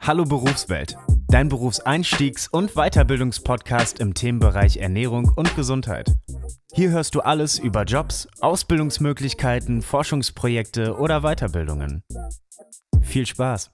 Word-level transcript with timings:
Hallo 0.00 0.24
Berufswelt, 0.24 0.96
dein 1.28 1.50
Berufseinstiegs- 1.50 2.48
und 2.50 2.74
Weiterbildungspodcast 2.74 4.00
im 4.00 4.14
Themenbereich 4.14 4.78
Ernährung 4.78 5.30
und 5.36 5.54
Gesundheit. 5.54 6.14
Hier 6.72 6.90
hörst 6.90 7.14
du 7.14 7.20
alles 7.20 7.58
über 7.58 7.84
Jobs, 7.84 8.28
Ausbildungsmöglichkeiten, 8.40 9.82
Forschungsprojekte 9.82 10.96
oder 10.96 11.22
Weiterbildungen. 11.22 12.02
Viel 13.02 13.26
Spaß! 13.26 13.70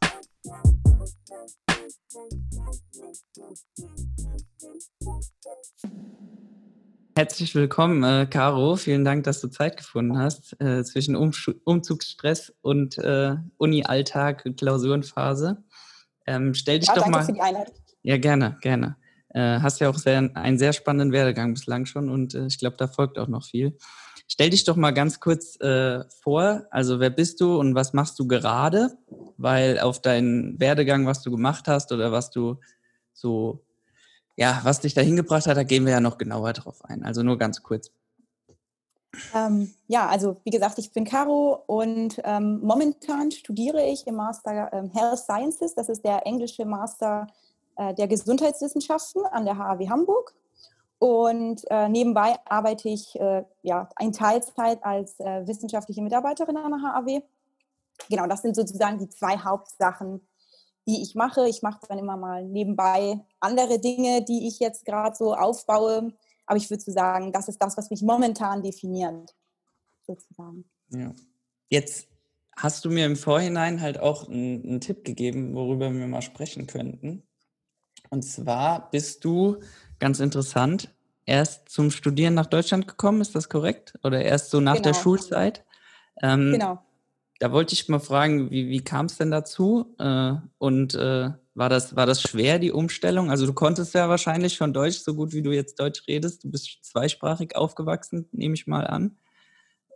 Herzlich 7.17 7.55
willkommen, 7.55 8.03
äh, 8.03 8.27
Caro. 8.27 8.75
Vielen 8.75 9.05
Dank, 9.05 9.23
dass 9.23 9.41
du 9.41 9.47
Zeit 9.47 9.77
gefunden 9.77 10.19
hast 10.19 10.61
äh, 10.61 10.83
zwischen 10.83 11.15
Umsch 11.15 11.49
Umzugsstress 11.63 12.53
und 12.61 12.99
äh, 12.99 13.37
Uni-Alltag, 13.57 14.45
Klausurenphase. 14.57 15.63
Ähm, 16.27 16.55
stell 16.55 16.79
dich 16.79 16.89
ja, 16.89 16.95
doch 16.95 17.03
danke 17.03 17.19
mal. 17.19 17.25
für 17.25 17.33
die 17.33 17.41
Einladung. 17.41 17.75
Ja, 18.03 18.19
gerne, 18.19 18.59
gerne. 18.61 18.97
Äh, 19.31 19.61
hast 19.61 19.81
ja 19.81 19.89
auch 19.89 19.99
sehr, 19.99 20.31
einen 20.35 20.59
sehr 20.59 20.73
spannenden 20.73 21.13
Werdegang 21.13 21.55
bislang 21.55 21.87
schon 21.87 22.09
und 22.09 22.35
äh, 22.35 22.47
ich 22.47 22.59
glaube, 22.59 22.77
da 22.77 22.87
folgt 22.87 23.19
auch 23.19 23.29
noch 23.29 23.45
viel. 23.45 23.77
Stell 24.27 24.51
dich 24.51 24.65
doch 24.65 24.77
mal 24.77 24.93
ganz 24.93 25.21
kurz 25.21 25.61
äh, 25.61 26.05
vor. 26.23 26.67
Also, 26.71 26.99
wer 26.99 27.11
bist 27.11 27.41
du 27.41 27.59
und 27.59 27.75
was 27.75 27.93
machst 27.93 28.19
du 28.19 28.27
gerade? 28.27 28.91
Weil 29.37 29.79
auf 29.81 30.01
deinen 30.01 30.59
Werdegang, 30.61 31.07
was 31.07 31.23
du 31.23 31.31
gemacht 31.31 31.69
hast 31.69 31.93
oder 31.93 32.11
was 32.11 32.31
du 32.31 32.59
so 33.13 33.65
ja, 34.37 34.61
was 34.65 34.81
dich 34.81 34.95
dahin 34.95 35.17
gebracht 35.17 35.47
hat, 35.47 35.57
da 35.57 35.63
gehen 35.63 35.85
wir 35.85 35.93
ja 35.93 36.01
noch 36.01 36.19
genauer 36.19 36.53
drauf 36.53 36.85
ein. 36.85 37.05
Also 37.05 37.23
nur 37.23 37.39
ganz 37.39 37.63
kurz. 37.63 37.93
Ähm, 39.35 39.75
ja, 39.89 40.07
also 40.09 40.37
wie 40.45 40.51
gesagt, 40.51 40.79
ich 40.79 40.93
bin 40.93 41.05
Caro 41.05 41.63
und 41.67 42.21
ähm, 42.25 42.61
momentan 42.63 43.31
studiere 43.31 43.85
ich 43.85 44.07
im 44.07 44.17
Master 44.17 44.73
ähm, 44.73 44.91
Health 44.91 45.19
Sciences. 45.19 45.75
Das 45.75 45.89
ist 45.89 46.05
der 46.05 46.27
englische 46.27 46.65
Master 46.65 47.27
äh, 47.77 47.95
der 47.95 48.09
Gesundheitswissenschaften 48.09 49.27
an 49.27 49.45
der 49.45 49.59
HAW 49.59 49.89
Hamburg. 49.89 50.35
Und 50.99 51.63
äh, 51.71 51.89
nebenbei 51.89 52.37
arbeite 52.47 52.89
ich 52.89 53.19
äh, 53.21 53.45
ja, 53.63 53.89
in 54.01 54.13
Teilzeit 54.13 54.83
als 54.85 55.19
äh, 55.21 55.47
wissenschaftliche 55.47 56.03
Mitarbeiterin 56.03 56.57
an 56.57 56.71
der 56.71 56.83
HAW. 56.83 57.23
Genau, 58.09 58.27
das 58.27 58.43
sind 58.43 58.57
sozusagen 58.57 58.99
die 58.99 59.09
zwei 59.09 59.37
Hauptsachen, 59.39 60.27
die 60.87 61.03
ich 61.03 61.15
mache. 61.15 61.49
Ich 61.49 61.63
mache 61.63 61.81
dann 61.89 61.99
immer 61.99 62.17
mal 62.17 62.45
nebenbei 62.45 63.21
andere 63.41 63.79
Dinge, 63.79 64.23
die 64.23 64.47
ich 64.47 64.61
jetzt 64.61 64.85
gerade 64.85 65.15
so 65.17 65.35
aufbaue. 65.35 66.13
Aber 66.47 66.57
ich 66.57 66.69
würde 66.71 66.83
so 66.83 66.93
sagen, 66.93 67.33
das 67.33 67.49
ist 67.49 67.59
das, 67.59 67.77
was 67.77 67.91
mich 67.91 68.03
momentan 68.03 68.63
definiert, 68.63 69.35
sozusagen. 70.07 70.65
Ja. 70.91 71.13
Jetzt 71.69 72.09
hast 72.57 72.85
du 72.85 72.91
mir 72.91 73.07
im 73.07 73.17
Vorhinein 73.17 73.81
halt 73.81 73.99
auch 73.99 74.29
einen, 74.29 74.63
einen 74.63 74.81
Tipp 74.81 75.05
gegeben, 75.05 75.55
worüber 75.55 75.93
wir 75.93 76.07
mal 76.07 76.23
sprechen 76.23 76.67
könnten. 76.67 77.23
Und 78.11 78.23
zwar 78.23 78.91
bist 78.91 79.25
du, 79.25 79.61
ganz 79.99 80.21
interessant, 80.21 80.95
erst 81.25 81.69
zum 81.69 81.91
Studieren 81.91 82.35
nach 82.35 82.47
Deutschland 82.47 82.87
gekommen, 82.87 83.21
ist 83.21 83.35
das 83.35 83.49
korrekt? 83.49 83.95
Oder 84.05 84.23
erst 84.23 84.51
so 84.51 84.61
nach 84.61 84.75
genau. 84.75 84.85
der 84.85 84.95
Schulzeit? 84.95 85.65
Ähm, 86.23 86.53
genau 86.53 86.83
da 87.41 87.53
wollte 87.53 87.75
ich 87.75 87.89
mal 87.89 87.99
fragen, 87.99 88.51
wie, 88.51 88.69
wie 88.69 88.83
kam 88.83 89.07
es 89.07 89.19
denn 89.19 89.31
dazu? 89.31 89.95
Äh, 89.99 90.35
und 90.59 90.95
äh, 90.95 91.31
war, 91.55 91.69
das, 91.69 91.97
war 91.97 92.07
das 92.07 92.23
schwer, 92.23 92.59
die 92.59 92.73
Umstellung? 92.73 93.31
Also 93.31 93.47
du 93.47 93.53
konntest 93.53 93.95
ja 93.95 94.09
wahrscheinlich 94.09 94.55
schon 94.55 94.73
Deutsch, 94.73 94.99
so 94.99 95.15
gut 95.15 95.33
wie 95.33 95.43
du 95.43 95.53
jetzt 95.53 95.79
Deutsch 95.81 96.03
redest. 96.09 96.45
Du 96.45 96.51
bist 96.51 96.85
zweisprachig 96.85 97.57
aufgewachsen, 97.57 98.29
nehme 98.33 98.55
ich 98.55 98.67
mal 98.67 98.87
an. 98.87 99.19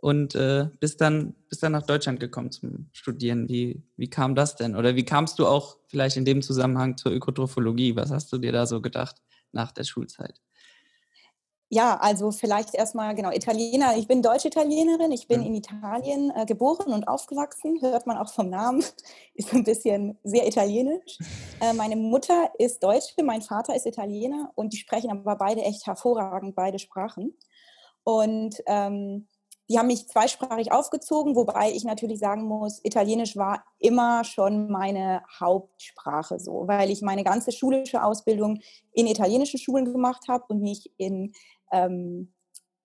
Und 0.01 0.35
äh, 0.35 0.69
bist, 0.79 1.01
dann, 1.01 1.35
bist 1.49 1.61
dann 1.61 1.73
nach 1.73 1.85
Deutschland 1.85 2.19
gekommen 2.21 2.51
zum 2.51 2.89
Studieren. 2.93 3.49
Wie, 3.49 3.83
wie 3.97 4.09
kam 4.09 4.33
das 4.33 4.55
denn? 4.55 4.75
Oder 4.75 4.95
wie 4.95 5.03
kamst 5.03 5.39
du 5.39 5.47
auch 5.47 5.77
vielleicht 5.87 6.15
in 6.15 6.25
dem 6.25 6.41
Zusammenhang 6.41 6.95
zur 6.95 7.11
Ökotrophologie? 7.11 7.95
Was 7.97 8.09
hast 8.11 8.31
du 8.31 8.37
dir 8.37 8.53
da 8.53 8.65
so 8.65 8.81
gedacht 8.81 9.17
nach 9.51 9.73
der 9.73 9.83
Schulzeit? 9.83 10.39
Ja, 11.71 11.97
also 11.97 12.31
vielleicht 12.31 12.73
erstmal, 12.73 13.13
genau, 13.13 13.29
Italiener. 13.29 13.95
Ich 13.95 14.07
bin 14.07 14.23
Deutsch-Italienerin. 14.23 15.11
Ich 15.11 15.27
bin 15.27 15.43
in 15.43 15.53
Italien 15.53 16.31
äh, 16.35 16.47
geboren 16.47 16.91
und 16.91 17.07
aufgewachsen. 17.07 17.79
Hört 17.81 18.07
man 18.07 18.17
auch 18.17 18.33
vom 18.33 18.49
Namen. 18.49 18.83
Ist 19.35 19.53
ein 19.53 19.63
bisschen 19.63 20.17
sehr 20.23 20.47
italienisch. 20.47 21.19
Äh, 21.61 21.73
meine 21.73 21.95
Mutter 21.95 22.51
ist 22.57 22.83
Deutsche, 22.83 23.23
mein 23.23 23.43
Vater 23.43 23.75
ist 23.75 23.85
Italiener 23.85 24.51
und 24.55 24.73
die 24.73 24.77
sprechen 24.77 25.11
aber 25.11 25.35
beide 25.35 25.61
echt 25.61 25.85
hervorragend 25.85 26.55
beide 26.55 26.79
Sprachen. 26.79 27.37
Und 28.03 28.55
ähm, 28.65 29.27
die 29.69 29.77
haben 29.77 29.87
mich 29.87 30.07
zweisprachig 30.07 30.71
aufgezogen, 30.71 31.35
wobei 31.35 31.71
ich 31.71 31.83
natürlich 31.83 32.17
sagen 32.17 32.41
muss, 32.41 32.83
Italienisch 32.83 33.37
war 33.37 33.63
immer 33.77 34.23
schon 34.23 34.71
meine 34.71 35.21
Hauptsprache 35.39 36.39
so, 36.39 36.63
weil 36.67 36.89
ich 36.89 37.03
meine 37.03 37.23
ganze 37.23 37.51
schulische 37.51 38.03
Ausbildung 38.03 38.61
in 38.93 39.05
italienischen 39.05 39.59
Schulen 39.59 39.85
gemacht 39.85 40.23
habe 40.27 40.45
und 40.49 40.61
nicht 40.61 40.89
in 40.97 41.33
ähm, 41.71 42.33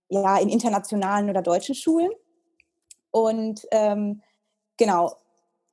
ja, 0.09 0.39
in 0.39 0.49
internationalen 0.49 1.31
oder 1.31 1.43
deutschen 1.43 1.75
Schulen. 1.75 2.11
Und 3.11 3.67
ähm, 3.71 4.23
genau, 4.77 5.17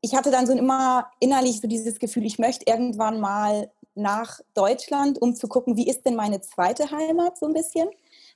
ich 0.01 0.15
hatte 0.15 0.31
dann 0.31 0.47
so 0.47 0.53
immer 0.53 1.11
innerlich 1.19 1.61
so 1.61 1.67
dieses 1.67 1.99
Gefühl, 1.99 2.25
ich 2.25 2.39
möchte 2.39 2.65
irgendwann 2.67 3.19
mal 3.19 3.71
nach 3.93 4.39
Deutschland, 4.53 5.21
um 5.21 5.35
zu 5.35 5.47
gucken, 5.47 5.75
wie 5.75 5.87
ist 5.87 6.05
denn 6.05 6.15
meine 6.15 6.41
zweite 6.41 6.91
Heimat 6.91 7.37
so 7.37 7.45
ein 7.45 7.53
bisschen. 7.53 7.89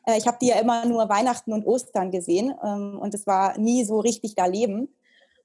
Äh, 0.05 0.17
ich 0.17 0.27
habe 0.27 0.37
die 0.41 0.47
ja 0.47 0.59
immer 0.59 0.85
nur 0.85 1.09
Weihnachten 1.09 1.53
und 1.53 1.65
Ostern 1.65 2.11
gesehen 2.11 2.53
ähm, 2.63 2.99
und 2.99 3.13
es 3.13 3.25
war 3.25 3.57
nie 3.57 3.83
so 3.83 3.99
richtig 3.99 4.35
da 4.35 4.45
leben. 4.45 4.93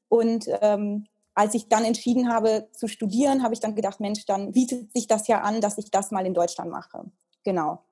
Und 0.08 0.46
ähm, 0.60 1.06
als 1.34 1.54
ich 1.54 1.68
dann 1.68 1.84
entschieden 1.84 2.32
habe 2.32 2.68
zu 2.72 2.88
studieren, 2.88 3.42
habe 3.42 3.54
ich 3.54 3.60
dann 3.60 3.74
gedacht, 3.74 4.00
Mensch, 4.00 4.26
dann 4.26 4.52
bietet 4.52 4.92
sich 4.92 5.06
das 5.06 5.28
ja 5.28 5.40
an, 5.40 5.60
dass 5.60 5.78
ich 5.78 5.90
das 5.90 6.10
mal 6.10 6.26
in 6.26 6.34
Deutschland 6.34 6.70
mache. 6.70 7.04
Genau. 7.44 7.82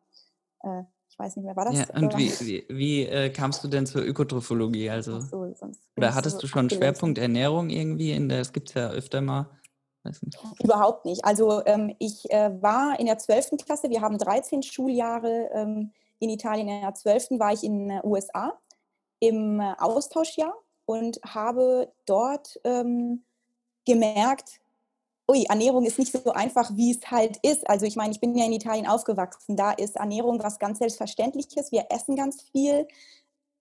Äh, 0.62 0.82
ich 1.18 1.24
weiß 1.24 1.36
nicht 1.36 1.46
mehr, 1.46 1.56
war 1.56 1.64
das? 1.64 1.78
Ja, 1.78 1.86
und 1.96 2.16
wie, 2.16 2.30
wie, 2.40 2.64
wie 2.68 3.02
äh, 3.04 3.30
kamst 3.30 3.64
du 3.64 3.68
denn 3.68 3.86
zur 3.86 4.02
Ökotrophologie? 4.02 4.88
Also, 4.88 5.20
so, 5.20 5.52
oder 5.96 6.14
hattest 6.14 6.36
so 6.36 6.42
du 6.42 6.46
schon 6.46 6.60
einen 6.60 6.70
Schwerpunkt 6.70 7.18
Ernährung 7.18 7.70
irgendwie? 7.70 8.12
In 8.12 8.28
der, 8.28 8.38
das 8.38 8.52
gibt 8.52 8.68
es 8.68 8.74
ja 8.74 8.90
öfter 8.90 9.20
mal. 9.20 9.50
Überhaupt 10.62 11.04
nicht. 11.04 11.24
Also 11.24 11.64
ähm, 11.66 11.94
ich 11.98 12.30
äh, 12.30 12.50
war 12.62 12.98
in 13.00 13.06
der 13.06 13.18
12. 13.18 13.56
Klasse, 13.64 13.90
wir 13.90 14.00
haben 14.00 14.16
13 14.16 14.62
Schuljahre 14.62 15.50
ähm, 15.52 15.90
in 16.20 16.30
Italien. 16.30 16.68
In 16.68 16.82
der 16.82 16.94
12. 16.94 17.32
war 17.32 17.52
ich 17.52 17.64
in 17.64 17.88
den 17.88 18.00
USA 18.04 18.56
im 19.18 19.58
äh, 19.58 19.74
Austauschjahr 19.76 20.54
und 20.86 21.18
habe 21.26 21.92
dort 22.06 22.60
ähm, 22.62 23.24
gemerkt, 23.84 24.60
ui, 25.30 25.44
Ernährung 25.44 25.84
ist 25.84 25.98
nicht 25.98 26.12
so 26.12 26.32
einfach, 26.32 26.74
wie 26.74 26.92
es 26.92 27.10
halt 27.10 27.38
ist. 27.42 27.68
Also 27.68 27.84
ich 27.84 27.96
meine, 27.96 28.12
ich 28.12 28.20
bin 28.20 28.36
ja 28.36 28.46
in 28.46 28.52
Italien 28.52 28.86
aufgewachsen. 28.86 29.56
Da 29.56 29.72
ist 29.72 29.96
Ernährung 29.96 30.42
was 30.42 30.58
ganz 30.58 30.78
Selbstverständliches. 30.78 31.70
Wir 31.70 31.86
essen 31.90 32.16
ganz 32.16 32.42
viel, 32.50 32.88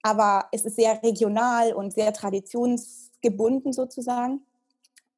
aber 0.02 0.48
es 0.52 0.64
ist 0.66 0.78
sehr 0.78 1.02
regional 1.04 1.74
und 1.74 1.94
sehr 1.94 2.14
traditionsgebunden 2.14 3.74
sozusagen. 3.74 4.46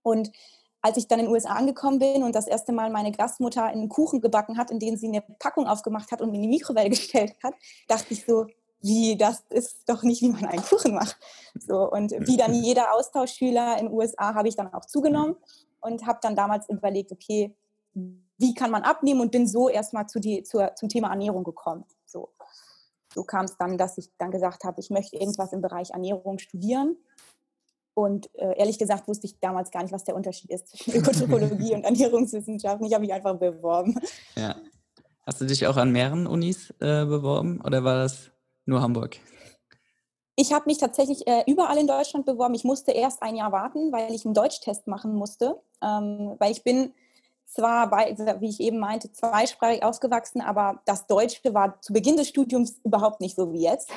Und 0.02 0.32
als 0.82 0.98
ich 0.98 1.08
dann 1.08 1.20
in 1.20 1.26
den 1.26 1.34
USA 1.34 1.54
angekommen 1.54 2.00
bin 2.00 2.24
und 2.24 2.34
das 2.34 2.48
erste 2.48 2.72
Mal 2.72 2.90
meine 2.90 3.12
Gastmutter 3.12 3.66
einen 3.66 3.90
Kuchen 3.90 4.22
gebacken 4.22 4.58
hat, 4.58 4.72
in 4.72 4.80
dem 4.80 4.96
sie 4.96 5.08
eine 5.08 5.22
Packung 5.22 5.68
aufgemacht 5.68 6.12
hat 6.12 6.22
und 6.22 6.34
in 6.34 6.42
die 6.42 6.48
Mikrowelle 6.48 6.90
gestellt 6.90 7.36
hat, 7.44 7.54
dachte 7.88 8.14
ich 8.14 8.26
so, 8.26 8.48
wie, 8.82 9.18
das 9.18 9.44
ist 9.50 9.88
doch 9.88 10.04
nicht, 10.04 10.22
wie 10.22 10.30
man 10.30 10.46
einen 10.46 10.64
Kuchen 10.64 10.94
macht. 10.94 11.18
So, 11.56 11.90
und 11.92 12.12
wie 12.12 12.38
dann 12.38 12.54
jeder 12.64 12.94
Austauschschüler 12.94 13.78
in 13.78 13.88
den 13.88 13.94
USA 13.94 14.34
habe 14.34 14.48
ich 14.48 14.56
dann 14.56 14.74
auch 14.74 14.86
zugenommen 14.86 15.36
und 15.82 16.06
habe 16.06 16.20
dann 16.22 16.36
damals 16.36 16.70
überlegt, 16.70 17.12
okay, 17.12 17.56
wie 18.38 18.54
kann 18.54 18.72
man 18.72 18.84
abnehmen 18.84 19.20
und 19.22 19.32
bin 19.32 19.48
so 19.48 19.70
erstmal 19.70 20.08
zu 20.08 20.20
die, 20.20 20.44
zur, 20.44 20.74
zum 20.76 20.90
Thema 20.90 21.10
Ernährung 21.10 21.44
gekommen. 21.44 21.84
So, 22.06 22.30
so 23.14 23.24
kam 23.24 23.46
es 23.46 23.58
dann, 23.58 23.78
dass 23.78 23.98
ich 23.98 24.10
dann 24.18 24.32
gesagt 24.32 24.64
habe, 24.64 24.80
ich 24.80 24.90
möchte 24.90 25.18
irgendwas 25.18 25.52
im 25.52 25.62
Bereich 25.62 25.92
Ernährung 25.92 26.40
studieren. 26.40 26.98
Und 27.94 28.34
äh, 28.36 28.58
ehrlich 28.58 28.80
gesagt 28.80 29.10
wusste 29.10 29.28
ich 29.28 29.40
damals 29.40 29.72
gar 29.72 29.84
nicht, 29.84 29.92
was 29.92 30.06
der 30.06 30.16
Unterschied 30.16 30.52
ist 30.52 30.70
zwischen 30.70 30.94
Ökotrophologie 30.94 31.74
und 31.76 31.84
Ernährungswissenschaften. 31.84 32.86
Ich 32.88 32.94
habe 32.94 33.02
mich 33.02 33.14
einfach 33.14 33.36
beworben. 33.36 34.00
Ja. 34.36 34.56
Hast 35.26 35.42
du 35.42 35.46
dich 35.46 35.68
auch 35.68 35.76
an 35.76 35.92
mehreren 35.92 36.26
Unis 36.26 36.72
äh, 36.80 37.06
beworben 37.06 37.62
oder 37.62 37.84
war 37.84 38.04
das 38.04 38.32
nur 38.70 38.82
Hamburg? 38.82 39.18
Ich 40.36 40.54
habe 40.54 40.66
mich 40.68 40.78
tatsächlich 40.78 41.28
äh, 41.28 41.44
überall 41.48 41.78
in 41.78 41.88
Deutschland 41.88 42.26
beworben. 42.26 42.54
Ich 42.54 42.64
musste 42.64 42.92
erst 42.94 43.22
ein 43.22 43.36
Jahr 43.36 43.52
warten, 43.52 43.92
weil 43.92 44.14
ich 44.14 44.24
einen 44.24 44.34
Deutschtest 44.34 44.88
machen 44.88 45.14
musste. 45.14 45.62
Ähm, 45.84 46.38
weil 46.40 46.52
ich 46.54 46.64
bin 46.64 46.94
zwar, 47.46 47.90
bei, 47.90 48.16
wie 48.40 48.50
ich 48.50 48.60
eben 48.60 48.78
meinte, 48.78 49.12
zweisprachig 49.12 49.84
aufgewachsen, 49.84 50.40
aber 50.40 50.82
das 50.86 51.08
Deutsche 51.08 51.54
war 51.54 51.82
zu 51.82 51.94
Beginn 51.94 52.16
des 52.16 52.30
Studiums 52.30 52.80
überhaupt 52.84 53.22
nicht 53.22 53.36
so 53.36 53.52
wie 53.52 53.64
jetzt. 53.64 53.90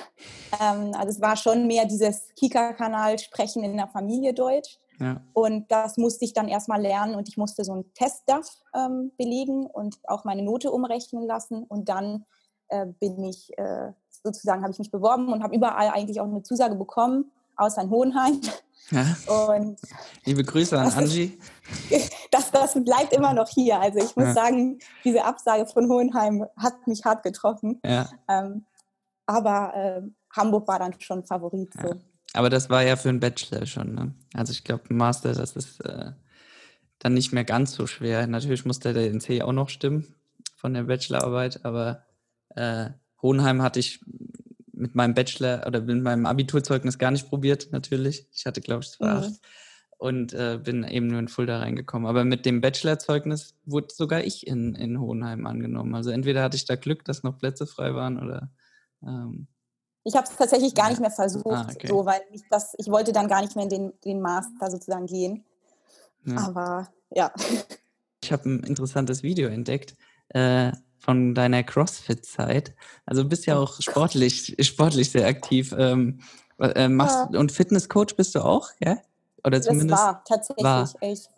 Ähm, 0.60 0.92
also 0.94 1.10
es 1.10 1.20
war 1.20 1.36
schon 1.36 1.66
mehr 1.66 1.84
dieses 1.84 2.34
Kika-Kanal 2.34 3.18
Sprechen 3.18 3.62
in 3.62 3.76
der 3.76 3.88
Familie 3.88 4.34
Deutsch. 4.34 4.78
Ja. 4.98 5.20
Und 5.34 5.70
das 5.70 5.96
musste 5.96 6.24
ich 6.24 6.32
dann 6.32 6.48
erstmal 6.48 6.80
lernen 6.80 7.14
und 7.14 7.28
ich 7.28 7.36
musste 7.36 7.64
so 7.64 7.72
einen 7.72 7.92
Testdaf 7.94 8.48
ähm, 8.74 9.12
belegen 9.16 9.66
und 9.66 9.98
auch 10.04 10.24
meine 10.24 10.42
Note 10.42 10.70
umrechnen 10.70 11.24
lassen. 11.24 11.64
Und 11.64 11.88
dann 11.88 12.24
äh, 12.68 12.86
bin 12.86 13.22
ich 13.22 13.56
äh, 13.58 13.92
sozusagen 14.22 14.62
habe 14.62 14.72
ich 14.72 14.78
mich 14.78 14.90
beworben 14.90 15.32
und 15.32 15.42
habe 15.42 15.54
überall 15.54 15.88
eigentlich 15.88 16.20
auch 16.20 16.26
eine 16.26 16.42
Zusage 16.42 16.74
bekommen, 16.74 17.30
außer 17.56 17.82
in 17.82 17.90
Hohenheim. 17.90 18.40
Ja. 18.90 19.16
Und 19.54 19.78
Liebe 20.24 20.44
Grüße 20.44 20.78
an 20.78 20.92
Angie. 20.92 21.38
das, 22.30 22.50
das 22.50 22.74
bleibt 22.84 23.12
immer 23.12 23.32
noch 23.32 23.48
hier. 23.48 23.80
Also 23.80 23.98
ich 23.98 24.16
muss 24.16 24.26
ja. 24.26 24.34
sagen, 24.34 24.78
diese 25.04 25.24
Absage 25.24 25.66
von 25.66 25.88
Hohenheim 25.88 26.46
hat 26.56 26.86
mich 26.86 27.04
hart 27.04 27.22
getroffen. 27.22 27.80
Ja. 27.84 28.10
Ähm, 28.28 28.66
aber 29.26 29.74
äh, 29.74 30.02
Hamburg 30.36 30.68
war 30.68 30.78
dann 30.78 30.94
schon 31.00 31.24
Favorit. 31.24 31.72
So. 31.80 31.94
Aber 32.34 32.50
das 32.50 32.70
war 32.70 32.82
ja 32.82 32.96
für 32.96 33.08
einen 33.08 33.20
Bachelor 33.20 33.66
schon. 33.66 33.94
Ne? 33.94 34.14
Also 34.34 34.52
ich 34.52 34.64
glaube, 34.64 34.92
Master, 34.92 35.32
das 35.32 35.52
ist 35.56 35.80
äh, 35.84 36.12
dann 36.98 37.14
nicht 37.14 37.32
mehr 37.32 37.44
ganz 37.44 37.72
so 37.72 37.86
schwer. 37.86 38.26
Natürlich 38.26 38.64
musste 38.64 38.92
der 38.92 39.12
NC 39.12 39.42
auch 39.42 39.52
noch 39.52 39.68
stimmen 39.68 40.14
von 40.56 40.74
der 40.74 40.84
Bachelorarbeit, 40.84 41.64
aber 41.64 42.04
äh, 42.56 42.90
Hohenheim 43.22 43.62
hatte 43.62 43.80
ich 43.80 44.00
mit 44.72 44.94
meinem 44.94 45.14
Bachelor 45.14 45.64
oder 45.66 45.80
mit 45.80 46.02
meinem 46.02 46.26
Abiturzeugnis 46.26 46.98
gar 46.98 47.12
nicht 47.12 47.28
probiert, 47.28 47.68
natürlich. 47.70 48.26
Ich 48.32 48.46
hatte, 48.46 48.60
glaube 48.60 48.82
ich, 48.82 48.90
zwei 48.90 49.06
mhm. 49.06 49.16
acht 49.18 49.40
und 50.02 50.32
äh, 50.32 50.58
bin 50.60 50.82
eben 50.82 51.06
nur 51.06 51.20
in 51.20 51.28
Fulda 51.28 51.60
reingekommen. 51.60 52.08
Aber 52.08 52.24
mit 52.24 52.44
dem 52.44 52.60
Bachelorzeugnis 52.60 53.54
wurde 53.64 53.94
sogar 53.94 54.24
ich 54.24 54.48
in, 54.48 54.74
in 54.74 54.98
Hohenheim 54.98 55.46
angenommen. 55.46 55.94
Also 55.94 56.10
entweder 56.10 56.42
hatte 56.42 56.56
ich 56.56 56.64
da 56.64 56.74
Glück, 56.74 57.04
dass 57.04 57.22
noch 57.22 57.38
Plätze 57.38 57.68
frei 57.68 57.94
waren 57.94 58.20
oder. 58.20 58.50
Ähm, 59.04 59.46
ich 60.02 60.16
habe 60.16 60.26
es 60.28 60.36
tatsächlich 60.36 60.74
gar 60.74 60.90
nicht 60.90 61.00
mehr 61.00 61.12
versucht, 61.12 61.46
ah, 61.46 61.68
okay. 61.72 61.86
so, 61.86 62.04
weil 62.04 62.20
ich 62.32 62.42
das, 62.50 62.74
ich 62.78 62.88
wollte 62.88 63.12
dann 63.12 63.28
gar 63.28 63.42
nicht 63.42 63.54
mehr 63.54 63.62
in 63.62 63.70
den, 63.70 63.92
den 64.04 64.20
Master 64.20 64.72
sozusagen 64.72 65.06
gehen. 65.06 65.44
Ja. 66.26 66.48
Aber 66.48 66.88
ja. 67.10 67.32
Ich 68.24 68.32
habe 68.32 68.48
ein 68.48 68.64
interessantes 68.64 69.22
Video 69.22 69.48
entdeckt. 69.48 69.96
Äh, 70.30 70.72
von 71.02 71.34
deiner 71.34 71.62
CrossFit-Zeit. 71.62 72.74
Also 73.06 73.24
du 73.24 73.28
bist 73.28 73.46
ja 73.46 73.58
auch 73.58 73.80
sportlich, 73.80 74.56
sportlich 74.60 75.10
sehr 75.10 75.26
aktiv. 75.26 75.74
Ähm, 75.76 76.20
äh, 76.60 76.88
machst, 76.88 77.16
ja. 77.32 77.40
Und 77.40 77.50
Fitnesscoach 77.50 78.14
bist 78.16 78.34
du 78.34 78.40
auch, 78.40 78.68
ja? 78.80 78.98
Oder 79.44 79.60
zumindest. 79.60 79.90
Das 79.90 80.00
war 80.00 80.24
tatsächlich 80.24 80.64
war. 80.64 80.88
echt. 81.00 81.28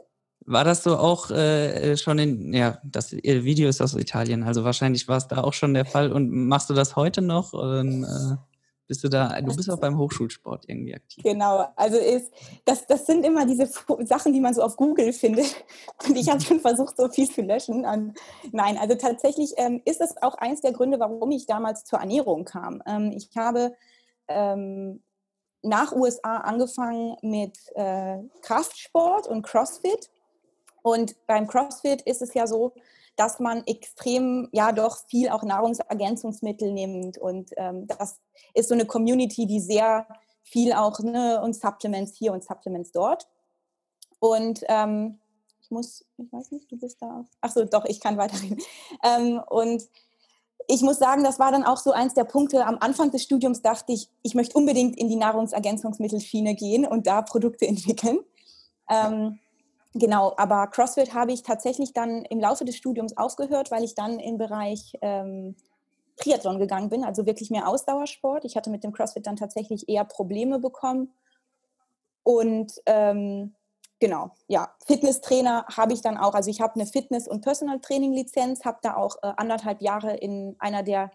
War 0.46 0.64
das 0.64 0.82
so 0.82 0.98
auch 0.98 1.30
äh, 1.30 1.96
schon 1.96 2.18
in, 2.18 2.52
ja, 2.52 2.78
das 2.84 3.12
Video 3.12 3.66
ist 3.66 3.80
aus 3.80 3.94
Italien, 3.94 4.42
also 4.42 4.62
wahrscheinlich 4.62 5.08
war 5.08 5.16
es 5.16 5.26
da 5.26 5.38
auch 5.38 5.54
schon 5.54 5.72
der 5.72 5.86
Fall. 5.86 6.12
Und 6.12 6.30
machst 6.30 6.68
du 6.68 6.74
das 6.74 6.96
heute 6.96 7.22
noch? 7.22 7.54
Und, 7.54 8.04
äh, 8.04 8.36
bist 8.86 9.02
du 9.02 9.08
da, 9.08 9.40
du 9.40 9.54
bist 9.54 9.70
auch 9.70 9.78
beim 9.78 9.98
Hochschulsport 9.98 10.68
irgendwie 10.68 10.94
aktiv. 10.94 11.24
Genau, 11.24 11.66
also 11.76 11.96
ist, 11.96 12.32
das, 12.64 12.86
das 12.86 13.06
sind 13.06 13.24
immer 13.24 13.46
diese 13.46 13.66
Sachen, 14.04 14.32
die 14.32 14.40
man 14.40 14.54
so 14.54 14.62
auf 14.62 14.76
Google 14.76 15.12
findet. 15.12 15.64
Und 16.06 16.16
ich 16.16 16.28
habe 16.28 16.40
schon 16.40 16.60
versucht, 16.60 16.96
so 16.96 17.08
viel 17.08 17.30
zu 17.30 17.42
löschen. 17.42 17.82
Nein, 18.52 18.78
also 18.78 18.94
tatsächlich 18.94 19.54
ähm, 19.56 19.80
ist 19.84 20.00
das 20.00 20.20
auch 20.22 20.34
eins 20.34 20.60
der 20.60 20.72
Gründe, 20.72 21.00
warum 21.00 21.30
ich 21.30 21.46
damals 21.46 21.84
zur 21.84 22.00
Ernährung 22.00 22.44
kam. 22.44 22.82
Ähm, 22.86 23.12
ich 23.12 23.30
habe 23.36 23.74
ähm, 24.28 25.02
nach 25.62 25.92
USA 25.92 26.38
angefangen 26.38 27.16
mit 27.22 27.58
äh, 27.74 28.18
Kraftsport 28.42 29.26
und 29.26 29.42
CrossFit. 29.42 30.10
Und 30.82 31.16
beim 31.26 31.46
CrossFit 31.46 32.02
ist 32.02 32.20
es 32.20 32.34
ja 32.34 32.46
so, 32.46 32.74
dass 33.16 33.38
man 33.38 33.64
extrem, 33.66 34.48
ja 34.52 34.72
doch 34.72 34.98
viel 35.08 35.28
auch 35.28 35.42
Nahrungsergänzungsmittel 35.42 36.72
nimmt. 36.72 37.18
Und 37.18 37.50
ähm, 37.56 37.86
das 37.86 38.20
ist 38.54 38.68
so 38.68 38.74
eine 38.74 38.86
Community, 38.86 39.46
die 39.46 39.60
sehr 39.60 40.06
viel 40.42 40.72
auch, 40.72 41.00
ne, 41.00 41.40
und 41.42 41.54
Supplements 41.54 42.16
hier 42.16 42.32
und 42.32 42.44
Supplements 42.44 42.92
dort. 42.92 43.28
Und 44.18 44.64
ähm, 44.68 45.18
ich 45.62 45.70
muss, 45.70 46.04
ich 46.18 46.32
weiß 46.32 46.50
nicht, 46.52 46.70
du 46.70 46.78
bist 46.78 47.00
da. 47.00 47.24
Ach 47.40 47.50
so, 47.50 47.64
doch, 47.64 47.84
ich 47.84 48.00
kann 48.00 48.16
weiterreden. 48.16 48.58
Ähm, 49.02 49.40
und 49.50 49.82
ich 50.66 50.82
muss 50.82 50.98
sagen, 50.98 51.24
das 51.24 51.38
war 51.38 51.52
dann 51.52 51.64
auch 51.64 51.76
so 51.76 51.92
eins 51.92 52.14
der 52.14 52.24
Punkte. 52.24 52.64
Am 52.64 52.78
Anfang 52.80 53.10
des 53.10 53.22
Studiums 53.22 53.60
dachte 53.60 53.92
ich, 53.92 54.08
ich 54.22 54.34
möchte 54.34 54.56
unbedingt 54.56 54.96
in 54.96 55.08
die 55.08 55.16
Nahrungsergänzungsmittelschiene 55.16 56.54
gehen 56.54 56.86
und 56.86 57.06
da 57.06 57.22
Produkte 57.22 57.66
entwickeln. 57.68 58.18
Ähm, 58.88 59.38
Genau, 59.94 60.34
aber 60.36 60.66
CrossFit 60.66 61.14
habe 61.14 61.32
ich 61.32 61.44
tatsächlich 61.44 61.92
dann 61.92 62.24
im 62.24 62.40
Laufe 62.40 62.64
des 62.64 62.76
Studiums 62.76 63.16
aufgehört, 63.16 63.70
weil 63.70 63.84
ich 63.84 63.94
dann 63.94 64.18
im 64.18 64.38
Bereich 64.38 64.98
ähm, 65.02 65.54
Triathlon 66.16 66.58
gegangen 66.58 66.88
bin, 66.88 67.04
also 67.04 67.26
wirklich 67.26 67.50
mehr 67.50 67.68
Ausdauersport. 67.68 68.44
Ich 68.44 68.56
hatte 68.56 68.70
mit 68.70 68.82
dem 68.82 68.92
CrossFit 68.92 69.26
dann 69.26 69.36
tatsächlich 69.36 69.88
eher 69.88 70.04
Probleme 70.04 70.58
bekommen. 70.58 71.12
Und 72.24 72.72
ähm, 72.86 73.54
genau, 74.00 74.32
ja, 74.48 74.74
Fitnesstrainer 74.84 75.64
habe 75.76 75.92
ich 75.92 76.00
dann 76.00 76.16
auch. 76.16 76.34
Also 76.34 76.50
ich 76.50 76.60
habe 76.60 76.74
eine 76.74 76.86
Fitness- 76.86 77.28
und 77.28 77.42
Personal 77.42 77.78
Training-Lizenz, 77.78 78.64
habe 78.64 78.78
da 78.82 78.96
auch 78.96 79.16
äh, 79.22 79.32
anderthalb 79.36 79.80
Jahre 79.80 80.16
in 80.16 80.56
einer 80.58 80.82
der 80.82 81.12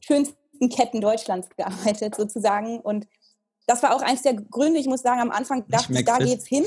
schönsten 0.00 0.68
Ketten 0.70 1.02
Deutschlands 1.02 1.48
gearbeitet, 1.56 2.14
sozusagen. 2.14 2.80
Und 2.80 3.06
das 3.66 3.82
war 3.82 3.94
auch 3.94 4.02
eins 4.02 4.22
der 4.22 4.34
Gründe, 4.34 4.78
ich 4.78 4.86
muss 4.86 5.02
sagen, 5.02 5.20
am 5.20 5.30
Anfang 5.30 5.66
dachte 5.68 5.92
ich, 5.92 6.04
da 6.04 6.18
geht's 6.18 6.46
hin. 6.46 6.64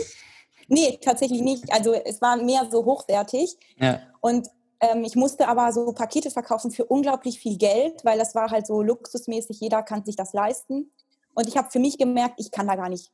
Nee, 0.67 0.99
tatsächlich 1.01 1.41
nicht. 1.41 1.71
Also 1.71 1.93
es 1.93 2.21
war 2.21 2.37
mehr 2.37 2.67
so 2.69 2.85
hochwertig. 2.85 3.57
Ja. 3.79 3.99
Und 4.21 4.47
ähm, 4.79 5.03
ich 5.03 5.15
musste 5.15 5.47
aber 5.47 5.71
so 5.71 5.91
Pakete 5.91 6.29
verkaufen 6.29 6.71
für 6.71 6.85
unglaublich 6.85 7.39
viel 7.39 7.57
Geld, 7.57 8.03
weil 8.03 8.17
das 8.17 8.35
war 8.35 8.51
halt 8.51 8.67
so 8.67 8.81
luxusmäßig, 8.81 9.59
jeder 9.59 9.81
kann 9.83 10.05
sich 10.05 10.15
das 10.15 10.33
leisten. 10.33 10.91
Und 11.33 11.47
ich 11.47 11.57
habe 11.57 11.69
für 11.71 11.79
mich 11.79 11.97
gemerkt, 11.97 12.35
ich 12.39 12.51
kann 12.51 12.67
da 12.67 12.75
gar 12.75 12.89
nicht, 12.89 13.11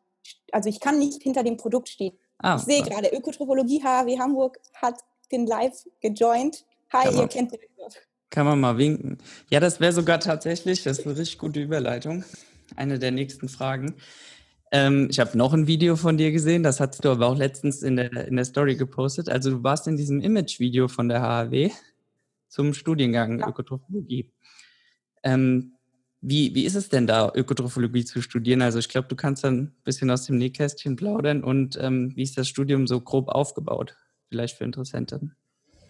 also 0.51 0.69
ich 0.69 0.79
kann 0.79 0.99
nicht 0.99 1.21
hinter 1.21 1.43
dem 1.43 1.57
Produkt 1.57 1.89
stehen. 1.89 2.17
Ah, 2.39 2.55
ich 2.57 2.63
sehe 2.63 2.81
gerade, 2.81 3.09
Ökotrophologie 3.09 3.81
HW 3.83 4.19
Hamburg 4.19 4.59
hat 4.73 4.99
den 5.31 5.45
Live 5.47 5.87
gejoint. 6.01 6.65
Hi, 6.91 7.05
kann 7.05 7.13
ihr 7.13 7.19
man, 7.19 7.29
kennt 7.29 7.51
den. 7.51 7.59
Kann 8.29 8.45
man 8.45 8.59
mal 8.59 8.77
winken. 8.77 9.19
Ja, 9.49 9.59
das 9.59 9.79
wäre 9.79 9.93
sogar 9.93 10.19
tatsächlich, 10.19 10.83
das 10.83 10.99
ist 10.99 11.05
eine 11.05 11.15
richtig 11.15 11.37
gute 11.37 11.61
Überleitung. 11.61 12.25
Eine 12.75 12.97
der 12.97 13.11
nächsten 13.11 13.47
Fragen. 13.47 13.95
Ähm, 14.73 15.07
ich 15.11 15.19
habe 15.19 15.37
noch 15.37 15.53
ein 15.53 15.67
Video 15.67 15.95
von 15.95 16.17
dir 16.17 16.31
gesehen, 16.31 16.63
das 16.63 16.79
hast 16.79 17.05
du 17.05 17.11
aber 17.11 17.27
auch 17.27 17.37
letztens 17.37 17.83
in 17.83 17.95
der, 17.95 18.11
in 18.27 18.35
der 18.35 18.43
Story 18.43 18.75
gepostet. 18.75 19.29
Also 19.29 19.51
du 19.51 19.63
warst 19.63 19.87
in 19.87 19.97
diesem 19.97 20.19
Image-Video 20.19 20.87
von 20.87 21.09
der 21.09 21.21
HAW 21.21 21.69
zum 22.47 22.73
Studiengang 22.73 23.39
ja. 23.39 23.47
Ökotrophologie. 23.47 24.31
Ähm, 25.21 25.75
wie, 26.21 26.55
wie 26.55 26.65
ist 26.65 26.73
es 26.73 26.89
denn 26.89 27.05
da, 27.05 27.31
Ökotrophologie 27.35 28.03
zu 28.03 28.19
studieren? 28.23 28.63
Also 28.63 28.79
ich 28.79 28.89
glaube, 28.89 29.07
du 29.07 29.15
kannst 29.15 29.43
dann 29.43 29.59
ein 29.59 29.75
bisschen 29.83 30.09
aus 30.09 30.25
dem 30.25 30.39
Nähkästchen 30.39 30.95
plaudern 30.95 31.43
und 31.43 31.77
ähm, 31.79 32.11
wie 32.15 32.23
ist 32.23 32.39
das 32.39 32.47
Studium 32.47 32.87
so 32.87 32.99
grob 32.99 33.29
aufgebaut? 33.29 33.95
Vielleicht 34.29 34.57
für 34.57 34.63
Interessenten. 34.63 35.35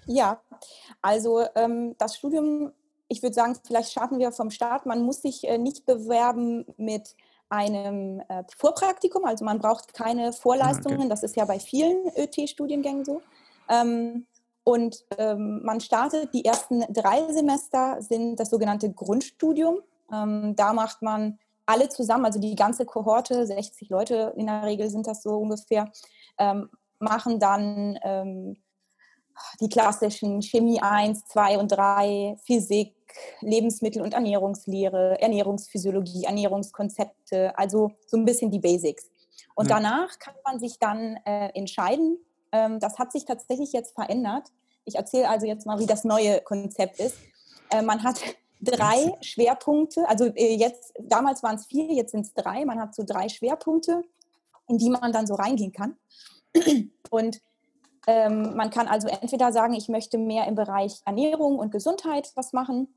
Ja, 0.07 0.41
also 1.01 1.45
ähm, 1.55 1.95
das 1.97 2.17
Studium, 2.17 2.73
ich 3.07 3.23
würde 3.23 3.33
sagen, 3.33 3.55
vielleicht 3.65 3.91
starten 3.91 4.19
wir 4.19 4.33
vom 4.33 4.51
Start. 4.51 4.85
Man 4.85 5.03
muss 5.03 5.21
sich 5.21 5.47
äh, 5.47 5.57
nicht 5.57 5.85
bewerben 5.85 6.65
mit 6.75 7.15
einem 7.53 8.19
äh, 8.27 8.43
Vorpraktikum, 8.57 9.25
also 9.25 9.45
man 9.45 9.59
braucht 9.59 9.93
keine 9.93 10.33
Vorleistungen, 10.33 11.01
okay. 11.01 11.09
das 11.09 11.21
ist 11.21 11.35
ja 11.35 11.45
bei 11.45 11.59
vielen 11.59 12.07
ÖT-Studiengängen 12.17 13.05
so. 13.05 13.21
Ähm, 13.69 14.25
und 14.63 15.05
ähm, 15.17 15.61
man 15.63 15.79
startet, 15.79 16.33
die 16.33 16.45
ersten 16.45 16.81
drei 16.91 17.31
Semester 17.31 18.01
sind 18.01 18.39
das 18.39 18.49
sogenannte 18.49 18.91
Grundstudium. 18.91 19.79
Ähm, 20.11 20.55
da 20.55 20.73
macht 20.73 21.01
man 21.01 21.37
alle 21.65 21.89
zusammen, 21.89 22.25
also 22.25 22.39
die 22.39 22.55
ganze 22.55 22.85
Kohorte, 22.85 23.45
60 23.45 23.89
Leute 23.89 24.33
in 24.35 24.47
der 24.47 24.63
Regel 24.63 24.89
sind 24.89 25.05
das 25.05 25.21
so 25.21 25.37
ungefähr, 25.37 25.91
ähm, 26.39 26.69
machen 26.99 27.39
dann 27.39 27.99
ähm, 28.03 28.57
die 29.59 29.69
klassischen 29.69 30.41
Chemie 30.41 30.81
1, 30.81 31.25
2 31.25 31.59
und 31.59 31.69
3, 31.69 32.37
Physik, 32.45 32.95
Lebensmittel- 33.41 34.01
und 34.01 34.13
Ernährungslehre, 34.13 35.21
Ernährungsphysiologie, 35.21 36.25
Ernährungskonzepte, 36.25 37.57
also 37.57 37.91
so 38.05 38.17
ein 38.17 38.25
bisschen 38.25 38.51
die 38.51 38.59
Basics. 38.59 39.09
Und 39.55 39.69
ja. 39.69 39.75
danach 39.75 40.19
kann 40.19 40.35
man 40.45 40.59
sich 40.59 40.79
dann 40.79 41.17
äh, 41.25 41.49
entscheiden. 41.53 42.17
Ähm, 42.51 42.79
das 42.79 42.97
hat 42.99 43.11
sich 43.11 43.25
tatsächlich 43.25 43.71
jetzt 43.73 43.93
verändert. 43.93 44.51
Ich 44.85 44.95
erzähle 44.95 45.29
also 45.29 45.45
jetzt 45.45 45.65
mal, 45.65 45.79
wie 45.79 45.85
das 45.85 46.03
neue 46.03 46.41
Konzept 46.41 46.99
ist. 46.99 47.17
Äh, 47.69 47.81
man 47.81 48.03
hat 48.03 48.19
drei 48.61 49.13
Schwerpunkte, 49.21 50.07
also 50.07 50.25
äh, 50.25 50.55
jetzt, 50.55 50.93
damals 50.99 51.43
waren 51.43 51.55
es 51.55 51.65
vier, 51.65 51.93
jetzt 51.93 52.11
sind 52.11 52.25
es 52.25 52.33
drei. 52.33 52.65
Man 52.65 52.79
hat 52.79 52.95
so 52.95 53.03
drei 53.05 53.29
Schwerpunkte, 53.29 54.03
in 54.67 54.77
die 54.77 54.89
man 54.89 55.11
dann 55.11 55.27
so 55.27 55.35
reingehen 55.35 55.71
kann. 55.71 55.97
Und 57.09 57.41
ähm, 58.07 58.55
man 58.55 58.69
kann 58.69 58.87
also 58.87 59.07
entweder 59.07 59.51
sagen, 59.51 59.73
ich 59.73 59.87
möchte 59.87 60.17
mehr 60.17 60.47
im 60.47 60.55
Bereich 60.55 61.01
Ernährung 61.05 61.57
und 61.57 61.71
Gesundheit 61.71 62.31
was 62.35 62.51
machen. 62.51 62.93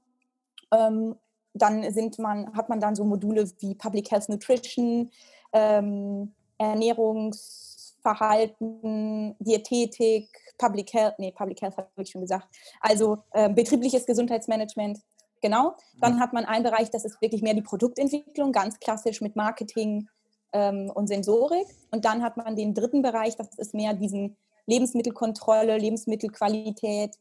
Ähm, 0.73 1.16
dann 1.54 1.90
sind 1.92 2.18
man, 2.18 2.54
hat 2.54 2.68
man 2.68 2.80
dann 2.80 2.94
so 2.94 3.04
Module 3.04 3.50
wie 3.61 3.75
Public 3.75 4.11
Health 4.11 4.28
Nutrition, 4.28 5.11
ähm, 5.52 6.35
Ernährungsverhalten, 6.58 9.37
Diätetik, 9.38 10.28
Public 10.58 10.92
Health, 10.92 11.14
nee, 11.18 11.32
Public 11.32 11.62
Health 11.62 11.76
habe 11.76 11.88
ich 11.99 12.11
schon 12.11 12.23
gesagt, 12.23 12.49
also 12.80 13.18
äh, 13.32 13.49
betriebliches 13.49 14.06
Gesundheitsmanagement, 14.06 14.99
genau. 15.40 15.76
Dann 16.00 16.20
hat 16.20 16.32
man 16.32 16.44
einen 16.44 16.64
Bereich, 16.64 16.90
das 16.90 17.04
ist 17.04 17.20
wirklich 17.20 17.42
mehr 17.42 17.54
die 17.54 17.62
Produktentwicklung, 17.62 18.52
ganz 18.52 18.78
klassisch 18.78 19.20
mit 19.20 19.37
Marketing 19.37 20.08
ähm, 20.52 20.90
und 20.94 21.08
Sensorik. 21.08 21.66
Und 21.90 22.04
dann 22.04 22.23
hat 22.23 22.37
man 22.37 22.56
den 22.56 22.75
dritten 22.75 23.02
Bereich, 23.02 23.37
das 23.37 23.58
ist 23.58 23.75
mehr 23.75 23.94
diesen 23.94 24.37
Lebensmittelkontrolle, 24.66 25.78
Lebensmittelqualität, 25.78 27.16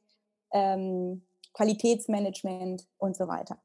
ähm, 0.52 1.24
Qualitätsmanagement 1.56 2.86
und 2.98 3.16
so 3.16 3.28
weiter. 3.28 3.58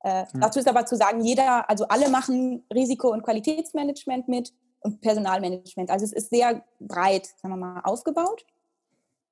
Äh. 0.00 0.24
Dazu 0.34 0.58
ist 0.58 0.68
aber 0.68 0.86
zu 0.86 0.96
sagen, 0.96 1.20
jeder, 1.20 1.68
also 1.68 1.86
alle 1.88 2.08
machen 2.08 2.64
Risiko- 2.72 3.12
und 3.12 3.22
Qualitätsmanagement 3.22 4.28
mit 4.28 4.52
und 4.80 5.00
Personalmanagement. 5.00 5.90
Also 5.90 6.04
es 6.04 6.12
ist 6.12 6.30
sehr 6.30 6.64
breit, 6.80 7.26
sagen 7.26 7.54
wir 7.54 7.56
mal, 7.56 7.80
aufgebaut. 7.82 8.46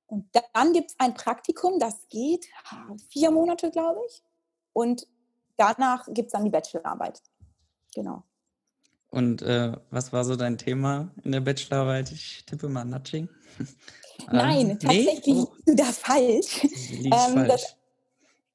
Und 0.07 0.25
dann 0.53 0.73
gibt 0.73 0.91
es 0.91 0.95
ein 0.99 1.13
Praktikum, 1.13 1.79
das 1.79 2.07
geht 2.09 2.45
vier 3.09 3.31
Monate, 3.31 3.71
glaube 3.71 3.99
ich. 4.07 4.23
Und 4.73 5.07
danach 5.57 6.05
gibt 6.07 6.27
es 6.27 6.33
dann 6.33 6.45
die 6.45 6.51
Bachelorarbeit. 6.51 7.21
Genau. 7.93 8.23
Und 9.09 9.41
äh, 9.41 9.73
was 9.89 10.13
war 10.13 10.23
so 10.23 10.35
dein 10.35 10.57
Thema 10.57 11.11
in 11.23 11.31
der 11.31 11.41
Bachelorarbeit? 11.41 12.11
Ich 12.11 12.45
tippe 12.45 12.69
mal 12.69 12.85
Nudging. 12.85 13.29
Nein, 14.31 14.71
ähm, 14.71 14.79
tatsächlich 14.79 15.35
nee? 15.35 15.43
oh. 15.43 15.55
du 15.65 15.75
da 15.75 15.85
falsch. 15.85 16.63
Ähm, 16.63 17.11
falsch. 17.11 17.47
Das, 17.47 17.76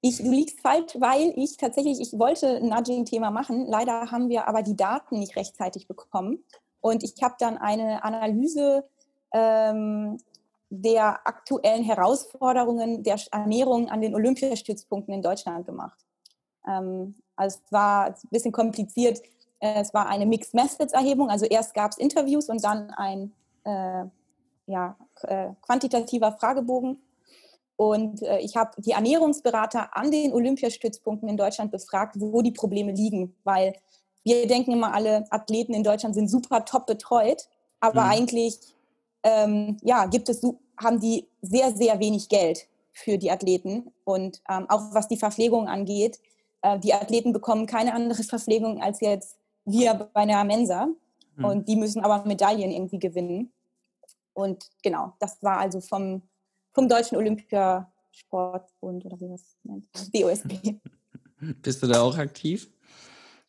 ich, 0.04 0.18
du 0.18 0.30
liegst 0.30 0.60
falsch, 0.60 0.96
weil 0.98 1.32
ich 1.36 1.56
tatsächlich, 1.56 2.00
ich 2.00 2.18
wollte 2.18 2.56
ein 2.56 2.68
Nudging-Thema 2.68 3.30
machen. 3.30 3.66
Leider 3.68 4.10
haben 4.10 4.28
wir 4.28 4.48
aber 4.48 4.62
die 4.62 4.76
Daten 4.76 5.20
nicht 5.20 5.36
rechtzeitig 5.36 5.86
bekommen. 5.86 6.44
Und 6.80 7.04
ich 7.04 7.14
habe 7.22 7.36
dann 7.38 7.56
eine 7.56 8.02
Analyse 8.02 8.84
ähm, 9.32 10.18
der 10.70 11.24
aktuellen 11.24 11.84
Herausforderungen 11.84 13.04
der 13.04 13.20
Ernährung 13.30 13.90
an 13.90 14.00
den 14.00 14.16
Olympiastützpunkten 14.16 15.14
in 15.14 15.22
Deutschland 15.22 15.66
gemacht. 15.66 16.04
Ähm, 16.66 17.14
also 17.36 17.60
es 17.64 17.72
war 17.72 18.06
ein 18.06 18.14
bisschen 18.30 18.50
kompliziert. 18.50 19.20
Äh, 19.60 19.82
es 19.82 19.94
war 19.94 20.08
eine 20.08 20.26
Mixed 20.26 20.52
Methods 20.52 20.92
Erhebung. 20.92 21.30
Also 21.30 21.46
erst 21.46 21.74
gab 21.74 21.92
es 21.92 21.98
Interviews 21.98 22.48
und 22.48 22.64
dann 22.64 22.90
ein 22.90 23.32
äh, 23.62 24.04
ja, 24.66 24.96
äh, 25.22 25.50
quantitativer 25.60 26.32
Fragebogen 26.32 27.00
und 27.76 28.22
äh, 28.22 28.38
ich 28.38 28.56
habe 28.56 28.70
die 28.80 28.92
Ernährungsberater 28.92 29.96
an 29.96 30.10
den 30.10 30.32
Olympiastützpunkten 30.32 31.28
in 31.28 31.36
Deutschland 31.36 31.70
befragt, 31.70 32.16
wo 32.18 32.42
die 32.42 32.52
Probleme 32.52 32.92
liegen, 32.92 33.34
weil 33.44 33.74
wir 34.24 34.46
denken 34.46 34.72
immer, 34.72 34.94
alle 34.94 35.24
Athleten 35.30 35.74
in 35.74 35.82
Deutschland 35.82 36.14
sind 36.14 36.28
super 36.28 36.64
top 36.64 36.86
betreut, 36.86 37.48
aber 37.80 38.04
mhm. 38.04 38.10
eigentlich 38.10 38.58
ähm, 39.22 39.76
ja, 39.82 40.06
gibt 40.06 40.28
es, 40.28 40.42
haben 40.76 41.00
die 41.00 41.26
sehr, 41.40 41.72
sehr 41.72 41.98
wenig 41.98 42.28
Geld 42.28 42.68
für 42.92 43.18
die 43.18 43.30
Athleten. 43.30 43.92
Und 44.04 44.42
ähm, 44.48 44.66
auch 44.68 44.94
was 44.94 45.08
die 45.08 45.16
Verpflegung 45.16 45.68
angeht, 45.68 46.20
äh, 46.62 46.78
die 46.78 46.94
Athleten 46.94 47.32
bekommen 47.32 47.66
keine 47.66 47.94
andere 47.94 48.22
Verpflegung 48.22 48.82
als 48.82 49.00
jetzt 49.00 49.38
wir 49.64 49.94
bei 49.94 50.22
einer 50.22 50.44
Mensa. 50.44 50.88
Mhm. 51.36 51.44
Und 51.44 51.68
die 51.68 51.76
müssen 51.76 52.04
aber 52.04 52.26
Medaillen 52.26 52.70
irgendwie 52.70 52.98
gewinnen. 52.98 53.52
Und 54.34 54.70
genau, 54.82 55.12
das 55.18 55.42
war 55.42 55.58
also 55.58 55.80
vom 55.80 56.22
vom 56.72 56.88
Deutschen 56.88 57.16
Olympiasportbund 57.16 59.04
oder 59.04 59.20
wie 59.20 59.26
man 59.26 59.34
es 59.34 59.56
nennt, 59.62 59.86
DOSB. 60.14 60.78
Bist 61.62 61.82
du 61.82 61.86
da 61.86 62.02
auch 62.02 62.16
aktiv? 62.16 62.70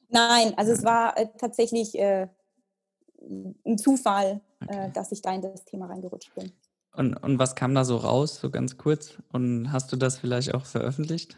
Nein, 0.09 0.53
also 0.57 0.71
es 0.71 0.83
war 0.83 1.17
äh, 1.17 1.27
tatsächlich 1.37 1.97
äh, 1.97 2.27
ein 3.65 3.77
Zufall, 3.77 4.41
äh, 4.61 4.65
okay. 4.65 4.87
äh, 4.87 4.91
dass 4.91 5.11
ich 5.11 5.21
da 5.21 5.33
in 5.33 5.41
das 5.41 5.65
Thema 5.65 5.87
reingerutscht 5.87 6.33
bin. 6.35 6.51
Und, 6.95 7.15
und 7.15 7.39
was 7.39 7.55
kam 7.55 7.73
da 7.73 7.85
so 7.85 7.97
raus, 7.97 8.39
so 8.39 8.51
ganz 8.51 8.77
kurz? 8.77 9.17
Und 9.31 9.71
hast 9.71 9.91
du 9.91 9.95
das 9.95 10.19
vielleicht 10.19 10.53
auch 10.53 10.65
veröffentlicht? 10.65 11.37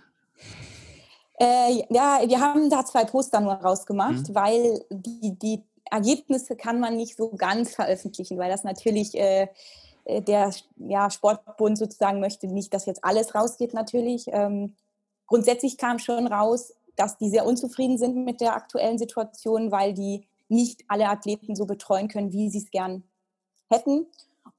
Äh, 1.40 1.84
ja, 1.90 2.22
wir 2.26 2.40
haben 2.40 2.70
da 2.70 2.86
zwei 2.86 3.06
Poster 3.06 3.40
nur 3.40 3.54
rausgemacht, 3.54 4.30
mhm. 4.30 4.36
weil 4.36 4.86
die, 4.90 5.38
die 5.38 5.64
Ergebnisse 5.90 6.56
kann 6.56 6.80
man 6.80 6.98
nicht 6.98 7.16
so 7.16 7.32
ganz 7.32 7.76
veröffentlichen, 7.76 8.38
weil 8.38 8.50
das 8.50 8.64
natürlich 8.64 9.16
äh, 9.16 9.48
der 10.08 10.52
ja, 10.78 11.10
Sportbund 11.10 11.78
sozusagen 11.78 12.20
möchte 12.20 12.48
nicht, 12.48 12.74
dass 12.74 12.86
jetzt 12.86 13.04
alles 13.04 13.34
rausgeht 13.34 13.74
natürlich. 13.74 14.28
Ähm, 14.28 14.76
grundsätzlich 15.28 15.78
kam 15.78 16.00
schon 16.00 16.28
raus, 16.28 16.74
dass 16.96 17.18
die 17.18 17.30
sehr 17.30 17.46
unzufrieden 17.46 17.98
sind 17.98 18.24
mit 18.24 18.42
der 18.42 18.56
aktuellen 18.56 18.98
Situation, 18.98 19.72
weil 19.72 19.94
die 19.94 20.28
nicht 20.48 20.84
alle 20.88 21.10
Athleten 21.10 21.56
so 21.56 21.66
betreuen 21.66 22.08
können, 22.08 22.32
wie 22.32 22.50
sie 22.50 22.60
es 22.60 22.72
gern 22.72 23.04
hätten. 23.70 24.06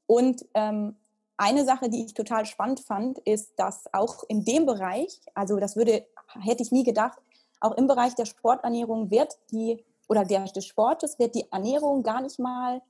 Und 0.07 0.45
ähm, 0.55 0.97
eine 1.37 1.65
Sache, 1.65 1.88
die 1.88 2.05
ich 2.05 2.15
total 2.15 2.47
spannend 2.47 2.81
fand, 2.81 3.19
ist, 3.21 3.53
dass 3.57 3.93
auch 3.93 4.25
in 4.29 4.45
dem 4.45 4.67
Bereich, 4.67 5.21
also 5.35 5.59
das 5.59 5.76
würde, 5.76 6.07
hätte 6.41 6.62
ich 6.62 6.73
nie 6.73 6.83
gedacht, 6.83 7.19
auch 7.61 7.76
im 7.76 7.87
Bereich 7.87 8.15
der 8.15 8.26
Sporternährung 8.26 9.11
wird 9.11 9.38
die, 9.50 9.85
oder 10.09 10.25
der, 10.25 10.45
des 10.45 10.67
Sportes 10.67 11.19
wird 11.19 11.35
die 11.35 11.50
Ernährung 11.50 12.03
gar 12.03 12.21
nicht 12.21 12.38
mal 12.38 12.83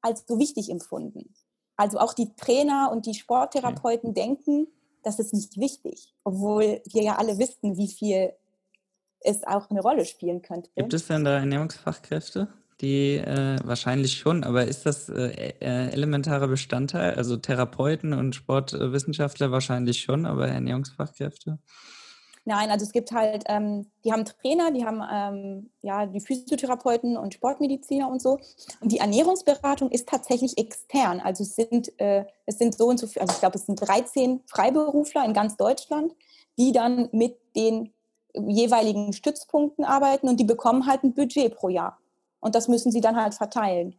als 0.00 0.24
so 0.26 0.38
wichtig 0.38 0.70
empfunden. 0.70 1.32
Also 1.76 1.98
auch 1.98 2.14
die 2.14 2.34
Trainer 2.36 2.90
und 2.92 3.06
die 3.06 3.14
Sporttherapeuten 3.14 4.10
mhm. 4.10 4.14
denken, 4.14 4.66
das 5.02 5.18
ist 5.18 5.34
nicht 5.34 5.58
wichtig, 5.58 6.14
obwohl 6.24 6.80
wir 6.86 7.02
ja 7.02 7.16
alle 7.16 7.38
wissen, 7.38 7.76
wie 7.76 7.88
viel 7.88 8.32
es 9.20 9.44
auch 9.44 9.70
eine 9.70 9.80
Rolle 9.80 10.04
spielen 10.04 10.42
könnte. 10.42 10.70
Gibt 10.76 10.94
es 10.94 11.06
denn 11.06 11.24
da 11.24 11.38
Ernährungsfachkräfte? 11.38 12.48
Die 12.80 13.16
äh, 13.16 13.58
wahrscheinlich 13.62 14.18
schon, 14.18 14.42
aber 14.42 14.64
ist 14.64 14.86
das 14.86 15.08
äh, 15.08 15.54
äh, 15.60 15.90
elementarer 15.90 16.48
Bestandteil? 16.48 17.14
Also 17.14 17.36
Therapeuten 17.36 18.12
und 18.12 18.34
Sportwissenschaftler 18.34 19.52
wahrscheinlich 19.52 20.00
schon, 20.00 20.26
aber 20.26 20.48
Ernährungsfachkräfte? 20.48 21.58
Nein, 22.44 22.70
also 22.70 22.84
es 22.84 22.90
gibt 22.92 23.12
halt, 23.12 23.44
ähm, 23.46 23.86
die 24.04 24.12
haben 24.12 24.24
Trainer, 24.24 24.72
die 24.72 24.84
haben 24.84 25.00
ähm, 25.08 25.70
ja 25.80 26.06
die 26.06 26.20
Physiotherapeuten 26.20 27.16
und 27.16 27.34
Sportmediziner 27.34 28.08
und 28.08 28.20
so. 28.20 28.38
Und 28.80 28.90
die 28.90 28.98
Ernährungsberatung 28.98 29.90
ist 29.90 30.08
tatsächlich 30.08 30.58
extern. 30.58 31.20
Also 31.20 31.44
es 31.44 31.54
sind, 31.54 31.98
äh, 32.00 32.24
es 32.46 32.58
sind 32.58 32.76
so 32.76 32.86
und 32.86 32.98
so, 32.98 33.06
also 33.20 33.32
ich 33.32 33.38
glaube, 33.38 33.58
es 33.58 33.66
sind 33.66 33.76
13 33.76 34.40
Freiberufler 34.46 35.24
in 35.24 35.34
ganz 35.34 35.56
Deutschland, 35.56 36.14
die 36.58 36.72
dann 36.72 37.08
mit 37.12 37.38
den 37.54 37.92
jeweiligen 38.34 39.12
Stützpunkten 39.12 39.84
arbeiten 39.84 40.28
und 40.28 40.40
die 40.40 40.44
bekommen 40.44 40.86
halt 40.86 41.04
ein 41.04 41.14
Budget 41.14 41.54
pro 41.54 41.68
Jahr. 41.68 41.98
Und 42.40 42.56
das 42.56 42.66
müssen 42.66 42.90
sie 42.90 43.00
dann 43.00 43.16
halt 43.16 43.34
verteilen. 43.34 43.94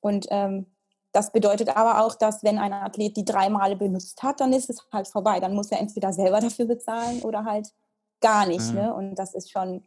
Und 0.00 0.26
ähm, 0.30 0.66
das 1.12 1.32
bedeutet 1.32 1.74
aber 1.74 2.04
auch, 2.04 2.14
dass 2.14 2.42
wenn 2.42 2.58
ein 2.58 2.72
Athlet 2.72 3.16
die 3.16 3.24
drei 3.24 3.48
Male 3.48 3.76
benutzt 3.76 4.22
hat, 4.22 4.40
dann 4.40 4.52
ist 4.52 4.68
es 4.68 4.86
halt 4.92 5.08
vorbei. 5.08 5.40
Dann 5.40 5.54
muss 5.54 5.70
er 5.70 5.80
entweder 5.80 6.12
selber 6.12 6.40
dafür 6.40 6.66
bezahlen 6.66 7.22
oder 7.22 7.44
halt 7.44 7.72
gar 8.20 8.46
nicht. 8.46 8.66
Ja. 8.68 8.72
Ne? 8.72 8.94
Und 8.94 9.14
das 9.14 9.34
ist 9.34 9.50
schon 9.50 9.84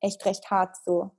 echt 0.00 0.24
recht 0.24 0.50
hart 0.50 0.76
so. 0.84 1.10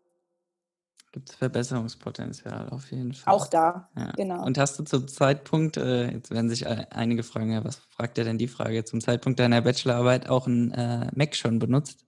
Gibt 1.11 1.29
es 1.29 1.35
Verbesserungspotenzial 1.35 2.69
auf 2.69 2.89
jeden 2.89 3.13
Fall. 3.13 3.33
Auch 3.33 3.45
da, 3.45 3.87
ja. 3.95 4.11
genau. 4.13 4.43
Und 4.43 4.57
hast 4.57 4.79
du 4.79 4.83
zum 4.83 5.07
Zeitpunkt, 5.07 5.77
äh, 5.77 6.09
jetzt 6.09 6.31
werden 6.31 6.49
sich 6.49 6.65
einige 6.65 7.21
fragen, 7.21 7.51
ja, 7.51 7.63
was 7.63 7.75
fragt 7.75 8.17
ihr 8.17 8.23
denn 8.23 8.39
die 8.39 8.47
Frage, 8.47 8.83
zum 8.83 8.99
Zeitpunkt 8.99 9.39
deiner 9.39 9.61
Bachelorarbeit 9.61 10.27
auch 10.27 10.47
ein 10.47 10.71
äh, 10.71 11.11
Mac 11.13 11.35
schon 11.35 11.59
benutzt? 11.59 12.03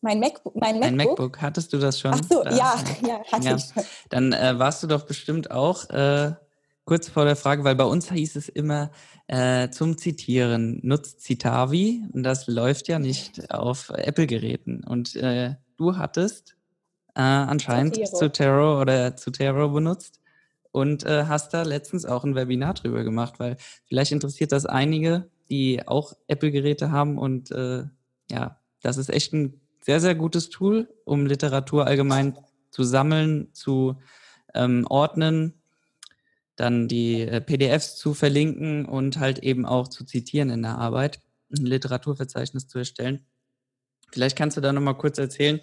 Mein, 0.00 0.20
Mac, 0.20 0.40
mein 0.54 0.78
MacBook? 0.78 0.84
Ein 0.84 0.96
MacBook, 0.96 1.42
hattest 1.42 1.72
du 1.72 1.78
das 1.78 1.98
schon? 1.98 2.12
Ach 2.12 2.20
so, 2.28 2.44
da, 2.44 2.50
ja, 2.50 2.74
ja, 3.06 3.24
hatte 3.32 3.48
ja. 3.48 3.56
ich 3.56 3.64
schon. 3.64 3.84
Dann 4.10 4.32
äh, 4.32 4.58
warst 4.58 4.82
du 4.82 4.86
doch 4.86 5.06
bestimmt 5.06 5.50
auch 5.50 5.88
äh, 5.90 6.32
kurz 6.84 7.08
vor 7.08 7.24
der 7.24 7.36
Frage, 7.36 7.64
weil 7.64 7.74
bei 7.74 7.84
uns 7.84 8.10
hieß 8.10 8.36
es 8.36 8.48
immer 8.48 8.90
äh, 9.26 9.70
zum 9.70 9.98
Zitieren, 9.98 10.80
nutzt 10.82 11.22
Citavi 11.22 12.04
und 12.12 12.22
das 12.22 12.46
läuft 12.46 12.88
ja 12.88 12.98
nicht 12.98 13.50
auf 13.50 13.90
Apple-Geräten. 13.90 14.84
Und 14.84 15.16
äh, 15.16 15.54
du 15.76 15.96
hattest 15.96 16.56
äh, 17.14 17.22
anscheinend 17.22 17.96
Zotero 18.06 18.80
oder 18.80 19.16
Zotero 19.16 19.70
benutzt 19.70 20.20
und 20.72 21.04
äh, 21.04 21.24
hast 21.24 21.54
da 21.54 21.62
letztens 21.62 22.04
auch 22.04 22.24
ein 22.24 22.34
Webinar 22.34 22.74
drüber 22.74 23.02
gemacht, 23.02 23.40
weil 23.40 23.56
vielleicht 23.86 24.12
interessiert 24.12 24.52
das 24.52 24.66
einige, 24.66 25.28
die 25.48 25.86
auch 25.86 26.12
Apple-Geräte 26.28 26.90
haben 26.90 27.18
und 27.18 27.50
ja, 28.28 28.58
das 28.82 28.96
ist 28.96 29.08
echt 29.08 29.32
ein 29.32 29.60
sehr, 29.86 30.00
sehr 30.00 30.16
gutes 30.16 30.50
Tool, 30.50 30.92
um 31.04 31.26
Literatur 31.26 31.86
allgemein 31.86 32.36
zu 32.70 32.82
sammeln, 32.82 33.54
zu 33.54 33.94
ähm, 34.52 34.84
ordnen, 34.90 35.62
dann 36.56 36.88
die 36.88 37.20
äh, 37.20 37.40
PDFs 37.40 37.94
zu 37.94 38.12
verlinken 38.12 38.84
und 38.84 39.20
halt 39.20 39.38
eben 39.38 39.64
auch 39.64 39.86
zu 39.86 40.04
zitieren 40.04 40.50
in 40.50 40.62
der 40.62 40.76
Arbeit, 40.76 41.20
ein 41.56 41.66
Literaturverzeichnis 41.66 42.66
zu 42.66 42.78
erstellen. 42.78 43.24
Vielleicht 44.10 44.36
kannst 44.36 44.56
du 44.56 44.60
da 44.60 44.72
nochmal 44.72 44.98
kurz 44.98 45.18
erzählen, 45.18 45.60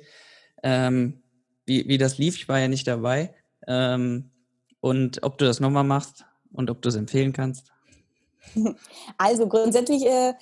ähm, 0.63 1.22
wie, 1.65 1.89
wie 1.89 1.98
das 1.98 2.18
lief. 2.18 2.38
Ich 2.38 2.48
war 2.48 2.60
ja 2.60 2.70
nicht 2.70 2.88
dabei. 2.88 3.36
Ähm, 3.68 4.32
und 4.80 5.22
ob 5.24 5.38
du 5.38 5.44
das 5.44 5.60
nochmal 5.60 5.84
machst 5.84 6.24
und 6.53 6.70
ob 6.70 6.82
du 6.82 6.88
es 6.88 6.96
empfehlen 6.96 7.34
kannst. 7.34 7.74
Also 9.18 9.48
grundsätzlich 9.48 10.06
äh, 10.06 10.34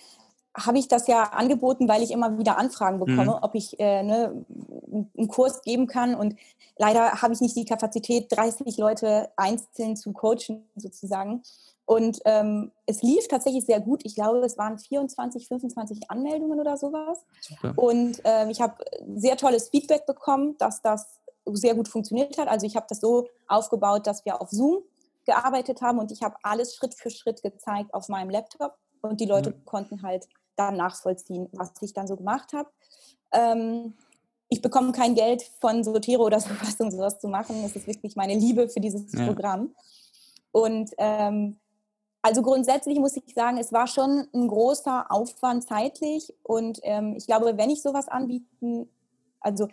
habe 0.55 0.79
ich 0.79 0.87
das 0.87 1.07
ja 1.07 1.23
angeboten, 1.23 1.87
weil 1.87 2.03
ich 2.03 2.11
immer 2.11 2.37
wieder 2.37 2.57
Anfragen 2.57 2.99
bekomme, 2.99 3.23
mhm. 3.23 3.39
ob 3.41 3.55
ich 3.55 3.79
äh, 3.79 4.03
ne, 4.03 4.45
einen 4.91 5.27
Kurs 5.27 5.61
geben 5.61 5.87
kann. 5.87 6.15
Und 6.15 6.35
leider 6.77 7.21
habe 7.21 7.33
ich 7.33 7.41
nicht 7.41 7.55
die 7.55 7.65
Kapazität, 7.65 8.27
30 8.29 8.77
Leute 8.77 9.29
einzeln 9.37 9.95
zu 9.95 10.11
coachen 10.11 10.65
sozusagen. 10.75 11.43
Und 11.85 12.19
ähm, 12.25 12.71
es 12.85 13.01
lief 13.01 13.27
tatsächlich 13.27 13.65
sehr 13.65 13.79
gut. 13.79 14.05
Ich 14.05 14.15
glaube, 14.15 14.39
es 14.39 14.57
waren 14.57 14.77
24, 14.77 15.47
25 15.47 16.09
Anmeldungen 16.09 16.59
oder 16.59 16.77
sowas. 16.77 17.19
Super. 17.41 17.73
Und 17.75 18.23
äh, 18.25 18.49
ich 18.49 18.61
habe 18.61 18.75
sehr 19.15 19.37
tolles 19.37 19.69
Feedback 19.69 20.05
bekommen, 20.05 20.55
dass 20.57 20.81
das 20.81 21.19
sehr 21.45 21.75
gut 21.75 21.87
funktioniert 21.87 22.37
hat. 22.37 22.47
Also 22.47 22.65
ich 22.65 22.75
habe 22.75 22.85
das 22.87 22.99
so 22.99 23.27
aufgebaut, 23.47 24.05
dass 24.07 24.25
wir 24.25 24.41
auf 24.41 24.49
Zoom 24.51 24.83
gearbeitet 25.25 25.81
haben 25.81 25.99
und 25.99 26.11
ich 26.11 26.23
habe 26.23 26.35
alles 26.43 26.75
Schritt 26.75 26.93
für 26.93 27.09
Schritt 27.09 27.41
gezeigt 27.41 27.93
auf 27.93 28.09
meinem 28.09 28.29
Laptop 28.29 28.75
und 29.01 29.19
die 29.19 29.25
Leute 29.25 29.51
mhm. 29.51 29.65
konnten 29.65 30.01
halt 30.01 30.27
dann 30.67 30.77
nachvollziehen, 30.77 31.47
was 31.53 31.71
ich 31.81 31.93
dann 31.93 32.07
so 32.07 32.15
gemacht 32.15 32.53
habe. 32.53 32.69
Ähm, 33.31 33.93
ich 34.49 34.61
bekomme 34.61 34.91
kein 34.91 35.15
Geld 35.15 35.43
von 35.59 35.83
Sotero 35.83 36.25
oder 36.25 36.39
sowas, 36.41 36.75
um 36.79 36.91
sowas 36.91 37.19
zu 37.19 37.27
machen. 37.27 37.63
Es 37.63 37.75
ist 37.75 37.87
wirklich 37.87 38.15
meine 38.15 38.35
Liebe 38.35 38.69
für 38.69 38.79
dieses 38.79 39.11
ja. 39.13 39.25
Programm. 39.25 39.73
Und 40.51 40.91
ähm, 40.97 41.57
also 42.21 42.41
grundsätzlich 42.41 42.99
muss 42.99 43.15
ich 43.15 43.33
sagen, 43.33 43.57
es 43.57 43.71
war 43.71 43.87
schon 43.87 44.27
ein 44.33 44.47
großer 44.47 45.11
Aufwand 45.11 45.63
zeitlich. 45.63 46.33
Und 46.43 46.79
ähm, 46.83 47.15
ich 47.17 47.25
glaube, 47.25 47.57
wenn 47.57 47.69
ich 47.69 47.81
sowas 47.81 48.07
anbieten, 48.07 48.89
also 49.39 49.69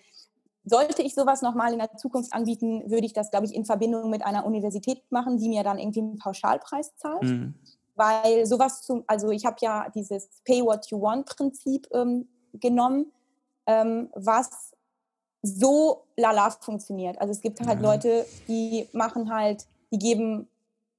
sollte 0.65 1.03
ich 1.03 1.15
sowas 1.15 1.43
nochmal 1.43 1.73
in 1.73 1.79
der 1.79 1.97
Zukunft 1.97 2.33
anbieten, 2.33 2.91
würde 2.91 3.07
ich 3.07 3.13
das, 3.13 3.31
glaube 3.31 3.47
ich, 3.47 3.55
in 3.55 3.65
Verbindung 3.65 4.11
mit 4.11 4.25
einer 4.25 4.47
Universität 4.47 5.03
machen, 5.11 5.39
die 5.39 5.49
mir 5.49 5.63
dann 5.63 5.79
irgendwie 5.79 6.01
einen 6.01 6.19
Pauschalpreis 6.19 6.97
zahlt. 6.97 7.23
Mhm. 7.23 7.55
Weil 7.99 8.47
sowas 8.47 8.83
zum, 8.83 9.03
also 9.09 9.31
ich 9.31 9.45
habe 9.45 9.57
ja 9.61 9.89
dieses 9.91 10.29
Pay 10.45 10.65
What 10.65 10.87
You 10.87 11.03
Want 11.03 11.27
Prinzip 11.27 11.89
ähm, 11.93 12.29
genommen, 12.55 13.13
ähm, 13.67 14.09
was 14.15 14.73
so 15.43 16.05
lala 16.17 16.51
funktioniert. 16.51 17.21
Also 17.21 17.33
es 17.33 17.41
gibt 17.41 17.61
halt 17.67 17.79
mhm. 17.79 17.85
Leute, 17.85 18.27
die 18.47 18.89
machen 18.93 19.33
halt, 19.35 19.67
die 19.91 19.99
geben 19.99 20.49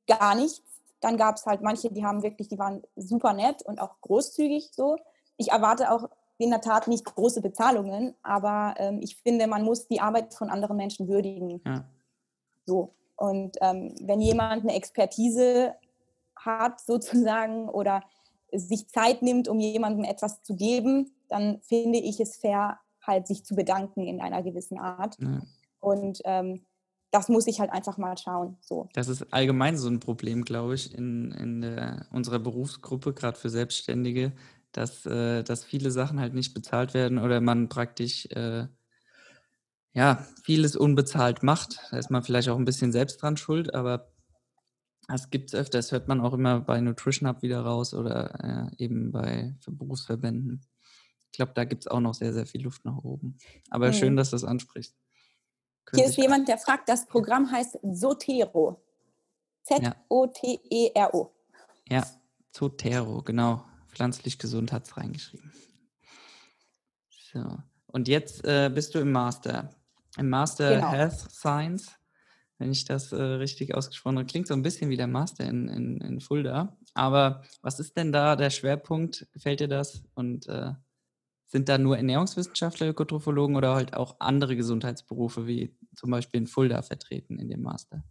gar 0.07 0.35
nichts. 0.35 0.61
Dann 0.99 1.15
gab 1.15 1.37
es 1.37 1.45
halt 1.45 1.61
manche, 1.61 1.89
die 1.89 2.05
haben 2.05 2.21
wirklich, 2.21 2.49
die 2.49 2.59
waren 2.59 2.83
super 2.97 3.31
nett 3.31 3.61
und 3.63 3.79
auch 3.79 4.01
großzügig 4.01 4.71
so. 4.73 4.97
Ich 5.37 5.51
erwarte 5.51 5.91
auch 5.91 6.09
in 6.37 6.49
der 6.49 6.59
Tat 6.59 6.89
nicht 6.89 7.05
große 7.05 7.41
Bezahlungen, 7.41 8.13
aber 8.23 8.73
ähm, 8.77 8.99
ich 9.01 9.15
finde, 9.15 9.47
man 9.47 9.63
muss 9.63 9.87
die 9.87 10.01
Arbeit 10.01 10.33
von 10.33 10.49
anderen 10.49 10.75
Menschen 10.75 11.07
würdigen. 11.07 11.61
Ja. 11.65 11.85
So. 12.65 12.93
Und 13.15 13.57
ähm, 13.61 13.95
wenn 14.01 14.19
jemand 14.19 14.63
eine 14.63 14.73
Expertise 14.73 15.75
hat, 16.39 16.79
sozusagen, 16.79 17.69
oder 17.69 18.03
sich 18.51 18.89
Zeit 18.89 19.21
nimmt, 19.21 19.47
um 19.47 19.59
jemandem 19.59 20.03
etwas 20.03 20.41
zu 20.41 20.55
geben, 20.55 21.11
dann 21.27 21.61
finde 21.61 21.99
ich 21.99 22.19
es 22.19 22.37
fair, 22.37 22.79
halt 23.01 23.27
sich 23.27 23.45
zu 23.45 23.55
bedanken 23.55 24.07
in 24.07 24.21
einer 24.21 24.43
gewissen 24.43 24.79
Art. 24.79 25.17
Ja. 25.19 25.41
Und 25.79 26.21
ähm, 26.25 26.65
das 27.11 27.29
muss 27.29 27.47
ich 27.47 27.59
halt 27.59 27.71
einfach 27.71 27.97
mal 27.97 28.17
schauen. 28.17 28.57
So. 28.61 28.87
Das 28.93 29.07
ist 29.07 29.33
allgemein 29.33 29.77
so 29.77 29.87
ein 29.87 29.99
Problem, 29.99 30.45
glaube 30.45 30.75
ich, 30.75 30.93
in, 30.93 31.31
in 31.31 31.61
der, 31.61 32.07
unserer 32.11 32.39
Berufsgruppe, 32.39 33.13
gerade 33.13 33.37
für 33.37 33.49
Selbstständige, 33.49 34.33
dass, 34.71 35.05
äh, 35.05 35.43
dass 35.43 35.63
viele 35.63 35.91
Sachen 35.91 36.19
halt 36.19 36.33
nicht 36.33 36.53
bezahlt 36.53 36.93
werden 36.93 37.17
oder 37.17 37.41
man 37.41 37.69
praktisch 37.69 38.27
äh, 38.27 38.67
ja, 39.93 40.25
vieles 40.43 40.75
unbezahlt 40.75 41.41
macht. 41.41 41.79
Da 41.89 41.97
ist 41.97 42.11
man 42.11 42.23
vielleicht 42.23 42.49
auch 42.49 42.57
ein 42.57 42.65
bisschen 42.65 42.91
selbst 42.91 43.21
dran 43.21 43.37
schuld, 43.37 43.73
aber 43.73 44.11
das 45.11 45.29
gibt 45.29 45.49
es 45.49 45.55
öfter. 45.55 45.77
Das 45.77 45.91
hört 45.91 46.07
man 46.07 46.21
auch 46.21 46.33
immer 46.33 46.59
bei 46.61 46.79
Nutrition 46.81 47.27
Hub 47.29 47.41
wieder 47.41 47.61
raus 47.61 47.93
oder 47.93 48.69
äh, 48.77 48.83
eben 48.83 49.11
bei 49.11 49.55
Berufsverbänden. 49.67 50.61
Ich 51.31 51.37
glaube, 51.37 51.51
da 51.55 51.63
gibt 51.63 51.83
es 51.83 51.87
auch 51.87 51.99
noch 51.99 52.13
sehr, 52.13 52.33
sehr 52.33 52.45
viel 52.45 52.63
Luft 52.63 52.85
nach 52.85 52.97
oben. 52.97 53.37
Aber 53.69 53.87
mhm. 53.87 53.93
schön, 53.93 54.15
dass 54.15 54.31
du 54.31 54.35
das 54.35 54.43
ansprichst. 54.43 54.95
Können 55.85 56.01
Hier 56.01 56.09
ist 56.09 56.17
jemand, 56.17 56.47
der 56.47 56.57
fragt, 56.57 56.89
das 56.89 57.05
Programm 57.05 57.51
heißt 57.51 57.79
Zotero. 57.93 58.83
Z-O-T-E-R-O. 59.63 61.31
Ja, 61.89 62.03
Zotero, 62.51 63.21
genau 63.21 63.63
pflanzlich 63.89 64.39
gesund 64.39 64.71
hat 64.71 64.87
es 64.87 64.95
reingeschrieben. 64.95 65.51
So. 67.33 67.57
Und 67.87 68.07
jetzt 68.07 68.45
äh, 68.45 68.71
bist 68.73 68.95
du 68.95 68.99
im 68.99 69.11
Master. 69.11 69.69
Im 70.17 70.29
Master 70.29 70.75
genau. 70.75 70.91
Health 70.91 71.19
Science, 71.31 71.98
wenn 72.59 72.71
ich 72.71 72.85
das 72.85 73.11
äh, 73.11 73.21
richtig 73.21 73.73
ausgesprochen 73.73 74.17
habe. 74.17 74.27
Klingt 74.27 74.47
so 74.47 74.53
ein 74.53 74.61
bisschen 74.61 74.89
wie 74.89 74.97
der 74.97 75.07
Master 75.07 75.45
in, 75.45 75.67
in, 75.69 76.01
in 76.01 76.19
Fulda. 76.19 76.77
Aber 76.93 77.41
was 77.61 77.79
ist 77.79 77.97
denn 77.97 78.11
da 78.11 78.35
der 78.35 78.49
Schwerpunkt? 78.49 79.27
Gefällt 79.31 79.61
dir 79.61 79.69
das? 79.69 80.03
Und 80.13 80.47
äh, 80.47 80.73
sind 81.47 81.67
da 81.69 81.77
nur 81.77 81.97
Ernährungswissenschaftler, 81.97 82.87
Ökotrophologen 82.87 83.55
oder 83.55 83.73
halt 83.73 83.95
auch 83.95 84.17
andere 84.19 84.55
Gesundheitsberufe 84.55 85.47
wie 85.47 85.75
zum 85.95 86.11
Beispiel 86.11 86.41
in 86.41 86.47
Fulda 86.47 86.81
vertreten 86.81 87.39
in 87.39 87.49
dem 87.49 87.63
Master? 87.63 88.03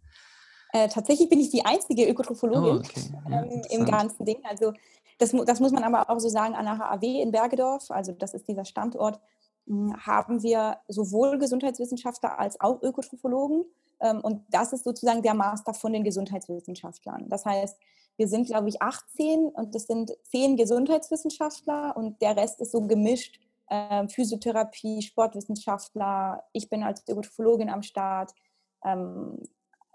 Äh, 0.73 0.89
tatsächlich 0.89 1.29
bin 1.29 1.39
ich 1.39 1.49
die 1.49 1.65
einzige 1.65 2.07
Ökotrophologin 2.07 2.77
oh, 2.77 2.79
okay. 2.79 3.01
ja, 3.29 3.43
ähm, 3.43 3.61
im 3.69 3.85
ganzen 3.85 4.25
Ding. 4.25 4.37
Also 4.43 4.73
das, 5.19 5.31
das, 5.45 5.59
muss 5.59 5.71
man 5.71 5.83
aber 5.83 6.09
auch 6.09 6.19
so 6.19 6.29
sagen, 6.29 6.53
an 6.55 6.65
der 6.65 6.77
HAW 6.77 7.21
in 7.21 7.31
Bergedorf, 7.31 7.89
also 7.91 8.11
das 8.11 8.33
ist 8.33 8.47
dieser 8.47 8.65
Standort, 8.65 9.19
hm, 9.67 9.95
haben 10.05 10.43
wir 10.43 10.77
sowohl 10.87 11.37
Gesundheitswissenschaftler 11.37 12.39
als 12.39 12.59
auch 12.59 12.81
Ökotrophologen. 12.81 13.65
Ähm, 14.01 14.21
und 14.21 14.43
das 14.49 14.73
ist 14.73 14.83
sozusagen 14.83 15.21
der 15.21 15.33
Master 15.33 15.73
von 15.73 15.93
den 15.93 16.03
Gesundheitswissenschaftlern. 16.03 17.29
Das 17.29 17.45
heißt, 17.45 17.77
wir 18.17 18.27
sind, 18.27 18.47
glaube 18.47 18.69
ich, 18.69 18.81
18 18.81 19.49
und 19.49 19.75
das 19.75 19.87
sind 19.87 20.11
10 20.31 20.57
Gesundheitswissenschaftler 20.57 21.95
und 21.95 22.21
der 22.21 22.35
Rest 22.35 22.59
ist 22.61 22.71
so 22.71 22.81
gemischt. 22.81 23.39
Ähm, 23.71 24.09
Physiotherapie, 24.09 25.01
Sportwissenschaftler, 25.01 26.43
ich 26.53 26.69
bin 26.69 26.83
als 26.83 27.07
Ökotrophologin 27.07 27.69
am 27.69 27.83
Start, 27.83 28.33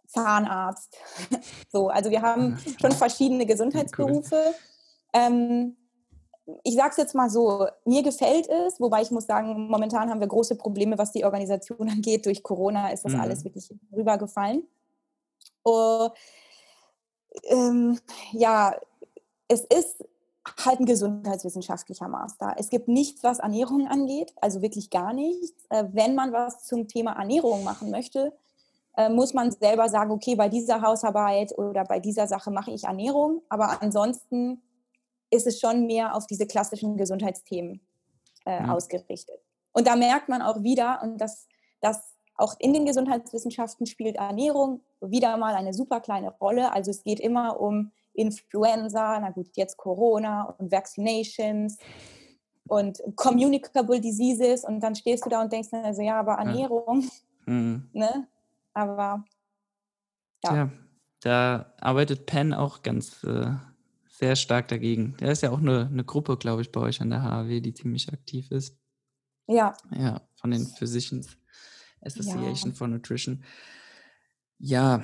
Zahnarzt. 0.07 0.97
so, 1.73 1.88
also 1.88 2.11
wir 2.11 2.23
haben 2.23 2.59
schon 2.81 2.93
verschiedene 2.93 3.47
Gesundheitsberufe. 3.47 4.55
Ähm, 5.12 5.77
ich 6.62 6.74
sage 6.74 6.90
es 6.90 6.96
jetzt 6.96 7.14
mal 7.14 7.30
so, 7.30 7.66
mir 7.85 8.02
gefällt 8.02 8.48
es, 8.48 8.78
wobei 8.78 9.02
ich 9.02 9.11
muss 9.11 9.26
sagen, 9.26 9.68
momentan 9.68 10.11
haben 10.11 10.20
wir 10.20 10.26
große 10.26 10.57
Probleme, 10.57 10.98
was 10.98 11.12
die 11.12 11.24
Organisation 11.24 11.88
angeht. 11.90 12.26
Durch 12.26 12.42
Corona 12.42 12.90
ist 12.90 13.04
das 13.04 13.12
mhm. 13.12 13.20
alles 13.20 13.44
wirklich 13.44 13.72
rübergefallen. 13.92 14.66
Oh, 15.64 16.11
ähm, 17.44 17.98
ja, 18.33 18.76
es 19.48 19.62
ist 19.62 20.04
halt 20.64 20.80
ein 20.80 20.87
gesundheitswissenschaftlicher 20.87 22.09
Master. 22.09 22.54
Es 22.59 22.68
gibt 22.68 22.88
nichts, 22.88 23.22
was 23.24 23.38
Ernährung 23.38 23.88
angeht, 23.88 24.35
also 24.40 24.61
wirklich 24.61 24.90
gar 24.90 25.14
nichts. 25.14 25.64
Äh, 25.70 25.85
wenn 25.92 26.14
man 26.14 26.33
was 26.33 26.64
zum 26.64 26.87
Thema 26.87 27.12
Ernährung 27.12 27.64
machen 27.64 27.90
möchte, 27.90 28.37
äh, 28.96 29.09
muss 29.09 29.33
man 29.33 29.50
selber 29.50 29.88
sagen, 29.88 30.11
okay, 30.11 30.35
bei 30.35 30.50
dieser 30.50 30.83
Hausarbeit 30.83 31.57
oder 31.57 31.85
bei 31.85 31.98
dieser 31.98 32.26
Sache 32.26 32.50
mache 32.50 32.72
ich 32.72 32.85
Ernährung, 32.85 33.42
aber 33.48 33.83
ansonsten 33.83 34.62
ist 35.35 35.47
es 35.47 35.61
schon 35.61 35.87
mehr 35.87 36.14
auf 36.14 36.27
diese 36.27 36.47
klassischen 36.47 36.97
Gesundheitsthemen 36.97 37.81
äh, 38.47 38.53
ja. 38.53 38.73
ausgerichtet. 38.73 39.40
Und 39.73 39.87
da 39.87 39.97
merkt 39.97 40.29
man 40.29 40.42
auch 40.42 40.62
wieder, 40.62 41.01
und 41.03 41.18
das, 41.18 41.49
das 41.81 42.14
auch 42.37 42.55
in 42.59 42.73
den 42.73 42.87
Gesundheitswissenschaften 42.87 43.87
spielt 43.87 44.16
Ernährung 44.16 44.81
wieder 45.01 45.37
mal 45.37 45.55
eine 45.55 45.75
super 45.75 46.01
kleine 46.01 46.31
Rolle. 46.31 46.73
Also 46.73 46.90
es 46.90 47.05
geht 47.05 47.20
immer 47.20 47.61
um 47.61 47.92
Influenza, 48.12 49.18
na 49.20 49.31
gut, 49.31 49.49
jetzt 49.57 49.77
Corona 49.77 50.55
und 50.59 50.70
Vaccinations 50.73 51.79
und 52.66 53.03
Communicable 53.16 54.01
Diseases 54.01 54.64
und 54.64 54.81
dann 54.81 54.94
stehst 54.94 55.27
du 55.27 55.31
da 55.31 55.42
und 55.42 55.53
denkst, 55.53 55.68
also 55.73 56.03
ja, 56.03 56.18
aber 56.18 56.35
Ernährung, 56.35 57.09
mhm. 57.47 57.88
ne? 57.92 58.27
Aber 58.73 59.25
ja. 60.44 60.51
Tja, 60.51 60.70
da 61.20 61.73
arbeitet 61.81 62.27
Penn 62.27 62.53
auch 62.53 62.83
ganz 62.83 63.23
äh, 63.25 63.47
sehr 64.16 64.37
stark 64.37 64.68
dagegen. 64.68 65.16
Da 65.18 65.31
ist 65.31 65.42
ja 65.42 65.50
auch 65.50 65.59
eine, 65.59 65.88
eine 65.90 66.05
Gruppe, 66.05 66.37
glaube 66.37 66.62
ich, 66.62 66.70
bei 66.70 66.81
euch 66.81 67.00
an 67.00 67.11
der 67.11 67.22
HAW, 67.22 67.61
die 67.61 67.74
ziemlich 67.74 68.12
aktiv 68.12 68.50
ist. 68.50 68.79
Ja. 69.46 69.74
Ja, 69.90 70.20
von 70.37 70.53
den 70.53 70.66
Physicians 70.66 71.37
Association 72.00 72.72
ja. 72.72 72.77
for 72.77 72.87
Nutrition. 72.87 73.44
Ja, 74.59 75.03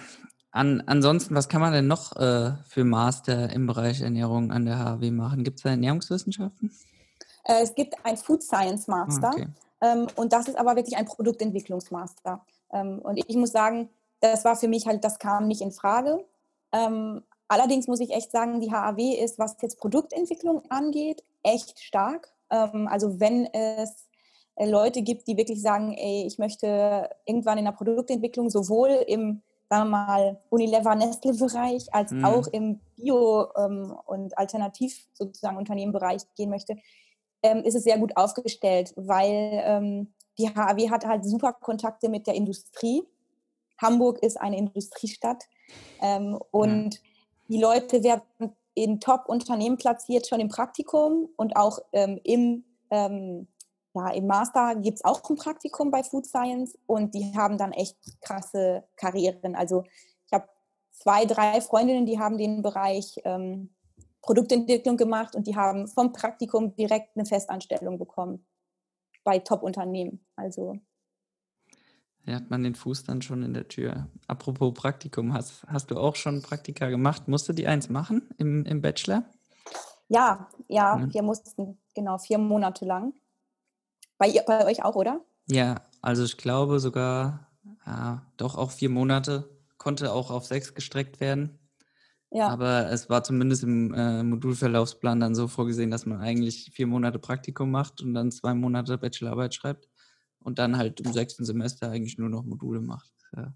an, 0.53 0.83
ansonsten, 0.87 1.35
was 1.35 1.49
kann 1.49 1.61
man 1.61 1.73
denn 1.73 1.89
noch 1.89 2.17
äh, 2.17 2.53
für 2.67 2.85
Master 2.85 3.51
im 3.51 3.67
Bereich 3.67 4.01
Ernährung 4.01 4.53
an 4.53 4.65
der 4.65 4.79
HAW 4.79 5.11
machen? 5.11 5.45
Gibt 5.45 5.59
es 5.59 5.65
da 5.65 5.71
Ernährungswissenschaften? 5.71 6.73
Äh, 7.45 7.63
es 7.63 7.75
gibt 7.75 7.95
ein 8.05 8.17
Food 8.17 8.43
Science 8.43 8.87
Master. 8.87 9.31
Okay. 9.33 9.49
Ähm, 9.81 10.07
und 10.15 10.33
das 10.33 10.47
ist 10.47 10.57
aber 10.57 10.77
wirklich 10.77 10.97
ein 10.97 11.07
Produktentwicklungsmaster. 11.07 12.45
Ähm, 12.73 13.01
und 13.01 13.17
ich 13.17 13.37
muss 13.37 13.51
sagen, 13.51 13.91
das 14.21 14.45
war 14.45 14.55
für 14.55 14.69
mich 14.69 14.87
halt, 14.87 15.05
das 15.05 15.19
kam 15.19 15.49
nicht 15.49 15.63
in 15.63 15.73
Frage. 15.73 16.25
Ähm, 16.73 17.23
allerdings 17.51 17.89
muss 17.89 18.01
ich 18.01 18.11
echt 18.11 18.31
sagen, 18.31 18.61
die 18.61 18.71
HAW 18.71 18.99
ist, 19.23 19.39
was 19.39 19.57
jetzt 19.61 19.81
Produktentwicklung 19.81 20.63
angeht, 20.71 21.25
echt 21.43 21.81
stark. 21.81 22.33
Ähm, 22.49 22.89
also 22.89 23.19
wenn 23.19 23.47
es 23.53 24.09
äh, 24.55 24.71
Leute 24.71 25.03
gibt, 25.03 25.27
die 25.27 25.37
wirklich 25.37 25.61
sagen, 25.61 25.93
ey, 25.93 26.25
ich 26.27 26.39
möchte 26.39 27.11
irgendwann 27.27 27.59
in 27.59 27.65
der 27.65 27.73
Produktentwicklung 27.73 28.51
sowohl 28.51 28.91
im, 29.09 29.43
sagen 29.69 29.91
wir 29.91 30.07
mal, 30.07 30.41
Unilever 30.49 30.95
Nestle-Bereich 30.95 31.93
als 31.93 32.13
mhm. 32.13 32.25
auch 32.25 32.47
im 32.47 32.81
Bio- 32.97 33.49
ähm, 33.57 33.97
und 34.07 34.39
Alternativ 34.39 35.09
sozusagen 35.13 35.57
Unternehmenbereich 35.57 36.23
gehen 36.37 36.51
möchte, 36.51 36.77
ähm, 37.43 37.65
ist 37.65 37.75
es 37.75 37.83
sehr 37.83 37.99
gut 37.99 38.17
aufgestellt, 38.17 38.93
weil 38.97 40.07
die 40.39 40.49
HAW 40.49 40.91
hat 40.91 41.05
halt 41.05 41.25
super 41.25 41.53
Kontakte 41.55 42.09
mit 42.09 42.27
der 42.27 42.35
Industrie. 42.35 43.03
Hamburg 43.79 44.23
ist 44.23 44.41
eine 44.41 44.59
Industriestadt 44.59 45.45
und 46.51 46.95
ja. 46.95 47.01
Die 47.51 47.61
Leute 47.61 48.03
werden 48.05 48.23
in 48.75 49.01
Top-Unternehmen 49.01 49.77
platziert, 49.77 50.27
schon 50.27 50.41
im 50.41 50.49
Praktikum 50.49 51.29
und 51.37 51.57
auch 51.57 51.81
ähm, 51.93 52.21
im, 52.23 52.65
ähm, 52.91 53.49
ja, 53.93 54.11
im 54.11 54.29
Master 54.29 54.77
gibt 54.77 54.99
es 54.99 55.05
auch 55.05 55.29
ein 55.29 55.37
Praktikum 55.37 55.91
bei 55.91 56.05
Food 56.05 56.27
Science 56.27 56.79
und 56.87 57.13
die 57.15 57.37
haben 57.37 57.59
dann 57.59 57.73
echt 57.73 57.97
krasse 58.21 58.85
Karrieren. 58.97 59.57
Also 59.57 59.83
ich 60.27 60.33
habe 60.33 60.49
zwei, 60.93 61.27
drei 61.27 61.61
Freundinnen, 61.61 62.07
die 62.07 62.21
haben 62.21 62.39
den 62.39 62.63
Bereich 62.63 63.17
ähm, 63.25 63.75
Produktentwicklung 64.23 64.97
gemacht 64.97 65.35
und 65.35 65.49
die 65.49 65.57
haben 65.57 65.89
vom 65.89 66.13
Praktikum 66.13 66.77
direkt 66.77 67.17
eine 67.17 67.27
Festanstellung 67.27 67.99
bekommen 67.99 68.47
bei 69.25 69.41
Top-Unternehmen. 69.41 70.25
Also 70.37 70.79
ja, 72.27 72.35
hat 72.35 72.51
man 72.51 72.63
den 72.63 72.75
Fuß 72.75 73.05
dann 73.05 73.23
schon 73.23 73.43
in 73.43 73.55
der 73.55 73.69
Tür. 73.69 74.09
Apropos 74.27 74.75
Praktikum, 74.75 75.33
hast, 75.33 75.65
hast 75.67 75.91
du 75.91 75.97
auch 75.97 76.17
schon 76.17 76.43
Praktika 76.43 76.89
gemacht? 76.89 77.29
Musst 77.29 77.49
du 77.49 77.53
die 77.53 77.67
eins 77.67 77.89
machen 77.89 78.29
im, 78.39 78.65
im 78.65 78.81
Bachelor? 78.81 79.25
Ja, 80.09 80.49
ja, 80.69 80.99
ja, 80.99 81.13
wir 81.13 81.23
mussten, 81.23 81.79
genau, 81.95 82.19
vier 82.19 82.39
Monate 82.39 82.85
lang. 82.85 83.15
Bei, 84.19 84.33
bei 84.47 84.67
euch 84.67 84.85
auch, 84.85 84.97
oder? 84.97 85.21
Ja, 85.47 85.83
also 86.03 86.25
ich 86.25 86.37
glaube 86.37 86.79
sogar, 86.79 87.49
ja, 87.87 88.27
doch 88.37 88.57
auch 88.57 88.71
vier 88.71 88.91
Monate, 88.91 89.49
konnte 89.79 90.13
auch 90.13 90.31
auf 90.31 90.47
sechs 90.47 90.75
gestreckt 90.75 91.21
werden. 91.21 91.59
Ja. 92.33 92.49
Aber 92.49 92.91
es 92.91 93.09
war 93.09 93.25
zumindest 93.25 93.65
im 93.65 93.93
äh, 93.95 94.23
Modulverlaufsplan 94.23 95.19
dann 95.19 95.35
so 95.35 95.49
vorgesehen, 95.49 95.91
dass 95.91 96.07
man 96.07 96.21
eigentlich 96.21 96.71
vier 96.73 96.87
Monate 96.87 97.19
Praktikum 97.19 97.71
macht 97.71 98.03
und 98.03 98.15
dann 98.15 98.31
zwei 98.31 98.55
Monate 98.55 98.99
Bachelorarbeit 98.99 99.55
schreibt 99.55 99.90
und 100.43 100.59
dann 100.59 100.77
halt 100.77 101.01
im 101.01 101.13
sechsten 101.13 101.45
Semester 101.45 101.91
eigentlich 101.91 102.19
nur 102.19 102.29
noch 102.29 102.45
Module 102.45 102.81
macht. 102.81 103.11
Ja. 103.37 103.53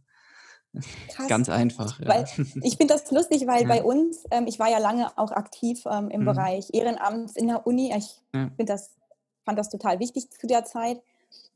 Ganz 1.28 1.48
einfach. 1.48 2.00
Ja. 2.00 2.08
Weil, 2.08 2.24
ich 2.62 2.76
finde 2.76 2.94
das 2.94 3.10
lustig, 3.10 3.46
weil 3.46 3.62
ja. 3.62 3.68
bei 3.68 3.82
uns, 3.82 4.24
ähm, 4.30 4.46
ich 4.46 4.58
war 4.58 4.70
ja 4.70 4.78
lange 4.78 5.16
auch 5.16 5.30
aktiv 5.30 5.84
ähm, 5.90 6.10
im 6.10 6.22
mhm. 6.22 6.26
Bereich 6.26 6.68
Ehrenamt 6.72 7.36
in 7.36 7.48
der 7.48 7.66
Uni. 7.66 7.94
Ich 7.96 8.20
ja. 8.34 8.50
das, 8.58 8.90
fand 9.44 9.58
das 9.58 9.68
total 9.68 10.00
wichtig 10.00 10.30
zu 10.30 10.46
der 10.46 10.64
Zeit. 10.64 11.00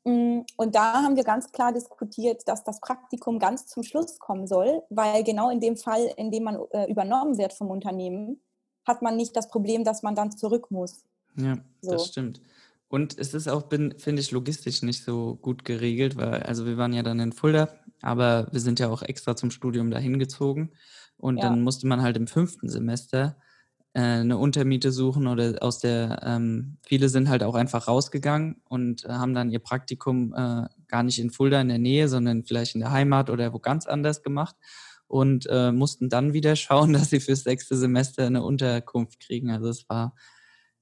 Mm, 0.05 0.41
und 0.57 0.75
da 0.75 1.03
haben 1.03 1.17
wir 1.17 1.25
ganz 1.25 1.51
klar 1.51 1.73
diskutiert, 1.73 2.47
dass 2.47 2.63
das 2.63 2.81
Praktikum 2.81 3.39
ganz 3.39 3.67
zum 3.67 3.83
Schluss 3.83 4.19
kommen 4.19 4.47
soll, 4.47 4.83
weil 4.91 5.25
genau 5.25 5.51
in 5.51 5.61
dem 5.61 5.77
Fall, 5.77 6.13
in 6.17 6.31
dem 6.31 6.45
man 6.45 6.61
äh, 6.71 6.91
übernommen 6.91 7.39
wird 7.39 7.53
vom 7.53 7.71
Unternehmen, 7.71 8.41
hat 8.87 9.03
man 9.03 9.17
nicht 9.17 9.37
das 9.37 9.49
Problem, 9.49 9.85
dass 9.85 10.03
man 10.03 10.15
dann 10.15 10.31
zurück 10.31 10.71
muss. 10.71 11.05
Ja, 11.37 11.59
so. 11.83 11.93
das 11.93 12.07
stimmt. 12.07 12.41
Und 12.89 13.19
es 13.19 13.35
ist 13.35 13.49
auch, 13.49 13.69
finde 13.69 14.21
ich, 14.21 14.31
logistisch 14.31 14.83
nicht 14.83 15.05
so 15.05 15.37
gut 15.37 15.65
geregelt, 15.65 16.17
weil, 16.17 16.43
also 16.43 16.65
wir 16.65 16.79
waren 16.79 16.95
ja 16.95 17.03
dann 17.03 17.21
in 17.21 17.33
Fulda, 17.33 17.69
aber 18.01 18.49
wir 18.51 18.61
sind 18.61 18.81
ja 18.81 18.89
auch 18.89 19.03
extra 19.03 19.37
zum 19.37 19.51
Studium 19.51 19.91
dahin 19.91 20.19
gezogen. 20.19 20.73
Und 21.19 21.37
ja. 21.37 21.43
dann 21.45 21.63
musste 21.63 21.87
man 21.87 22.01
halt 22.01 22.17
im 22.17 22.27
fünften 22.27 22.69
Semester 22.69 23.37
äh, 23.93 24.01
eine 24.01 24.39
Untermiete 24.39 24.93
suchen 24.93 25.27
oder 25.27 25.57
aus 25.61 25.81
der, 25.81 26.21
ähm, 26.25 26.79
viele 26.83 27.09
sind 27.09 27.29
halt 27.29 27.43
auch 27.43 27.55
einfach 27.55 27.89
rausgegangen 27.89 28.63
und 28.69 29.05
äh, 29.05 29.09
haben 29.09 29.35
dann 29.35 29.51
ihr 29.51 29.59
Praktikum 29.59 30.33
äh, 30.35 30.67
gar 30.87 31.03
nicht 31.03 31.19
in 31.19 31.31
Fulda 31.31 31.61
in 31.61 31.69
der 31.69 31.79
Nähe, 31.79 32.09
sondern 32.09 32.45
vielleicht 32.45 32.75
in 32.75 32.81
der 32.81 32.93
Heimat 32.93 33.29
oder 33.29 33.53
wo 33.53 33.59
ganz 33.59 33.87
anders 33.87 34.23
gemacht 34.23 34.57
und 35.09 35.47
äh, 35.51 35.73
mussten 35.73 36.09
dann 36.09 36.33
wieder 36.33 36.55
schauen, 36.57 36.93
dass 36.93 37.11
sie 37.11 37.21
fürs 37.21 37.43
sechste 37.43 37.77
Semester 37.77 38.27
eine 38.27 38.43
Unterkunft 38.43 39.21
kriegen. 39.21 39.51
Also 39.51 39.69
es 39.69 39.89
war 39.89 40.15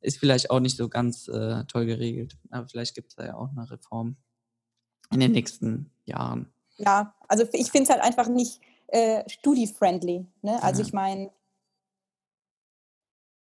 ist 0.01 0.19
vielleicht 0.19 0.51
auch 0.51 0.61
nicht 0.61 0.77
so 0.77 0.89
ganz 0.89 1.29
äh, 1.29 1.65
toll 1.65 1.87
geregelt. 1.87 2.37
Aber 2.51 2.69
vielleicht 2.69 2.95
gibt 2.95 3.11
es 3.11 3.17
da 3.17 3.25
ja 3.25 3.35
auch 3.35 3.51
eine 3.51 3.71
Reform 3.71 4.17
in 5.13 5.21
den 5.21 5.33
nächsten 5.33 5.91
Jahren. 6.05 6.53
Ja, 6.79 7.15
also 7.29 7.45
ich 7.53 7.71
finde 7.71 7.85
es 7.85 7.91
halt 7.91 8.03
einfach 8.03 8.29
nicht 8.29 8.61
äh, 8.89 9.29
studi-friendly. 9.29 10.27
Ne? 10.43 10.63
Also 10.63 10.83
ja. 10.83 10.87
ich 10.87 10.93
meine. 10.93 11.31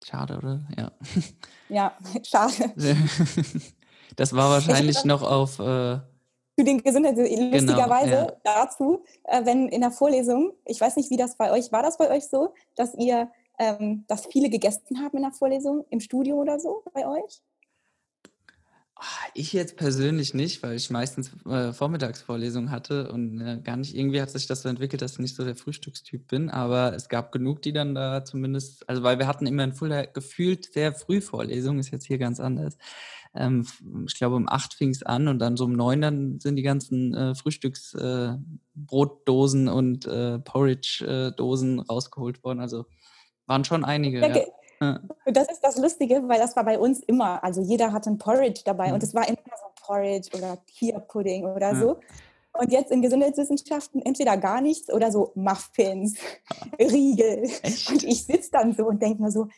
Schade, 0.05 0.37
oder? 0.37 0.67
Ja. 0.77 0.93
Ja, 1.69 1.99
schade. 2.23 2.73
Das 4.17 4.33
war 4.33 4.51
wahrscheinlich 4.51 5.05
noch 5.05 5.23
auf. 5.23 5.59
Äh, 5.59 5.99
für 6.57 6.65
den 6.65 6.83
Gesundheit, 6.85 7.17
lustigerweise 7.17 8.11
genau, 8.11 8.27
ja. 8.29 8.37
dazu, 8.45 9.05
äh, 9.25 9.45
wenn 9.45 9.69
in 9.69 9.81
der 9.81 9.91
Vorlesung, 9.91 10.53
ich 10.65 10.81
weiß 10.81 10.95
nicht, 10.97 11.11
wie 11.11 11.17
das 11.17 11.37
bei 11.37 11.51
euch 11.51 11.73
war, 11.73 11.83
das 11.83 11.99
bei 11.99 12.09
euch 12.11 12.29
so, 12.29 12.55
dass 12.77 12.95
ihr 12.95 13.29
ähm, 13.59 14.05
dass 14.09 14.27
viele 14.27 14.51
gegessen 14.51 15.01
haben 15.01 15.17
in 15.17 15.23
der 15.23 15.33
Vorlesung, 15.33 15.85
im 15.91 16.01
Studio 16.01 16.37
oder 16.37 16.59
so 16.59 16.83
bei 16.93 17.07
euch? 17.07 17.43
Ah, 18.97 19.03
ich 19.35 19.53
jetzt 19.53 19.77
persönlich 19.77 20.35
nicht, 20.35 20.63
weil 20.63 20.77
ich 20.77 20.89
meistens 20.89 21.33
äh, 21.47 21.73
Vormittagsvorlesungen 21.73 22.71
hatte 22.71 23.11
und 23.11 23.41
äh, 23.41 23.59
gar 23.61 23.77
nicht, 23.77 23.97
irgendwie 23.97 24.23
hat 24.23 24.31
sich 24.31 24.47
das 24.47 24.63
so 24.63 24.69
entwickelt, 24.69 25.03
dass 25.03 25.15
ich 25.15 25.19
nicht 25.19 25.35
so 25.35 25.45
der 25.45 25.57
Frühstückstyp 25.57 26.29
bin, 26.29 26.49
aber 26.49 26.95
es 26.95 27.09
gab 27.09 27.33
genug, 27.33 27.61
die 27.63 27.73
dann 27.73 27.97
da 27.97 28.25
zumindest, 28.25 28.89
also 28.89 29.03
weil 29.03 29.19
wir 29.19 29.27
hatten 29.27 29.47
immer 29.47 29.65
in 29.65 29.73
Fulda 29.73 30.05
gefühlt 30.05 30.73
sehr 30.73 30.93
früh 30.93 31.21
Vorlesungen, 31.21 31.81
ist 31.81 31.91
jetzt 31.91 32.07
hier 32.07 32.19
ganz 32.19 32.39
anders. 32.39 32.77
Ähm, 33.35 33.67
ich 34.07 34.15
glaube 34.15 34.37
um 34.37 34.49
acht 34.49 34.75
fing 34.75 34.91
es 34.91 35.03
an 35.03 35.27
und 35.27 35.41
dann 35.41 35.57
so 35.57 35.65
um 35.65 35.73
neun 35.73 36.01
dann 36.01 36.39
sind 36.39 36.55
die 36.55 36.63
ganzen 36.63 37.15
äh, 37.15 37.35
Frühstücksbrotdosen 37.35 39.67
äh, 39.67 39.71
und 39.71 40.07
äh, 40.07 40.39
Porridge-Dosen 40.39 41.81
rausgeholt 41.81 42.45
worden, 42.45 42.61
also 42.61 42.87
waren 43.47 43.65
schon 43.65 43.85
einige. 43.85 44.21
Ja, 44.21 44.37
ja. 44.81 45.01
Das 45.27 45.49
ist 45.51 45.61
das 45.61 45.79
Lustige, 45.79 46.23
weil 46.29 46.39
das 46.39 46.57
war 46.57 46.65
bei 46.65 46.79
uns 46.79 47.01
immer. 47.01 47.43
Also 47.43 47.63
jeder 47.63 47.93
hatte 47.93 48.11
ein 48.11 48.19
Porridge 48.19 48.63
dabei 48.65 48.89
mhm. 48.89 48.95
und 48.95 49.03
es 49.03 49.15
war 49.15 49.27
immer 49.27 49.39
so 49.39 49.87
Porridge 49.87 50.31
oder 50.37 50.59
Kia-Pudding 50.67 51.45
oder 51.45 51.73
ja. 51.73 51.79
so. 51.79 52.01
Und 52.53 52.71
jetzt 52.71 52.93
in 52.93 53.03
Gesundheitswissenschaften 53.03 54.03
entweder 54.03 54.37
gar 54.37 54.61
nichts 54.61 54.93
oder 54.93 55.11
so 55.11 55.33
Muffins, 55.35 56.17
Riegel. 56.79 57.43
Echt? 57.63 57.91
Und 57.91 58.05
ich 58.05 58.25
sitze 58.25 58.51
dann 58.53 58.75
so 58.75 58.87
und 58.87 59.03
denke 59.03 59.23
mir 59.23 59.31
so, 59.31 59.49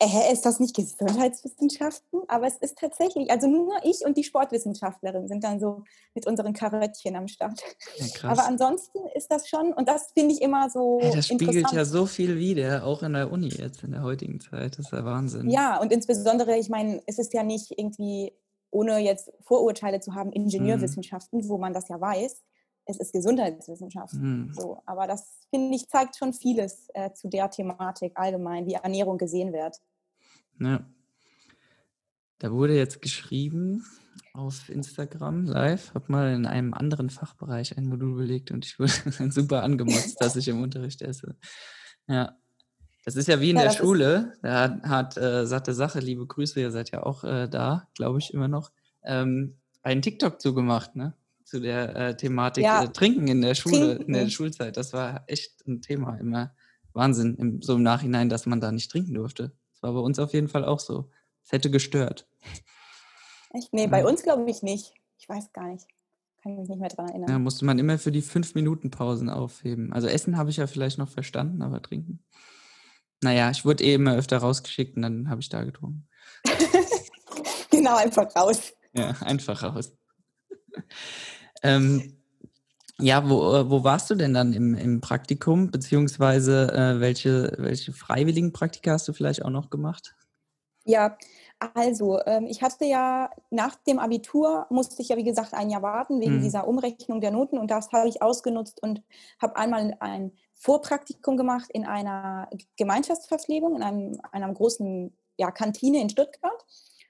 äh, 0.00 0.32
ist 0.32 0.46
das 0.46 0.60
nicht 0.60 0.76
Gesundheitswissenschaften? 0.76 2.20
Aber 2.28 2.46
es 2.46 2.56
ist 2.58 2.78
tatsächlich, 2.78 3.30
also 3.30 3.48
nur 3.48 3.74
ich 3.82 4.04
und 4.04 4.16
die 4.16 4.22
Sportwissenschaftlerin 4.22 5.26
sind 5.26 5.42
dann 5.42 5.58
so 5.58 5.82
mit 6.14 6.26
unseren 6.26 6.52
Karöttchen 6.52 7.16
am 7.16 7.26
Start. 7.26 7.60
Ja, 7.96 8.30
Aber 8.30 8.46
ansonsten 8.46 8.98
ist 9.14 9.30
das 9.30 9.48
schon, 9.48 9.72
und 9.72 9.88
das 9.88 10.12
finde 10.12 10.34
ich 10.34 10.40
immer 10.40 10.70
so. 10.70 11.00
Ja, 11.02 11.14
das 11.16 11.26
spiegelt 11.26 11.72
ja 11.72 11.84
so 11.84 12.06
viel 12.06 12.38
wieder, 12.38 12.84
auch 12.84 13.02
in 13.02 13.14
der 13.14 13.32
Uni 13.32 13.48
jetzt, 13.48 13.82
in 13.82 13.90
der 13.92 14.02
heutigen 14.02 14.40
Zeit. 14.40 14.78
Das 14.78 14.86
ist 14.86 14.92
ja 14.92 15.04
Wahnsinn. 15.04 15.50
Ja, 15.50 15.80
und 15.80 15.92
insbesondere, 15.92 16.56
ich 16.56 16.68
meine, 16.68 17.02
es 17.06 17.18
ist 17.18 17.34
ja 17.34 17.42
nicht 17.42 17.76
irgendwie, 17.76 18.32
ohne 18.70 18.98
jetzt 18.98 19.32
Vorurteile 19.40 19.98
zu 19.98 20.14
haben, 20.14 20.30
Ingenieurwissenschaften, 20.30 21.40
mhm. 21.40 21.48
wo 21.48 21.58
man 21.58 21.72
das 21.72 21.88
ja 21.88 22.00
weiß. 22.00 22.44
Es 22.90 22.98
ist 22.98 23.12
Gesundheitswissenschaften. 23.12 24.46
Mhm. 24.46 24.54
So. 24.54 24.78
Aber 24.86 25.06
das, 25.06 25.38
finde 25.50 25.74
ich, 25.74 25.88
zeigt 25.88 26.16
schon 26.16 26.32
vieles 26.32 26.88
äh, 26.94 27.12
zu 27.12 27.28
der 27.28 27.50
Thematik 27.50 28.12
allgemein, 28.14 28.66
wie 28.66 28.74
Ernährung 28.74 29.18
gesehen 29.18 29.52
wird. 29.52 29.76
Ja. 30.60 30.86
Da 32.38 32.52
wurde 32.52 32.76
jetzt 32.76 33.02
geschrieben 33.02 33.84
auf 34.32 34.68
Instagram 34.68 35.44
live, 35.44 35.92
habe 35.94 36.12
mal 36.12 36.32
in 36.32 36.46
einem 36.46 36.72
anderen 36.72 37.10
Fachbereich 37.10 37.76
ein 37.76 37.86
Modul 37.86 38.16
belegt 38.16 38.50
und 38.52 38.64
ich 38.64 38.78
wurde 38.78 38.92
super 39.30 39.62
angemotzt, 39.62 40.20
dass 40.20 40.36
ich 40.36 40.48
im 40.48 40.62
Unterricht 40.62 41.02
esse. 41.02 41.36
Ja. 42.06 42.36
Das 43.04 43.16
ist 43.16 43.26
ja 43.26 43.40
wie 43.40 43.50
in 43.50 43.56
ja, 43.56 43.62
der 43.62 43.70
Schule. 43.70 44.34
Da 44.42 44.80
hat 44.82 45.16
äh, 45.16 45.46
satte 45.46 45.72
Sache, 45.72 45.98
liebe 45.98 46.26
Grüße, 46.26 46.60
ihr 46.60 46.70
seid 46.70 46.90
ja 46.90 47.02
auch 47.04 47.24
äh, 47.24 47.48
da, 47.48 47.88
glaube 47.94 48.18
ich, 48.18 48.34
immer 48.34 48.48
noch, 48.48 48.70
ähm, 49.02 49.56
einen 49.82 50.02
TikTok 50.02 50.40
zugemacht, 50.40 50.94
ne? 50.94 51.14
Zu 51.44 51.60
der 51.60 51.96
äh, 51.96 52.16
Thematik 52.16 52.64
ja. 52.64 52.84
Äh, 52.84 52.88
Trinken 52.88 53.26
in 53.26 53.40
der 53.40 53.54
Schule, 53.54 53.96
Trinken. 53.96 54.02
in 54.02 54.12
der 54.12 54.28
Schulzeit. 54.28 54.76
Das 54.76 54.92
war 54.92 55.24
echt 55.26 55.66
ein 55.66 55.80
Thema 55.80 56.16
immer. 56.16 56.54
Wahnsinn, 56.92 57.36
im, 57.36 57.62
so 57.62 57.76
im 57.76 57.82
Nachhinein, 57.82 58.28
dass 58.28 58.44
man 58.44 58.60
da 58.60 58.70
nicht 58.70 58.90
trinken 58.90 59.14
durfte. 59.14 59.52
Das 59.78 59.84
war 59.84 59.92
bei 59.92 60.00
uns 60.00 60.18
auf 60.18 60.32
jeden 60.32 60.48
Fall 60.48 60.64
auch 60.64 60.80
so. 60.80 61.08
Es 61.44 61.52
hätte 61.52 61.70
gestört. 61.70 62.28
Echt? 63.50 63.72
Nee, 63.72 63.86
bei 63.86 64.04
uns 64.04 64.24
glaube 64.24 64.50
ich 64.50 64.62
nicht. 64.62 64.92
Ich 65.18 65.28
weiß 65.28 65.52
gar 65.52 65.68
nicht. 65.68 65.86
Kann 66.42 66.56
mich 66.56 66.68
nicht 66.68 66.80
mehr 66.80 66.88
dran 66.88 67.08
erinnern. 67.08 67.30
Ja, 67.30 67.38
musste 67.38 67.64
man 67.64 67.78
immer 67.78 67.96
für 67.96 68.10
die 68.10 68.22
fünf 68.22 68.56
Minuten 68.56 68.90
Pausen 68.90 69.30
aufheben. 69.30 69.92
Also 69.92 70.08
Essen 70.08 70.36
habe 70.36 70.50
ich 70.50 70.56
ja 70.56 70.66
vielleicht 70.66 70.98
noch 70.98 71.08
verstanden, 71.08 71.62
aber 71.62 71.80
trinken. 71.80 72.24
Naja, 73.22 73.50
ich 73.50 73.64
wurde 73.64 73.84
eh 73.84 73.94
immer 73.94 74.16
öfter 74.16 74.38
rausgeschickt 74.38 74.96
und 74.96 75.02
dann 75.02 75.30
habe 75.30 75.40
ich 75.40 75.48
da 75.48 75.62
getrunken. 75.62 76.08
genau, 77.70 77.96
einfach 77.96 78.34
raus. 78.34 78.72
Ja, 78.92 79.10
einfach 79.20 79.62
raus. 79.62 79.96
ähm, 81.62 82.17
ja, 83.00 83.28
wo, 83.28 83.54
äh, 83.54 83.70
wo 83.70 83.84
warst 83.84 84.10
du 84.10 84.14
denn 84.14 84.34
dann 84.34 84.52
im, 84.52 84.74
im 84.74 85.00
Praktikum, 85.00 85.70
beziehungsweise 85.70 86.72
äh, 86.72 87.00
welche, 87.00 87.52
welche 87.58 87.92
freiwilligen 87.92 88.52
Praktika 88.52 88.92
hast 88.92 89.06
du 89.08 89.12
vielleicht 89.12 89.44
auch 89.44 89.50
noch 89.50 89.70
gemacht? 89.70 90.14
Ja, 90.84 91.16
also 91.74 92.20
ähm, 92.24 92.46
ich 92.46 92.62
hatte 92.62 92.84
ja 92.84 93.30
nach 93.50 93.76
dem 93.76 93.98
Abitur, 93.98 94.66
musste 94.70 95.02
ich 95.02 95.08
ja 95.08 95.16
wie 95.16 95.24
gesagt 95.24 95.54
ein 95.54 95.70
Jahr 95.70 95.82
warten 95.82 96.20
wegen 96.20 96.36
hm. 96.36 96.42
dieser 96.42 96.66
Umrechnung 96.66 97.20
der 97.20 97.30
Noten 97.30 97.58
und 97.58 97.70
das 97.70 97.90
habe 97.92 98.08
ich 98.08 98.22
ausgenutzt 98.22 98.82
und 98.82 99.02
habe 99.40 99.56
einmal 99.56 99.96
ein 100.00 100.32
Vorpraktikum 100.54 101.36
gemacht 101.36 101.70
in 101.72 101.84
einer 101.84 102.48
Gemeinschaftsverpflegung, 102.76 103.76
in 103.76 103.82
einem, 103.82 104.20
einer 104.32 104.52
großen 104.52 105.12
ja, 105.36 105.50
Kantine 105.50 106.00
in 106.00 106.10
Stuttgart. 106.10 106.64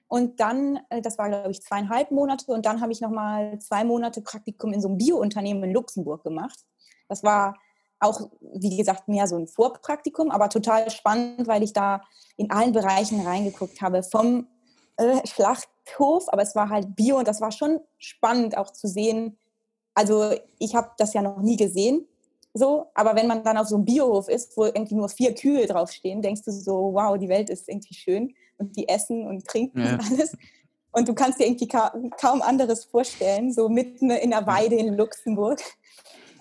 Und 0.09 0.39
dann, 0.39 0.79
äh, 0.89 1.01
das 1.01 1.17
war 1.17 1.29
glaube 1.29 1.51
ich 1.51 1.61
zweieinhalb 1.61 2.11
Monate, 2.11 2.51
und 2.51 2.65
dann 2.65 2.81
habe 2.81 2.91
ich 2.91 2.99
nochmal 2.99 3.57
zwei 3.59 3.85
Monate 3.85 4.21
Praktikum 4.21 4.73
in 4.73 4.81
so 4.81 4.89
einem 4.89 4.97
Biounternehmen 4.97 5.63
in 5.63 5.71
Luxemburg 5.71 6.23
gemacht. 6.23 6.59
Das 7.07 7.23
war 7.23 7.55
auch, 7.99 8.29
wie 8.41 8.75
gesagt, 8.75 9.07
mehr 9.07 9.27
so 9.27 9.37
ein 9.37 9.47
Vorpraktikum, 9.47 10.31
aber 10.31 10.49
total 10.49 10.89
spannend, 10.89 11.47
weil 11.47 11.63
ich 11.63 11.73
da 11.73 12.01
in 12.37 12.49
allen 12.49 12.71
Bereichen 12.71 13.25
reingeguckt 13.25 13.81
habe, 13.81 14.03
vom 14.03 14.47
äh, 14.97 15.25
Schlachthof, 15.27 16.25
aber 16.29 16.41
es 16.41 16.55
war 16.55 16.69
halt 16.69 16.95
Bio 16.95 17.17
und 17.17 17.27
das 17.27 17.39
war 17.39 17.51
schon 17.51 17.79
spannend 17.97 18.57
auch 18.57 18.71
zu 18.71 18.87
sehen. 18.87 19.37
Also 19.93 20.33
ich 20.57 20.75
habe 20.75 20.91
das 20.97 21.13
ja 21.13 21.21
noch 21.21 21.41
nie 21.41 21.57
gesehen, 21.57 22.07
so, 22.53 22.87
aber 22.95 23.15
wenn 23.15 23.27
man 23.27 23.43
dann 23.43 23.57
auf 23.57 23.67
so 23.67 23.75
einem 23.75 23.85
Biohof 23.85 24.27
ist, 24.27 24.57
wo 24.57 24.65
irgendwie 24.65 24.95
nur 24.95 25.09
vier 25.09 25.35
Kühe 25.35 25.67
draufstehen, 25.67 26.23
denkst 26.23 26.41
du 26.43 26.51
so, 26.51 26.93
wow, 26.93 27.15
die 27.17 27.29
Welt 27.29 27.49
ist 27.51 27.69
irgendwie 27.69 27.93
schön 27.93 28.33
und 28.59 28.75
die 28.75 28.87
essen 28.87 29.25
und 29.25 29.45
trinken 29.45 29.79
ja. 29.81 29.93
und 29.93 30.11
alles. 30.11 30.37
Und 30.91 31.07
du 31.07 31.13
kannst 31.13 31.39
dir 31.39 31.45
irgendwie 31.45 31.67
ka 31.67 31.93
kaum 32.19 32.41
anderes 32.41 32.85
vorstellen, 32.85 33.53
so 33.53 33.69
mitten 33.69 34.09
in 34.09 34.31
der 34.31 34.45
Weide 34.47 34.75
in 34.75 34.95
Luxemburg. 34.95 35.59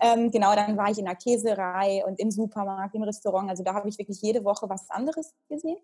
Ähm, 0.01 0.31
genau, 0.31 0.55
dann 0.55 0.77
war 0.77 0.91
ich 0.91 0.99
in 0.99 1.05
der 1.05 1.17
Käserei 1.17 2.05
und 2.07 2.19
im 2.21 2.31
Supermarkt, 2.31 2.95
im 2.95 3.03
Restaurant. 3.03 3.51
Also 3.51 3.63
da 3.63 3.75
habe 3.75 3.89
ich 3.89 3.99
wirklich 3.99 4.23
jede 4.23 4.45
Woche 4.45 4.69
was 4.69 4.89
anderes 4.91 5.35
gesehen. 5.49 5.79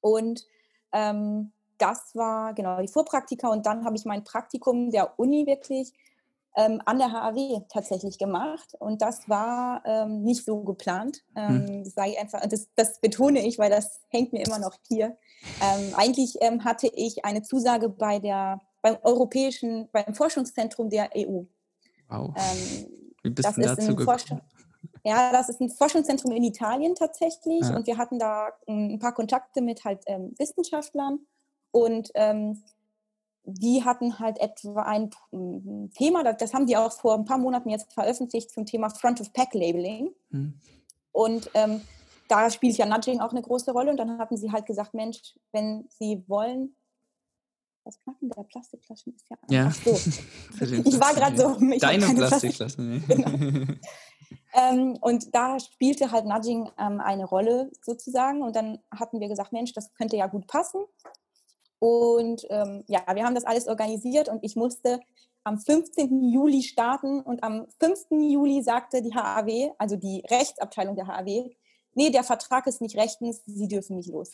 Und 0.00 0.46
ähm, 0.92 1.52
das 1.78 2.14
war 2.14 2.54
genau 2.54 2.80
die 2.80 2.88
Vorpraktika 2.88 3.48
und 3.48 3.66
dann 3.66 3.84
habe 3.84 3.96
ich 3.96 4.04
mein 4.04 4.24
Praktikum 4.24 4.90
der 4.90 5.18
Uni 5.18 5.46
wirklich 5.46 5.92
ähm, 6.56 6.80
an 6.86 6.98
der 6.98 7.12
HAW 7.12 7.64
tatsächlich 7.68 8.18
gemacht 8.18 8.74
und 8.78 9.02
das 9.02 9.28
war 9.28 9.82
ähm, 9.84 10.22
nicht 10.22 10.44
so 10.44 10.62
geplant. 10.62 11.22
Ähm, 11.36 11.66
hm. 11.68 11.84
das, 11.84 11.96
einfach, 11.98 12.40
das, 12.48 12.68
das, 12.74 12.98
betone 13.00 13.46
ich, 13.46 13.58
weil 13.58 13.70
das 13.70 14.00
hängt 14.08 14.32
mir 14.32 14.44
immer 14.44 14.58
noch 14.58 14.74
hier. 14.88 15.18
Ähm, 15.62 15.92
eigentlich 15.96 16.36
ähm, 16.40 16.64
hatte 16.64 16.88
ich 16.94 17.24
eine 17.26 17.42
Zusage 17.42 17.90
bei 17.90 18.18
der, 18.18 18.62
beim 18.80 18.96
europäischen, 19.02 19.90
beim 19.92 20.14
Forschungszentrum 20.14 20.88
der 20.88 21.10
EU. 21.14 21.42
Wow. 22.08 22.34
Ähm, 22.34 22.86
Wie 23.22 23.30
bist 23.30 23.56
du 23.56 23.60
dazu 23.60 23.94
gekommen? 23.94 24.40
Ja, 25.04 25.30
das 25.32 25.50
ist 25.50 25.60
ein 25.60 25.68
Forschungszentrum 25.68 26.32
in 26.32 26.42
Italien 26.42 26.94
tatsächlich 26.94 27.60
ja. 27.60 27.76
und 27.76 27.86
wir 27.86 27.98
hatten 27.98 28.18
da 28.18 28.48
ein 28.66 28.98
paar 28.98 29.12
Kontakte 29.12 29.60
mit 29.60 29.84
halt 29.84 30.04
Wissenschaftlern 30.38 31.20
und 31.70 32.10
ähm, 32.14 32.62
die 33.46 33.84
hatten 33.84 34.18
halt 34.18 34.38
etwa 34.40 34.82
ein 34.82 35.10
Thema, 35.94 36.24
das 36.34 36.52
haben 36.52 36.66
die 36.66 36.76
auch 36.76 36.92
vor 36.92 37.14
ein 37.14 37.24
paar 37.24 37.38
Monaten 37.38 37.70
jetzt 37.70 37.92
veröffentlicht 37.92 38.50
zum 38.50 38.66
Thema 38.66 38.90
Front-of-Pack-Labeling. 38.90 40.10
Mhm. 40.30 40.54
Und 41.12 41.50
ähm, 41.54 41.80
da 42.28 42.50
spielt 42.50 42.76
ja 42.76 42.86
Nudging 42.86 43.20
auch 43.20 43.30
eine 43.30 43.42
große 43.42 43.70
Rolle. 43.70 43.92
Und 43.92 43.98
dann 43.98 44.18
hatten 44.18 44.36
sie 44.36 44.50
halt 44.50 44.66
gesagt, 44.66 44.94
Mensch, 44.94 45.38
wenn 45.52 45.86
sie 45.88 46.24
wollen, 46.26 46.74
das 47.84 48.00
Knacken 48.00 48.28
der 48.30 48.42
Plastikflaschen 48.42 49.14
ist 49.14 49.30
ja 49.30 49.36
Ja. 49.48 49.70
so. 49.70 49.92
ich 50.60 51.00
war 51.00 51.14
gerade 51.14 51.36
so. 51.36 51.56
Ich 51.70 51.80
Deine 51.80 52.06
Plastikflaschen. 52.06 53.04
genau. 53.06 53.30
ähm, 54.54 54.98
und 55.00 55.32
da 55.32 55.60
spielte 55.60 56.10
halt 56.10 56.26
Nudging 56.26 56.68
ähm, 56.78 57.00
eine 57.00 57.24
Rolle 57.24 57.70
sozusagen. 57.80 58.42
Und 58.42 58.56
dann 58.56 58.80
hatten 58.90 59.20
wir 59.20 59.28
gesagt, 59.28 59.52
Mensch, 59.52 59.72
das 59.72 59.94
könnte 59.94 60.16
ja 60.16 60.26
gut 60.26 60.48
passen. 60.48 60.80
Und 61.78 62.46
ähm, 62.50 62.84
ja, 62.86 63.02
wir 63.12 63.24
haben 63.24 63.34
das 63.34 63.44
alles 63.44 63.68
organisiert 63.68 64.28
und 64.28 64.42
ich 64.42 64.56
musste 64.56 65.00
am 65.44 65.58
15. 65.58 66.28
Juli 66.30 66.62
starten 66.62 67.20
und 67.20 67.44
am 67.44 67.66
5. 67.78 68.06
Juli 68.10 68.62
sagte 68.62 69.02
die 69.02 69.14
HAW, 69.14 69.72
also 69.78 69.96
die 69.96 70.24
Rechtsabteilung 70.28 70.96
der 70.96 71.06
HAW, 71.06 71.50
nee, 71.94 72.10
der 72.10 72.24
Vertrag 72.24 72.66
ist 72.66 72.80
nicht 72.80 72.96
rechtens, 72.96 73.42
Sie 73.46 73.68
dürfen 73.68 73.96
nicht 73.96 74.10
los. 74.10 74.32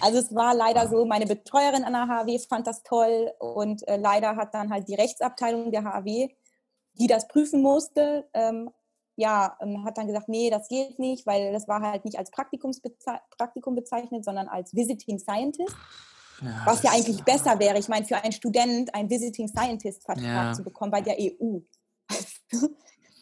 Also 0.00 0.18
es 0.18 0.34
war 0.34 0.54
leider 0.54 0.88
so, 0.88 1.04
meine 1.04 1.26
Betreuerin 1.26 1.84
an 1.84 1.92
der 1.92 2.08
HAW 2.08 2.38
fand 2.48 2.66
das 2.66 2.82
toll 2.82 3.32
und 3.38 3.86
äh, 3.88 3.96
leider 3.96 4.36
hat 4.36 4.54
dann 4.54 4.70
halt 4.70 4.88
die 4.88 4.94
Rechtsabteilung 4.94 5.70
der 5.70 5.84
HAW, 5.84 6.28
die 6.94 7.06
das 7.06 7.28
prüfen 7.28 7.62
musste, 7.62 8.28
ähm, 8.34 8.70
ja, 9.16 9.56
ähm, 9.60 9.84
hat 9.84 9.98
dann 9.98 10.06
gesagt, 10.06 10.28
nee, 10.28 10.50
das 10.50 10.68
geht 10.68 10.98
nicht, 10.98 11.26
weil 11.26 11.52
das 11.52 11.68
war 11.68 11.80
halt 11.80 12.04
nicht 12.04 12.18
als 12.18 12.30
Praktikumsbeze 12.30 13.20
Praktikum 13.36 13.74
bezeichnet, 13.74 14.24
sondern 14.24 14.48
als 14.48 14.74
Visiting 14.74 15.18
Scientist. 15.18 15.74
Ja, 16.42 16.62
was 16.64 16.82
ja 16.82 16.90
eigentlich 16.92 17.22
besser 17.24 17.58
wäre. 17.58 17.78
Ich 17.78 17.88
meine, 17.88 18.04
für 18.04 18.16
einen 18.16 18.32
Student 18.32 18.94
einen 18.94 19.08
Visiting 19.08 19.48
Scientist-Vertrag 19.48 20.24
ja. 20.24 20.52
zu 20.52 20.64
bekommen 20.64 20.90
bei 20.90 21.00
der 21.00 21.16
EU. 21.18 21.58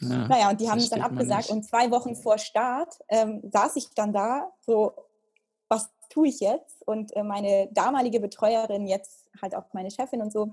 ja, 0.00 0.28
naja, 0.28 0.50
und 0.50 0.61
die 0.61 0.70
haben 0.70 0.78
es 0.78 0.90
dann 0.90 1.02
abgesagt. 1.02 1.50
Und 1.50 1.64
zwei 1.64 1.90
Wochen 1.90 2.16
vor 2.16 2.38
Start 2.38 2.94
ähm, 3.09 3.42
saß 3.50 3.76
ich 3.76 3.90
dann 3.94 4.12
da, 4.12 4.50
so, 4.61 4.92
was 5.68 5.90
tue 6.09 6.28
ich 6.28 6.40
jetzt? 6.40 6.87
Und 6.87 7.14
äh, 7.16 7.22
meine 7.22 7.68
damalige 7.72 8.20
Betreuerin, 8.20 8.87
jetzt 8.87 9.28
halt 9.40 9.54
auch 9.54 9.72
meine 9.72 9.90
Chefin 9.90 10.22
und 10.22 10.33
so, 10.33 10.52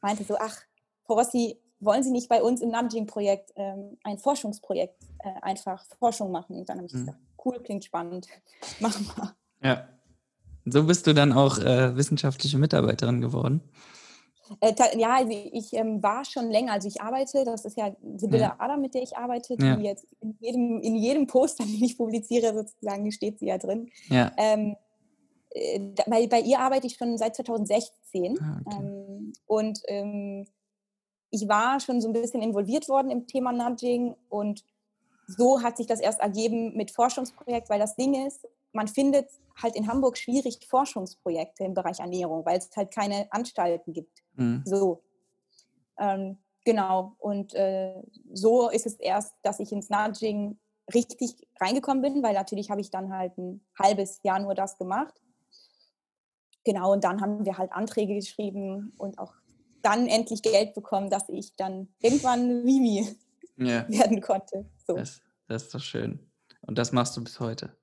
meinte 0.00 0.24
so, 0.24 0.36
ach, 0.38 0.56
Frau 1.04 1.14
Rossi, 1.14 1.58
wollen 1.80 2.02
Sie 2.02 2.10
nicht 2.10 2.28
bei 2.28 2.42
uns 2.42 2.60
im 2.60 2.70
Nudging-Projekt 2.70 3.52
ähm, 3.56 3.96
ein 4.02 4.18
Forschungsprojekt 4.18 5.02
äh, 5.20 5.40
einfach 5.42 5.84
Forschung 5.98 6.30
machen? 6.32 6.56
Und 6.56 6.68
dann 6.68 6.78
habe 6.78 6.86
ich 6.86 6.92
mhm. 6.92 7.06
gesagt, 7.06 7.18
cool, 7.44 7.62
klingt 7.62 7.84
spannend, 7.84 8.28
machen 8.80 9.10
wir. 9.16 9.36
Ja. 9.62 9.88
So 10.70 10.84
bist 10.84 11.06
du 11.06 11.14
dann 11.14 11.32
auch 11.32 11.58
äh, 11.58 11.96
wissenschaftliche 11.96 12.58
Mitarbeiterin 12.58 13.20
geworden? 13.20 13.62
Äh, 14.60 14.74
ja, 14.96 15.16
also 15.16 15.30
ich 15.30 15.72
ähm, 15.74 16.02
war 16.02 16.24
schon 16.24 16.50
länger, 16.50 16.72
also 16.72 16.88
ich 16.88 17.00
arbeite, 17.00 17.44
das 17.44 17.64
ist 17.64 17.76
ja 17.76 17.94
Sibylle 18.16 18.42
ja. 18.42 18.56
Adam, 18.58 18.80
mit 18.80 18.94
der 18.94 19.02
ich 19.02 19.16
arbeite, 19.16 19.56
die 19.56 19.64
ja. 19.64 19.78
jetzt 19.78 20.06
in 20.20 20.36
jedem, 20.40 20.80
in 20.80 20.96
jedem 20.96 21.26
Poster, 21.26 21.64
den 21.66 21.82
ich 21.82 21.96
publiziere, 21.96 22.54
sozusagen, 22.54 23.10
steht 23.12 23.38
sie 23.38 23.46
ja 23.46 23.58
drin. 23.58 23.90
Ja. 24.08 24.32
Ähm, 24.36 24.76
äh, 25.50 25.80
bei, 26.06 26.26
bei 26.26 26.40
ihr 26.40 26.60
arbeite 26.60 26.86
ich 26.86 26.96
schon 26.96 27.18
seit 27.18 27.36
2016 27.36 28.38
ah, 28.40 28.60
okay. 28.64 28.76
ähm, 28.80 29.32
und 29.46 29.80
ähm, 29.88 30.46
ich 31.30 31.46
war 31.46 31.78
schon 31.80 32.00
so 32.00 32.08
ein 32.08 32.14
bisschen 32.14 32.42
involviert 32.42 32.88
worden 32.88 33.10
im 33.10 33.26
Thema 33.26 33.52
Nudging 33.52 34.14
und 34.30 34.64
so 35.26 35.62
hat 35.62 35.76
sich 35.76 35.86
das 35.86 36.00
erst 36.00 36.20
ergeben 36.20 36.74
mit 36.74 36.90
Forschungsprojekt, 36.90 37.68
weil 37.68 37.78
das 37.78 37.96
Ding 37.96 38.26
ist, 38.26 38.48
man 38.72 38.88
findet 38.88 39.28
halt 39.60 39.76
in 39.76 39.88
Hamburg 39.88 40.16
schwierig 40.16 40.58
Forschungsprojekte 40.66 41.64
im 41.64 41.74
Bereich 41.74 42.00
Ernährung, 42.00 42.44
weil 42.44 42.58
es 42.58 42.70
halt 42.76 42.92
keine 42.92 43.30
Anstalten 43.32 43.92
gibt. 43.92 44.22
Mhm. 44.34 44.62
So. 44.64 45.02
Ähm, 45.98 46.38
genau. 46.64 47.14
Und 47.18 47.54
äh, 47.54 47.94
so 48.32 48.70
ist 48.70 48.86
es 48.86 48.94
erst, 48.94 49.34
dass 49.42 49.60
ich 49.60 49.72
ins 49.72 49.90
Nudging 49.90 50.58
richtig 50.94 51.46
reingekommen 51.60 52.02
bin, 52.02 52.22
weil 52.22 52.34
natürlich 52.34 52.70
habe 52.70 52.80
ich 52.80 52.90
dann 52.90 53.12
halt 53.12 53.36
ein 53.36 53.60
halbes 53.78 54.20
Jahr 54.22 54.38
nur 54.38 54.54
das 54.54 54.78
gemacht. 54.78 55.14
Genau, 56.64 56.92
und 56.92 57.04
dann 57.04 57.20
haben 57.20 57.44
wir 57.44 57.56
halt 57.56 57.72
Anträge 57.72 58.14
geschrieben 58.14 58.92
und 58.98 59.18
auch 59.18 59.34
dann 59.82 60.06
endlich 60.06 60.42
Geld 60.42 60.74
bekommen, 60.74 61.08
dass 61.08 61.28
ich 61.28 61.54
dann 61.56 61.88
irgendwann 62.00 62.64
Vimi 62.64 63.16
ja. 63.56 63.88
werden 63.88 64.20
konnte. 64.20 64.66
So. 64.86 64.96
Das, 64.96 65.20
das 65.46 65.64
ist 65.64 65.74
doch 65.74 65.80
schön. 65.80 66.18
Und 66.62 66.78
das 66.78 66.92
machst 66.92 67.16
du 67.16 67.24
bis 67.24 67.40
heute? 67.40 67.77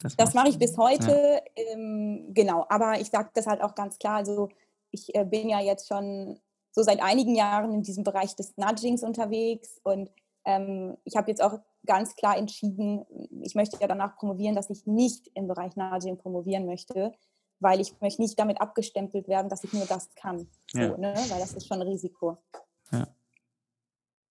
Das, 0.00 0.16
das 0.16 0.34
mache 0.34 0.48
ich 0.48 0.58
bis 0.58 0.76
heute, 0.76 1.10
ja. 1.10 1.62
ähm, 1.72 2.30
genau. 2.34 2.66
Aber 2.68 3.00
ich 3.00 3.10
sage 3.10 3.30
das 3.34 3.46
halt 3.46 3.62
auch 3.62 3.74
ganz 3.74 3.98
klar. 3.98 4.16
Also 4.16 4.48
ich 4.90 5.14
äh, 5.14 5.24
bin 5.24 5.48
ja 5.48 5.60
jetzt 5.60 5.88
schon 5.88 6.38
so 6.72 6.82
seit 6.82 7.02
einigen 7.02 7.34
Jahren 7.34 7.72
in 7.72 7.82
diesem 7.82 8.04
Bereich 8.04 8.34
des 8.36 8.56
Nudgings 8.56 9.02
unterwegs 9.02 9.80
und 9.84 10.10
ähm, 10.44 10.96
ich 11.04 11.16
habe 11.16 11.30
jetzt 11.30 11.42
auch 11.42 11.58
ganz 11.86 12.16
klar 12.16 12.36
entschieden, 12.36 13.04
ich 13.42 13.54
möchte 13.54 13.78
ja 13.80 13.86
danach 13.86 14.16
promovieren, 14.16 14.54
dass 14.54 14.70
ich 14.70 14.86
nicht 14.86 15.30
im 15.34 15.48
Bereich 15.48 15.76
Nudging 15.76 16.18
promovieren 16.18 16.66
möchte, 16.66 17.12
weil 17.60 17.80
ich 17.80 17.98
möchte 18.00 18.22
nicht 18.22 18.38
damit 18.38 18.60
abgestempelt 18.60 19.28
werden, 19.28 19.48
dass 19.48 19.64
ich 19.64 19.72
nur 19.72 19.86
das 19.86 20.14
kann. 20.14 20.48
So, 20.72 20.80
ja. 20.80 20.96
ne? 20.96 21.14
Weil 21.28 21.40
das 21.40 21.54
ist 21.54 21.66
schon 21.66 21.80
ein 21.80 21.88
Risiko. 21.88 22.38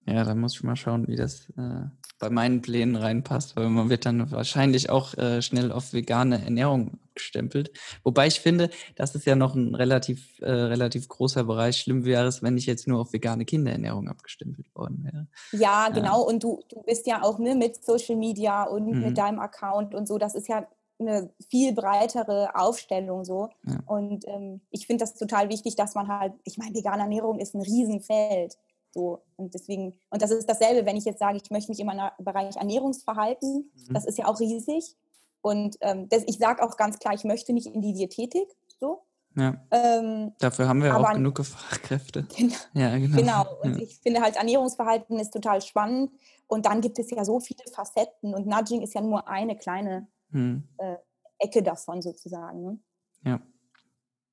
Ja. 0.05 0.23
Da 0.23 0.35
muss 0.35 0.55
ich 0.55 0.63
mal 0.63 0.75
schauen, 0.75 1.07
wie 1.07 1.15
das 1.15 1.49
äh, 1.57 1.85
bei 2.19 2.29
meinen 2.29 2.61
Plänen 2.61 2.95
reinpasst, 2.95 3.55
weil 3.55 3.69
man 3.69 3.89
wird 3.89 4.05
dann 4.05 4.31
wahrscheinlich 4.31 4.89
auch 4.89 5.13
äh, 5.17 5.41
schnell 5.41 5.71
auf 5.71 5.93
vegane 5.93 6.43
Ernährung 6.43 6.99
abgestempelt. 7.03 7.71
Wobei 8.03 8.27
ich 8.27 8.39
finde, 8.39 8.69
das 8.95 9.13
ist 9.15 9.25
ja 9.25 9.35
noch 9.35 9.55
ein 9.55 9.75
relativ, 9.75 10.39
äh, 10.39 10.49
relativ 10.49 11.07
großer 11.07 11.43
Bereich. 11.43 11.77
Schlimm 11.77 12.05
wäre 12.05 12.25
es, 12.27 12.41
wenn 12.41 12.57
ich 12.57 12.65
jetzt 12.65 12.87
nur 12.87 13.01
auf 13.01 13.13
vegane 13.13 13.45
Kinderernährung 13.45 14.07
abgestempelt 14.07 14.73
worden 14.75 15.03
wäre. 15.03 15.27
Ja, 15.51 15.89
genau. 15.89 16.21
Und 16.23 16.43
du, 16.43 16.61
du 16.69 16.81
bist 16.83 17.07
ja 17.07 17.23
auch 17.23 17.39
ne, 17.39 17.55
mit 17.55 17.83
Social 17.83 18.15
Media 18.15 18.63
und 18.63 18.87
mhm. 18.87 19.01
mit 19.01 19.17
deinem 19.17 19.39
Account 19.39 19.93
und 19.93 20.07
so. 20.07 20.17
Das 20.17 20.33
ist 20.33 20.47
ja 20.47 20.65
eine 20.99 21.29
viel 21.49 21.73
breitere 21.73 22.55
Aufstellung 22.55 23.25
so. 23.25 23.49
Ja. 23.65 23.79
Und 23.85 24.25
ähm, 24.27 24.61
ich 24.71 24.87
finde 24.87 25.03
das 25.03 25.15
total 25.15 25.49
wichtig, 25.49 25.75
dass 25.75 25.95
man 25.95 26.07
halt, 26.07 26.33
ich 26.43 26.57
meine, 26.57 26.73
vegane 26.73 27.03
Ernährung 27.03 27.39
ist 27.39 27.53
ein 27.53 27.61
Riesenfeld. 27.61 28.57
So, 28.93 29.23
und 29.37 29.53
deswegen, 29.55 29.95
und 30.11 30.21
das 30.21 30.29
ist 30.29 30.47
dasselbe, 30.47 30.85
wenn 30.85 30.95
ich 30.95 31.05
jetzt 31.05 31.19
sage, 31.19 31.39
ich 31.41 31.49
möchte 31.49 31.71
mich 31.71 31.79
im 31.79 31.89
Bereich 32.19 32.55
Ernährungsverhalten, 32.55 33.71
mhm. 33.73 33.93
das 33.93 34.05
ist 34.05 34.19
ja 34.19 34.27
auch 34.27 34.39
riesig. 34.39 34.95
Und 35.41 35.77
ähm, 35.81 36.07
das, 36.09 36.23
ich 36.27 36.37
sage 36.37 36.63
auch 36.63 36.77
ganz 36.77 36.99
klar, 36.99 37.13
ich 37.13 37.23
möchte 37.23 37.53
nicht 37.53 37.67
in 37.67 37.81
die 37.81 37.93
Diätetik. 37.93 38.47
So. 38.79 39.01
Ja. 39.35 39.55
Ähm, 39.71 40.33
Dafür 40.39 40.67
haben 40.67 40.83
wir 40.83 40.93
aber, 40.93 41.09
auch 41.09 41.13
genug 41.13 41.43
Fachkräfte. 41.43 42.27
Genau. 42.37 42.55
Ja, 42.73 42.97
genau. 42.97 43.17
genau. 43.17 43.45
Und 43.63 43.77
ja. 43.77 43.83
ich 43.83 43.97
finde 43.97 44.21
halt, 44.21 44.35
Ernährungsverhalten 44.35 45.19
ist 45.19 45.31
total 45.31 45.61
spannend. 45.61 46.11
Und 46.47 46.65
dann 46.67 46.81
gibt 46.81 46.99
es 46.99 47.09
ja 47.09 47.25
so 47.25 47.39
viele 47.39 47.63
Facetten. 47.73 48.35
Und 48.35 48.45
Nudging 48.45 48.83
ist 48.83 48.93
ja 48.93 49.01
nur 49.01 49.27
eine 49.27 49.57
kleine 49.57 50.07
hm. 50.31 50.63
äh, 50.77 50.97
Ecke 51.39 51.63
davon 51.63 52.01
sozusagen. 52.01 52.63
Ne? 52.63 52.79
Ja. 53.25 53.41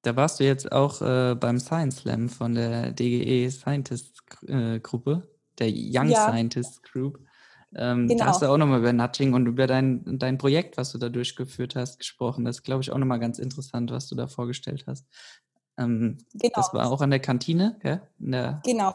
Da 0.03 0.17
warst 0.17 0.41
du 0.41 0.45
jetzt 0.45 0.73
auch 0.73 1.03
äh, 1.03 1.35
beim 1.35 1.59
Science 1.59 1.99
Slam 1.99 2.29
von 2.29 2.55
der 2.55 2.93
DGE 2.93 3.51
Scientist 3.51 4.23
äh, 4.47 4.81
Gruppe, 4.81 5.29
der 5.59 5.69
Young 5.71 6.09
ja. 6.09 6.29
Scientist 6.29 6.83
Group. 6.83 7.21
Ähm, 7.75 8.09
genau. 8.09 8.25
Da 8.25 8.31
hast 8.31 8.43
du 8.43 8.47
auch 8.47 8.57
nochmal 8.57 8.81
über 8.81 8.93
Nudging 8.93 9.35
und 9.35 9.47
über 9.47 9.67
dein, 9.67 10.19
dein 10.19 10.39
Projekt, 10.39 10.77
was 10.77 10.91
du 10.93 10.99
da 10.99 11.09
durchgeführt 11.09 11.77
hast, 11.77 11.99
gesprochen. 11.99 12.45
Das 12.45 12.57
ist, 12.57 12.63
glaube 12.63 12.83
ich, 12.83 12.91
auch 12.91 12.99
nochmal 12.99 13.21
ganz 13.21 13.39
interessant, 13.39 13.91
was 13.93 14.09
du 14.09 14.17
da 14.17 14.27
vorgestellt 14.27 14.85
hast. 14.87 15.07
Ähm, 15.79 16.19
genau. 16.33 16.53
Das 16.57 16.75
war 16.75 16.91
auch 16.91 17.01
an 17.01 17.11
der 17.11 17.21
Kantine, 17.21 17.77
gell? 17.81 18.03
Der 18.19 18.61
genau. 18.65 18.95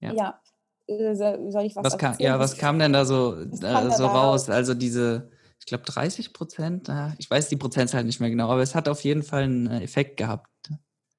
ja. 0.00 0.12
ja. 0.12 0.40
Äh, 0.86 1.14
soll 1.14 1.64
ich 1.64 1.76
was, 1.76 1.84
was 1.84 1.98
kam, 1.98 2.16
Ja, 2.18 2.38
was 2.38 2.56
kam 2.56 2.78
denn 2.78 2.92
da 2.92 3.04
so, 3.04 3.36
äh, 3.36 3.90
so 3.90 4.06
raus? 4.06 4.50
Also 4.50 4.74
diese 4.74 5.30
ich 5.64 5.68
glaube 5.68 5.84
30 5.84 6.34
Prozent, 6.34 6.92
ich 7.16 7.30
weiß 7.30 7.48
die 7.48 7.56
Prozentzahl 7.56 8.04
nicht 8.04 8.20
mehr 8.20 8.28
genau, 8.28 8.50
aber 8.50 8.60
es 8.60 8.74
hat 8.74 8.86
auf 8.86 9.02
jeden 9.02 9.22
Fall 9.22 9.44
einen 9.44 9.66
äh, 9.66 9.82
Effekt 9.82 10.18
gehabt. 10.18 10.46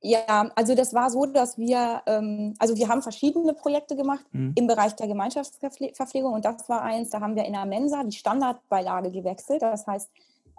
Ja, 0.01 0.51
also 0.53 0.75
das 0.75 0.93
war 0.93 1.09
so, 1.09 1.25
dass 1.25 1.57
wir, 1.57 2.03
ähm, 2.05 2.53
also 2.59 2.75
wir 2.75 2.87
haben 2.87 3.01
verschiedene 3.01 3.55
Projekte 3.55 3.95
gemacht 3.95 4.23
mhm. 4.33 4.53
im 4.55 4.67
Bereich 4.67 4.95
der 4.95 5.07
Gemeinschaftsverpflegung 5.07 6.31
und 6.31 6.45
das 6.45 6.69
war 6.69 6.83
eins, 6.83 7.09
da 7.09 7.21
haben 7.21 7.35
wir 7.35 7.43
in 7.43 7.53
der 7.53 7.65
Mensa 7.65 8.03
die 8.03 8.15
Standardbeilage 8.15 9.09
gewechselt. 9.09 9.63
Das 9.63 9.87
heißt, 9.87 10.11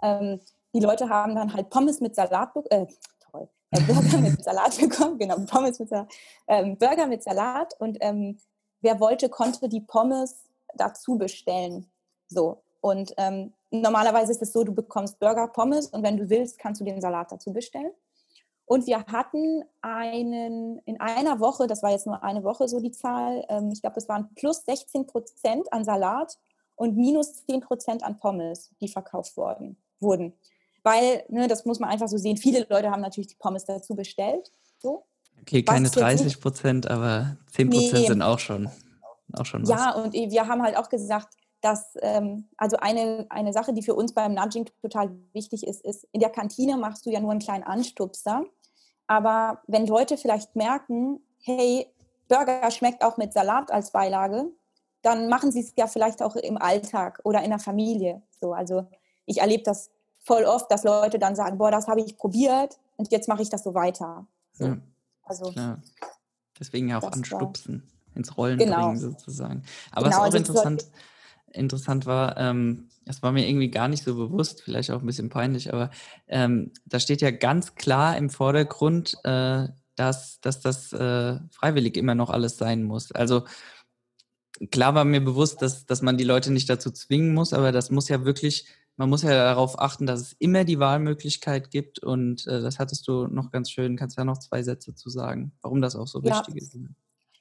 ähm, 0.03 0.41
die 0.73 0.81
Leute 0.81 1.07
haben 1.07 1.33
dann 1.33 1.53
halt 1.53 1.69
Pommes 1.69 2.01
mit 2.01 2.13
Salat, 2.13 2.49
äh, 2.71 2.87
toll, 3.31 3.47
äh, 3.71 3.79
Burger 3.83 4.17
mit 4.17 4.43
Salat 4.43 4.77
bekommen, 4.81 5.17
genau, 5.17 5.37
Pommes 5.45 5.79
mit 5.79 5.87
Salat, 5.87 6.11
ähm, 6.47 6.77
Burger 6.77 7.07
mit 7.07 7.23
Salat 7.23 7.73
und 7.79 7.99
ähm, 8.01 8.37
wer 8.81 8.99
wollte, 8.99 9.29
konnte 9.29 9.69
die 9.69 9.79
Pommes 9.79 10.43
dazu 10.75 11.17
bestellen. 11.17 11.89
So. 12.27 12.63
Und 12.87 13.13
ähm, 13.17 13.53
normalerweise 13.69 14.31
ist 14.31 14.41
es 14.41 14.53
so, 14.53 14.63
du 14.63 14.73
bekommst 14.73 15.19
Burger, 15.19 15.49
Pommes 15.49 15.87
und 15.87 16.03
wenn 16.03 16.15
du 16.15 16.29
willst, 16.29 16.57
kannst 16.57 16.79
du 16.79 16.85
den 16.85 17.01
Salat 17.01 17.31
dazu 17.33 17.51
bestellen. 17.51 17.91
Und 18.65 18.87
wir 18.87 19.03
hatten 19.05 19.63
einen, 19.81 20.79
in 20.85 20.99
einer 21.01 21.41
Woche, 21.41 21.67
das 21.67 21.83
war 21.83 21.91
jetzt 21.91 22.05
nur 22.05 22.23
eine 22.23 22.45
Woche 22.45 22.69
so 22.69 22.79
die 22.79 22.91
Zahl, 22.91 23.45
ähm, 23.49 23.71
ich 23.71 23.81
glaube, 23.81 23.95
das 23.95 24.07
waren 24.07 24.29
plus 24.35 24.63
16 24.63 25.05
Prozent 25.05 25.71
an 25.73 25.83
Salat 25.83 26.37
und 26.75 26.95
minus 26.95 27.45
10 27.45 27.59
Prozent 27.59 28.03
an 28.03 28.19
Pommes, 28.19 28.71
die 28.79 28.87
verkauft 28.87 29.35
worden, 29.35 29.75
wurden. 29.99 30.33
Weil, 30.83 31.25
ne, 31.27 31.49
das 31.49 31.65
muss 31.65 31.79
man 31.79 31.89
einfach 31.89 32.07
so 32.07 32.17
sehen, 32.17 32.37
viele 32.37 32.65
Leute 32.69 32.89
haben 32.89 33.01
natürlich 33.01 33.27
die 33.27 33.35
Pommes 33.35 33.65
dazu 33.65 33.95
bestellt. 33.95 34.51
So. 34.79 35.03
Okay, 35.41 35.63
keine 35.63 35.89
30 35.89 36.39
Prozent, 36.39 36.89
aber 36.89 37.35
10 37.51 37.69
Prozent 37.69 37.93
nee. 37.93 38.07
sind 38.07 38.21
auch 38.21 38.39
schon, 38.39 38.69
auch 39.33 39.45
schon 39.45 39.63
was. 39.63 39.69
Ja, 39.69 39.91
und 39.91 40.13
wir 40.13 40.47
haben 40.47 40.61
halt 40.61 40.77
auch 40.77 40.87
gesagt, 40.87 41.35
dass 41.61 41.97
ähm, 42.01 42.47
also 42.57 42.77
eine, 42.77 43.25
eine 43.29 43.53
Sache, 43.53 43.73
die 43.73 43.81
für 43.81 43.95
uns 43.95 44.13
beim 44.13 44.33
Nudging 44.33 44.69
total 44.81 45.11
wichtig 45.33 45.65
ist, 45.65 45.83
ist, 45.83 46.07
in 46.11 46.19
der 46.19 46.29
Kantine 46.29 46.77
machst 46.77 47.05
du 47.05 47.09
ja 47.09 47.19
nur 47.19 47.31
einen 47.31 47.39
kleinen 47.39 47.63
Anstupser. 47.63 48.43
Aber 49.07 49.61
wenn 49.67 49.87
Leute 49.87 50.17
vielleicht 50.17 50.55
merken, 50.55 51.19
hey, 51.39 51.87
Burger 52.27 52.69
schmeckt 52.71 53.03
auch 53.03 53.17
mit 53.17 53.33
Salat 53.33 53.71
als 53.71 53.91
Beilage, 53.91 54.51
dann 55.01 55.29
machen 55.29 55.51
sie 55.51 55.61
es 55.61 55.73
ja 55.77 55.87
vielleicht 55.87 56.21
auch 56.21 56.35
im 56.35 56.57
Alltag 56.57 57.21
oder 57.23 57.41
in 57.41 57.49
der 57.49 57.59
Familie. 57.59 58.21
So, 58.41 58.53
also 58.53 58.87
ich 59.25 59.39
erlebe 59.39 59.63
das 59.63 59.89
voll 60.19 60.43
oft, 60.43 60.69
dass 60.69 60.83
Leute 60.83 61.19
dann 61.19 61.35
sagen, 61.35 61.57
boah, 61.57 61.71
das 61.71 61.87
habe 61.87 62.01
ich 62.01 62.17
probiert 62.17 62.77
und 62.97 63.11
jetzt 63.11 63.27
mache 63.27 63.41
ich 63.41 63.49
das 63.49 63.63
so 63.63 63.73
weiter. 63.73 64.27
So. 64.53 64.65
Ja, 64.65 64.77
also 65.23 65.51
klar. 65.51 65.81
Deswegen 66.59 66.89
ja 66.89 66.97
auch 66.97 67.11
anstupsen, 67.11 67.83
war, 67.83 68.17
ins 68.17 68.35
Rollen 68.35 68.57
genau. 68.57 68.87
bringen 68.87 68.99
sozusagen. 68.99 69.63
Aber 69.91 70.09
genau, 70.09 70.09
es 70.09 70.13
ist 70.13 70.19
auch 70.19 70.23
also 70.23 70.37
interessant 70.37 70.87
interessant 71.53 72.05
war, 72.05 72.37
ähm, 72.37 72.89
das 73.05 73.23
war 73.23 73.31
mir 73.31 73.47
irgendwie 73.47 73.71
gar 73.71 73.87
nicht 73.87 74.03
so 74.03 74.15
bewusst, 74.15 74.61
vielleicht 74.61 74.91
auch 74.91 74.99
ein 74.99 75.05
bisschen 75.05 75.29
peinlich, 75.29 75.73
aber 75.73 75.91
ähm, 76.27 76.71
da 76.85 76.99
steht 76.99 77.21
ja 77.21 77.31
ganz 77.31 77.75
klar 77.75 78.17
im 78.17 78.29
Vordergrund, 78.29 79.15
äh, 79.23 79.67
dass, 79.95 80.39
dass 80.41 80.59
das 80.61 80.93
äh, 80.93 81.39
freiwillig 81.51 81.97
immer 81.97 82.15
noch 82.15 82.29
alles 82.29 82.57
sein 82.57 82.83
muss. 82.83 83.11
Also 83.11 83.45
klar 84.71 84.95
war 84.95 85.05
mir 85.05 85.21
bewusst, 85.21 85.61
dass, 85.61 85.85
dass 85.85 86.01
man 86.01 86.17
die 86.17 86.23
Leute 86.23 86.51
nicht 86.51 86.69
dazu 86.69 86.91
zwingen 86.91 87.33
muss, 87.33 87.53
aber 87.53 87.71
das 87.71 87.89
muss 87.91 88.09
ja 88.09 88.25
wirklich, 88.25 88.67
man 88.95 89.09
muss 89.09 89.23
ja 89.23 89.29
darauf 89.29 89.79
achten, 89.79 90.05
dass 90.05 90.21
es 90.21 90.35
immer 90.39 90.65
die 90.65 90.79
Wahlmöglichkeit 90.79 91.71
gibt 91.71 91.99
und 91.99 92.45
äh, 92.47 92.61
das 92.61 92.79
hattest 92.79 93.07
du 93.07 93.27
noch 93.27 93.51
ganz 93.51 93.71
schön, 93.71 93.95
kannst 93.95 94.17
du 94.17 94.21
ja 94.21 94.25
noch 94.25 94.39
zwei 94.39 94.63
Sätze 94.63 94.93
zu 94.95 95.09
sagen, 95.09 95.53
warum 95.61 95.81
das 95.81 95.95
auch 95.95 96.07
so 96.07 96.21
ja. 96.21 96.37
wichtig 96.37 96.57
ist. 96.57 96.77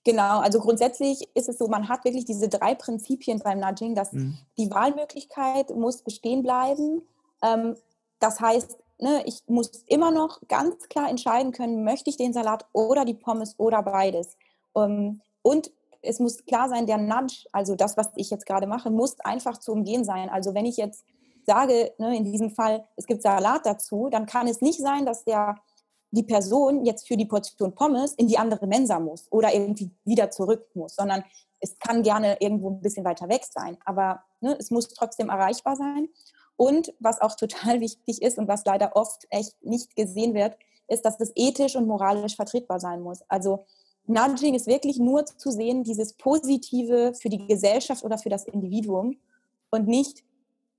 Genau, 0.06 0.38
also 0.38 0.60
grundsätzlich 0.60 1.28
ist 1.34 1.48
es 1.48 1.58
so, 1.58 1.66
man 1.66 1.88
hat 1.88 2.04
wirklich 2.04 2.24
diese 2.24 2.48
drei 2.48 2.76
Prinzipien 2.76 3.40
beim 3.40 3.58
Nudging, 3.58 3.96
dass 3.96 4.12
mhm. 4.12 4.38
die 4.56 4.70
Wahlmöglichkeit 4.70 5.74
muss 5.74 6.02
bestehen 6.02 6.44
bleiben. 6.44 7.02
Ähm, 7.42 7.74
das 8.20 8.38
heißt, 8.38 8.78
ne, 9.00 9.24
ich 9.26 9.42
muss 9.48 9.82
immer 9.88 10.12
noch 10.12 10.40
ganz 10.46 10.88
klar 10.88 11.10
entscheiden 11.10 11.50
können, 11.50 11.82
möchte 11.82 12.08
ich 12.08 12.16
den 12.16 12.32
Salat 12.32 12.66
oder 12.72 13.04
die 13.04 13.14
Pommes 13.14 13.56
oder 13.58 13.82
beides. 13.82 14.36
Ähm, 14.76 15.22
und 15.42 15.72
es 16.02 16.20
muss 16.20 16.46
klar 16.46 16.68
sein, 16.68 16.86
der 16.86 16.98
Nudge, 16.98 17.48
also 17.50 17.74
das, 17.74 17.96
was 17.96 18.10
ich 18.14 18.30
jetzt 18.30 18.46
gerade 18.46 18.68
mache, 18.68 18.90
muss 18.90 19.18
einfach 19.18 19.58
zu 19.58 19.72
umgehen 19.72 20.04
sein. 20.04 20.28
Also 20.28 20.54
wenn 20.54 20.66
ich 20.66 20.76
jetzt 20.76 21.04
sage, 21.46 21.94
ne, 21.98 22.16
in 22.16 22.22
diesem 22.22 22.50
Fall, 22.50 22.86
es 22.94 23.06
gibt 23.06 23.22
Salat 23.22 23.66
dazu, 23.66 24.08
dann 24.08 24.26
kann 24.26 24.46
es 24.46 24.60
nicht 24.60 24.80
sein, 24.80 25.04
dass 25.04 25.24
der 25.24 25.56
die 26.10 26.22
Person 26.22 26.84
jetzt 26.84 27.08
für 27.08 27.16
die 27.16 27.26
Portion 27.26 27.74
Pommes 27.74 28.14
in 28.14 28.26
die 28.26 28.38
andere 28.38 28.66
Mensa 28.66 28.98
muss 29.00 29.26
oder 29.30 29.52
irgendwie 29.52 29.90
wieder 30.04 30.30
zurück 30.30 30.66
muss, 30.74 30.94
sondern 30.96 31.24
es 31.60 31.78
kann 31.78 32.02
gerne 32.02 32.36
irgendwo 32.40 32.70
ein 32.70 32.80
bisschen 32.80 33.04
weiter 33.04 33.28
weg 33.28 33.44
sein, 33.44 33.76
aber 33.84 34.22
ne, 34.40 34.56
es 34.58 34.70
muss 34.70 34.88
trotzdem 34.88 35.28
erreichbar 35.28 35.76
sein. 35.76 36.08
Und 36.56 36.94
was 37.00 37.20
auch 37.20 37.34
total 37.34 37.80
wichtig 37.80 38.22
ist 38.22 38.38
und 38.38 38.48
was 38.48 38.64
leider 38.64 38.96
oft 38.96 39.26
echt 39.30 39.62
nicht 39.64 39.96
gesehen 39.96 40.34
wird, 40.34 40.56
ist, 40.88 41.04
dass 41.04 41.20
es 41.20 41.32
ethisch 41.34 41.76
und 41.76 41.86
moralisch 41.86 42.36
vertretbar 42.36 42.80
sein 42.80 43.02
muss. 43.02 43.22
Also 43.28 43.64
Nudging 44.06 44.54
ist 44.54 44.68
wirklich 44.68 44.98
nur 44.98 45.26
zu 45.26 45.50
sehen, 45.50 45.82
dieses 45.82 46.14
Positive 46.14 47.12
für 47.14 47.28
die 47.28 47.44
Gesellschaft 47.46 48.04
oder 48.04 48.18
für 48.18 48.28
das 48.28 48.44
Individuum 48.44 49.16
und 49.70 49.88
nicht, 49.88 50.24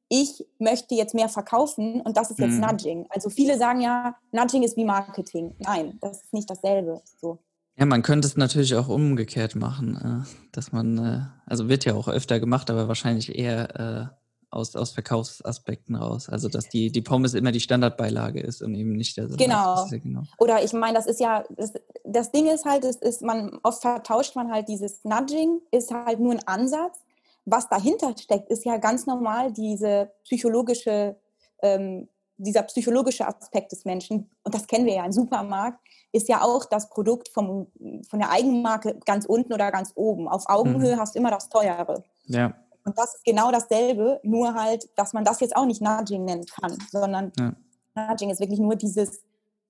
ich 0.09 0.45
möchte 0.59 0.95
jetzt 0.95 1.13
mehr 1.13 1.29
verkaufen 1.29 2.01
und 2.01 2.17
das 2.17 2.31
ist 2.31 2.39
jetzt 2.39 2.53
mhm. 2.53 2.61
Nudging. 2.61 3.05
Also 3.09 3.29
viele 3.29 3.57
sagen 3.57 3.81
ja, 3.81 4.15
Nudging 4.31 4.63
ist 4.63 4.77
wie 4.77 4.85
Marketing. 4.85 5.55
Nein, 5.59 5.97
das 6.01 6.23
ist 6.23 6.33
nicht 6.33 6.49
dasselbe. 6.49 7.01
So. 7.19 7.39
Ja, 7.77 7.85
man 7.85 8.01
könnte 8.01 8.27
es 8.27 8.37
natürlich 8.37 8.75
auch 8.75 8.87
umgekehrt 8.87 9.55
machen, 9.55 10.25
äh, 10.25 10.47
dass 10.51 10.71
man, 10.71 10.97
äh, 10.97 11.21
also 11.45 11.69
wird 11.69 11.85
ja 11.85 11.93
auch 11.93 12.07
öfter 12.07 12.39
gemacht, 12.39 12.69
aber 12.69 12.87
wahrscheinlich 12.87 13.37
eher 13.37 14.11
äh, 14.11 14.17
aus, 14.49 14.75
aus 14.75 14.91
Verkaufsaspekten 14.91 15.95
raus. 15.95 16.29
Also 16.29 16.47
dass 16.47 16.69
die, 16.69 16.91
die 16.91 17.01
Pommes 17.01 17.33
immer 17.33 17.51
die 17.51 17.59
Standardbeilage 17.59 18.39
ist 18.39 18.61
und 18.61 18.73
eben 18.75 18.93
nicht 18.93 19.17
der. 19.17 19.27
Genau. 19.27 19.85
Ja 19.91 19.97
genau. 19.97 20.23
Oder 20.39 20.63
ich 20.63 20.73
meine, 20.73 20.93
das 20.93 21.05
ist 21.05 21.19
ja, 21.19 21.43
das, 21.55 21.73
das 22.05 22.31
Ding 22.31 22.47
ist 22.47 22.65
halt, 22.65 22.85
es 22.85 22.95
ist, 22.95 23.21
man 23.21 23.59
oft 23.63 23.81
vertauscht 23.81 24.35
man 24.35 24.51
halt 24.51 24.69
dieses 24.69 25.03
Nudging, 25.03 25.59
ist 25.71 25.91
halt 25.91 26.19
nur 26.19 26.31
ein 26.31 26.47
Ansatz 26.47 26.99
was 27.49 27.69
dahinter 27.69 28.13
steckt, 28.17 28.49
ist 28.49 28.65
ja 28.65 28.77
ganz 28.77 29.05
normal 29.05 29.53
diese 29.53 30.11
psychologische, 30.23 31.15
ähm, 31.61 32.09
dieser 32.37 32.63
psychologische 32.63 33.25
Aspekt 33.25 33.71
des 33.71 33.85
Menschen. 33.85 34.29
Und 34.43 34.53
das 34.53 34.67
kennen 34.67 34.85
wir 34.85 34.95
ja. 34.95 35.03
Ein 35.03 35.13
Supermarkt 35.13 35.79
ist 36.11 36.27
ja 36.27 36.41
auch 36.41 36.65
das 36.65 36.89
Produkt 36.89 37.29
vom, 37.29 37.67
von 38.09 38.19
der 38.19 38.31
Eigenmarke 38.31 38.99
ganz 39.05 39.25
unten 39.25 39.53
oder 39.53 39.71
ganz 39.71 39.93
oben. 39.95 40.27
Auf 40.27 40.43
Augenhöhe 40.47 40.95
mhm. 40.95 40.99
hast 40.99 41.15
du 41.15 41.19
immer 41.19 41.31
das 41.31 41.49
Teure. 41.49 42.03
Ja. 42.25 42.53
Und 42.83 42.97
das 42.97 43.15
ist 43.15 43.25
genau 43.25 43.51
dasselbe, 43.51 44.19
nur 44.23 44.53
halt, 44.53 44.89
dass 44.97 45.13
man 45.13 45.23
das 45.23 45.39
jetzt 45.39 45.55
auch 45.55 45.65
nicht 45.65 45.81
Nudging 45.81 46.25
nennen 46.25 46.45
kann, 46.45 46.77
sondern 46.91 47.31
ja. 47.37 47.53
Nudging 47.95 48.29
ist 48.29 48.39
wirklich 48.39 48.59
nur 48.59 48.75
dieses 48.75 49.21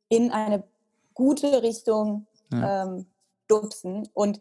in 0.09 0.31
eine 0.31 0.63
gute 1.13 1.61
Richtung 1.61 2.25
ja. 2.51 2.83
ähm, 2.83 3.05
dupsen. 3.47 4.09
Und 4.13 4.39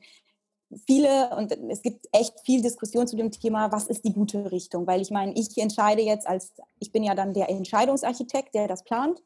viele, 0.87 1.31
und 1.37 1.53
es 1.71 1.83
gibt 1.83 2.07
echt 2.13 2.35
viel 2.45 2.63
Diskussion 2.63 3.07
zu 3.07 3.17
dem 3.17 3.31
Thema, 3.31 3.71
was 3.73 3.87
ist 3.87 4.05
die 4.05 4.13
gute 4.13 4.51
Richtung? 4.51 4.87
Weil 4.87 5.01
ich 5.01 5.11
meine, 5.11 5.33
ich 5.35 5.57
entscheide 5.59 6.03
jetzt 6.03 6.27
als, 6.27 6.53
ich 6.79 6.93
bin 6.93 7.03
ja 7.03 7.15
dann 7.15 7.35
der 7.35 7.49
Entscheidungsarchitekt, 7.49 8.55
der 8.55 8.69
das 8.69 8.83
plant. 8.83 9.23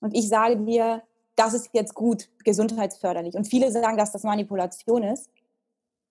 Und 0.00 0.14
ich 0.14 0.28
sage 0.28 0.56
dir, 0.58 1.02
das 1.36 1.54
ist 1.54 1.70
jetzt 1.72 1.94
gut, 1.94 2.28
gesundheitsförderlich. 2.44 3.34
Und 3.34 3.46
viele 3.46 3.72
sagen, 3.72 3.96
dass 3.96 4.12
das 4.12 4.22
Manipulation 4.22 5.02
ist. 5.02 5.30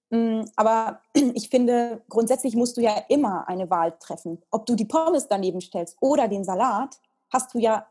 Mm, 0.10 0.42
aber 0.56 1.02
ich 1.14 1.50
finde, 1.50 2.02
grundsätzlich 2.10 2.56
musst 2.56 2.78
du 2.78 2.82
ja 2.82 3.04
immer 3.10 3.48
eine 3.48 3.70
Wahl 3.70 3.96
treffen. 4.00 4.42
Ob 4.52 4.66
du 4.66 4.76
die 4.76 4.86
Pommes 4.86 5.28
daneben 5.28 5.62
stellst 5.62 5.98
oder 6.02 6.28
den 6.28 6.44
Salat, 6.44 7.00
hast 7.32 7.54
du 7.54 7.60
ja 7.60 7.86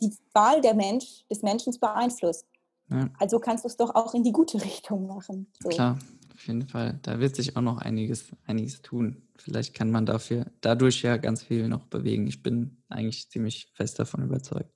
die 0.00 0.12
Wahl 0.32 0.60
der 0.60 0.74
Mensch, 0.74 1.24
des 1.30 1.42
Menschen 1.42 1.76
beeinflusst. 1.78 2.46
Ja. 2.90 3.10
Also 3.18 3.38
kannst 3.38 3.64
du 3.64 3.68
es 3.68 3.76
doch 3.76 3.94
auch 3.94 4.14
in 4.14 4.22
die 4.22 4.32
gute 4.32 4.60
Richtung 4.64 5.06
machen. 5.06 5.46
So. 5.62 5.68
Klar, 5.68 5.98
auf 6.32 6.46
jeden 6.46 6.66
Fall. 6.66 6.98
Da 7.02 7.20
wird 7.20 7.36
sich 7.36 7.56
auch 7.56 7.62
noch 7.62 7.78
einiges, 7.78 8.26
einiges 8.46 8.82
tun. 8.82 9.22
Vielleicht 9.36 9.74
kann 9.74 9.90
man 9.90 10.06
dafür, 10.06 10.46
dadurch 10.60 11.02
ja 11.02 11.16
ganz 11.16 11.42
viel 11.42 11.68
noch 11.68 11.86
bewegen. 11.86 12.26
Ich 12.26 12.42
bin 12.42 12.78
eigentlich 12.88 13.28
ziemlich 13.28 13.70
fest 13.74 13.98
davon 13.98 14.22
überzeugt. 14.22 14.70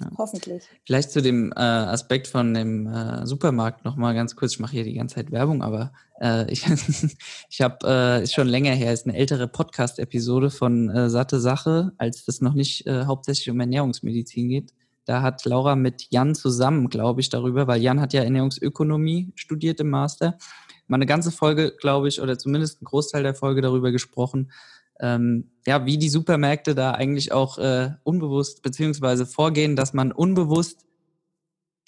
Ja. 0.00 0.10
Hoffentlich. 0.18 0.64
Vielleicht 0.84 1.10
zu 1.10 1.20
dem 1.20 1.52
äh, 1.52 1.60
Aspekt 1.60 2.26
von 2.26 2.54
dem 2.54 2.86
äh, 2.86 3.26
Supermarkt 3.26 3.84
nochmal 3.84 4.14
ganz 4.14 4.34
kurz. 4.34 4.52
Ich 4.52 4.58
mache 4.58 4.72
hier 4.72 4.84
die 4.84 4.94
ganze 4.94 5.16
Zeit 5.16 5.30
Werbung, 5.30 5.62
aber 5.62 5.92
äh, 6.20 6.50
ich, 6.50 6.66
ich 7.50 7.60
habe, 7.60 7.78
äh, 7.84 8.22
ist 8.22 8.34
schon 8.34 8.48
länger 8.48 8.72
her, 8.72 8.92
ist 8.92 9.06
eine 9.06 9.16
ältere 9.16 9.48
Podcast-Episode 9.48 10.50
von 10.50 10.88
äh, 10.90 11.10
Satte 11.10 11.40
Sache, 11.40 11.92
als 11.98 12.24
das 12.24 12.40
noch 12.40 12.54
nicht 12.54 12.86
äh, 12.86 13.04
hauptsächlich 13.04 13.50
um 13.50 13.60
Ernährungsmedizin 13.60 14.48
geht. 14.48 14.72
Da 15.04 15.22
hat 15.22 15.44
Laura 15.44 15.74
mit 15.76 16.06
Jan 16.10 16.34
zusammen, 16.34 16.88
glaube 16.88 17.20
ich, 17.20 17.28
darüber, 17.28 17.66
weil 17.66 17.82
Jan 17.82 18.00
hat 18.00 18.12
ja 18.12 18.22
Ernährungsökonomie 18.22 19.32
studiert 19.34 19.80
im 19.80 19.90
Master, 19.90 20.38
mal 20.86 20.96
eine 20.96 21.06
ganze 21.06 21.32
Folge, 21.32 21.74
glaube 21.78 22.08
ich, 22.08 22.20
oder 22.20 22.38
zumindest 22.38 22.82
ein 22.82 22.84
Großteil 22.84 23.22
der 23.22 23.34
Folge 23.34 23.62
darüber 23.62 23.90
gesprochen, 23.92 24.52
ähm, 25.00 25.50
ja, 25.66 25.84
wie 25.86 25.98
die 25.98 26.08
Supermärkte 26.08 26.74
da 26.74 26.92
eigentlich 26.92 27.32
auch 27.32 27.58
äh, 27.58 27.90
unbewusst 28.04 28.62
beziehungsweise 28.62 29.26
vorgehen, 29.26 29.74
dass 29.74 29.92
man 29.92 30.12
unbewusst 30.12 30.86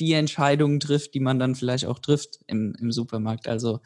die 0.01 0.13
Entscheidungen 0.15 0.81
trifft, 0.81 1.15
die 1.15 1.21
man 1.21 1.39
dann 1.39 1.55
vielleicht 1.55 1.87
auch 1.87 2.01
trifft 2.01 2.41
im, 2.47 2.75
im 2.81 2.91
Supermarkt. 2.91 3.47
Also 3.47 3.81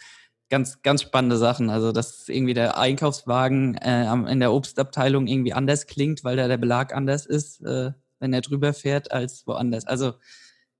ganz, 0.48 0.82
ganz 0.82 1.02
spannende 1.02 1.36
Sachen. 1.36 1.70
Also, 1.70 1.92
dass 1.92 2.28
irgendwie 2.28 2.54
der 2.54 2.78
Einkaufswagen 2.78 3.74
äh, 3.76 4.10
in 4.30 4.40
der 4.40 4.52
Obstabteilung 4.52 5.26
irgendwie 5.26 5.52
anders 5.52 5.86
klingt, 5.86 6.24
weil 6.24 6.36
da 6.36 6.48
der 6.48 6.56
Belag 6.56 6.94
anders 6.94 7.26
ist, 7.26 7.60
äh, 7.62 7.92
wenn 8.20 8.32
er 8.32 8.40
drüber 8.40 8.72
fährt, 8.72 9.12
als 9.12 9.46
woanders. 9.46 9.86
Also 9.86 10.14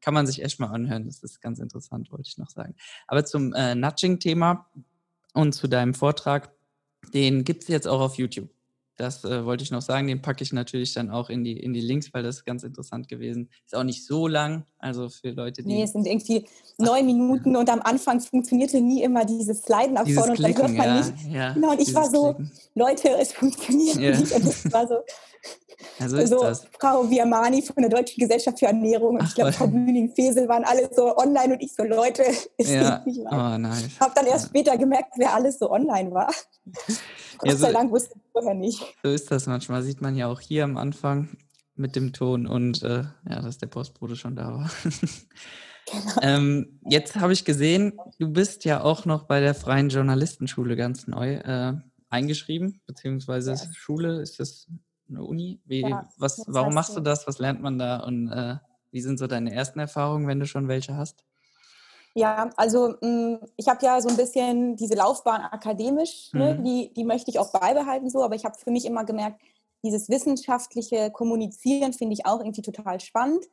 kann 0.01 0.15
man 0.15 0.27
sich 0.27 0.43
echt 0.43 0.61
mal 0.61 0.69
anhören. 0.69 1.07
Das 1.07 1.23
ist 1.23 1.41
ganz 1.41 1.59
interessant, 1.59 2.11
wollte 2.13 2.29
ich 2.29 2.39
noch 2.39 2.51
sagen. 2.51 2.75
Aber 3.07 3.25
zum 3.25 3.53
äh, 3.53 3.75
Nudging-Thema 3.75 4.71
und 5.35 5.53
zu 5.53 5.69
deinem 5.69 5.95
Vortrag, 5.95 6.53
den 7.13 7.45
gibt 7.45 7.63
es 7.63 7.69
jetzt 7.69 7.89
auch 7.89 8.01
auf 8.01 8.17
YouTube. 8.17 8.51
Das 8.99 9.25
äh, 9.25 9.45
wollte 9.45 9.63
ich 9.65 9.71
noch 9.71 9.81
sagen. 9.81 10.09
Den 10.09 10.21
packe 10.21 10.43
ich 10.43 10.53
natürlich 10.53 10.93
dann 10.93 11.09
auch 11.11 11.31
in 11.31 11.45
die, 11.45 11.53
in 11.59 11.73
die 11.73 11.81
Links, 11.81 12.13
weil 12.13 12.23
das 12.25 12.39
ist 12.39 12.45
ganz 12.45 12.65
interessant 12.65 13.09
gewesen. 13.09 13.49
Ist 13.65 13.75
auch 13.77 13.85
nicht 13.85 14.05
so 14.05 14.27
lang, 14.27 14.65
also 14.79 15.09
für 15.09 15.31
Leute, 15.31 15.63
die. 15.63 15.69
Nee, 15.69 15.83
es 15.85 15.93
sind 15.93 16.07
irgendwie 16.07 16.45
neun 16.79 17.07
Minuten 17.07 17.55
und 17.57 17.71
am 17.71 17.81
Anfang 17.81 18.21
funktionierte 18.21 18.81
nie 18.81 19.03
immer 19.03 19.25
dieses 19.25 19.63
Sliden 19.63 19.95
nach 19.95 20.09
vorne 20.09 20.33
und 20.33 20.43
dann 20.43 20.57
hört 20.57 20.73
man 20.73 20.87
ja, 20.87 20.97
nicht. 20.99 21.13
Ja, 21.31 21.53
Genau, 21.55 21.71
und 21.71 21.81
ich 21.81 21.95
war 21.95 22.11
so, 22.11 22.35
Klicken. 22.35 22.53
Leute, 22.75 23.09
es 23.21 23.33
funktioniert 23.33 23.97
Ja. 23.97 24.19
nicht. 24.19 24.33
Und 24.33 24.45
es 24.45 24.71
war 24.73 24.87
so, 24.89 24.97
Ja, 26.01 26.09
so 26.09 26.17
ist 26.17 26.31
so 26.31 26.41
das. 26.41 26.67
Frau 26.81 27.09
Viamani 27.09 27.63
von 27.63 27.77
der 27.81 27.89
Deutschen 27.89 28.21
Gesellschaft 28.21 28.59
für 28.59 28.67
Ernährung 28.67 29.15
und 29.15 29.23
Ach, 29.23 29.29
ich 29.29 29.35
glaube. 29.37 29.53
Frau 29.53 29.69
Bühning-Fesel 29.69 30.49
waren 30.49 30.65
alle 30.65 30.91
so 30.93 31.17
online 31.17 31.55
und 31.55 31.61
ich 31.63 31.73
so, 31.73 31.85
Leute, 31.85 32.25
es 32.57 32.69
Ja, 32.69 32.97
geht 32.99 33.07
nicht 33.07 33.25
weiter. 33.25 33.55
oh, 33.55 33.59
nice. 33.59 33.87
Ich 33.87 34.01
habe 34.01 34.13
dann 34.17 34.27
erst 34.27 34.47
später 34.47 34.77
gemerkt, 34.77 35.13
wer 35.17 35.33
alles 35.35 35.61
so 35.61 35.71
online 35.71 36.11
war. 36.13 36.33
Ja, 37.45 37.51
Gott 37.53 37.59
so- 37.61 37.67
sei 37.67 37.73
Dank 37.73 37.91
wusste 37.91 38.15
ich 38.17 38.23
vorher 38.33 38.55
nicht. 38.55 38.83
So 39.03 39.11
ist 39.11 39.31
das 39.31 39.47
manchmal. 39.47 39.83
Sieht 39.83 40.01
man 40.01 40.17
ja 40.17 40.27
auch 40.29 40.41
hier 40.41 40.65
am 40.65 40.77
Anfang 40.77 41.29
mit 41.75 41.95
dem 41.97 42.13
Ton 42.13 42.47
und 42.47 42.83
äh, 42.83 43.05
ja, 43.29 43.41
dass 43.43 43.59
der 43.59 43.69
Postbote 43.69 44.17
schon 44.17 44.37
da 44.37 44.53
war. 44.53 44.71
Genau. 45.91 46.21
ähm, 46.21 46.81
jetzt 46.91 47.17
habe 47.17 47.33
ich 47.33 47.47
gesehen, 47.47 47.99
du 48.19 48.29
bist 48.31 48.67
ja 48.67 48.83
auch 48.83 49.07
noch 49.07 49.23
bei 49.23 49.41
der 49.41 49.55
Freien 49.55 49.89
Journalistenschule 49.89 50.77
ganz 50.77 51.07
neu 51.07 51.37
äh, 51.37 51.77
eingeschrieben, 52.11 52.83
beziehungsweise 52.87 53.53
Ja. 53.53 53.59
Schule, 53.73 54.21
ist 54.21 54.39
das 54.39 54.67
eine 55.09 55.23
Uni? 55.25 55.63
Wie, 55.65 55.81
Ja, 55.81 56.07
was, 56.19 56.45
warum 56.47 56.75
machst 56.75 56.95
du 56.95 57.01
das? 57.01 57.27
Was 57.27 57.39
lernt 57.39 57.63
man 57.63 57.79
da? 57.79 58.01
Und 58.01 58.31
äh, 58.31 58.57
wie 58.91 59.01
sind 59.01 59.19
so 59.19 59.27
deine 59.27 59.51
ersten 59.55 59.79
Erfahrungen, 59.79 60.27
wenn 60.29 60.41
du 60.41 60.47
schon 60.47 60.69
welche 60.69 60.95
hast? 60.95 61.25
Ja, 62.15 62.51
also 62.57 62.95
mh, 63.01 63.41
ich 63.57 63.69
habe 63.69 63.85
ja 63.85 64.01
so 64.01 64.09
ein 64.09 64.17
bisschen 64.17 64.77
diese 64.77 64.95
Laufbahn 64.95 65.43
akademisch, 65.43 66.33
ne, 66.35 66.57
Mhm. 66.59 66.65
die, 66.65 66.93
die 66.95 67.05
möchte 67.05 67.31
ich 67.31 67.39
auch 67.39 67.53
beibehalten 67.53 68.11
so, 68.11 68.23
aber 68.23 68.35
ich 68.35 68.45
habe 68.45 68.59
für 68.59 68.71
mich 68.71 68.85
immer 68.87 69.05
gemerkt, 69.05 69.41
dieses 69.85 70.09
wissenschaftliche 70.09 71.11
Kommunizieren 71.13 71.93
finde 71.93 72.15
ich 72.15 72.27
auch 72.27 72.41
irgendwie 72.41 72.63
total 72.63 72.99
spannend. 73.01 73.45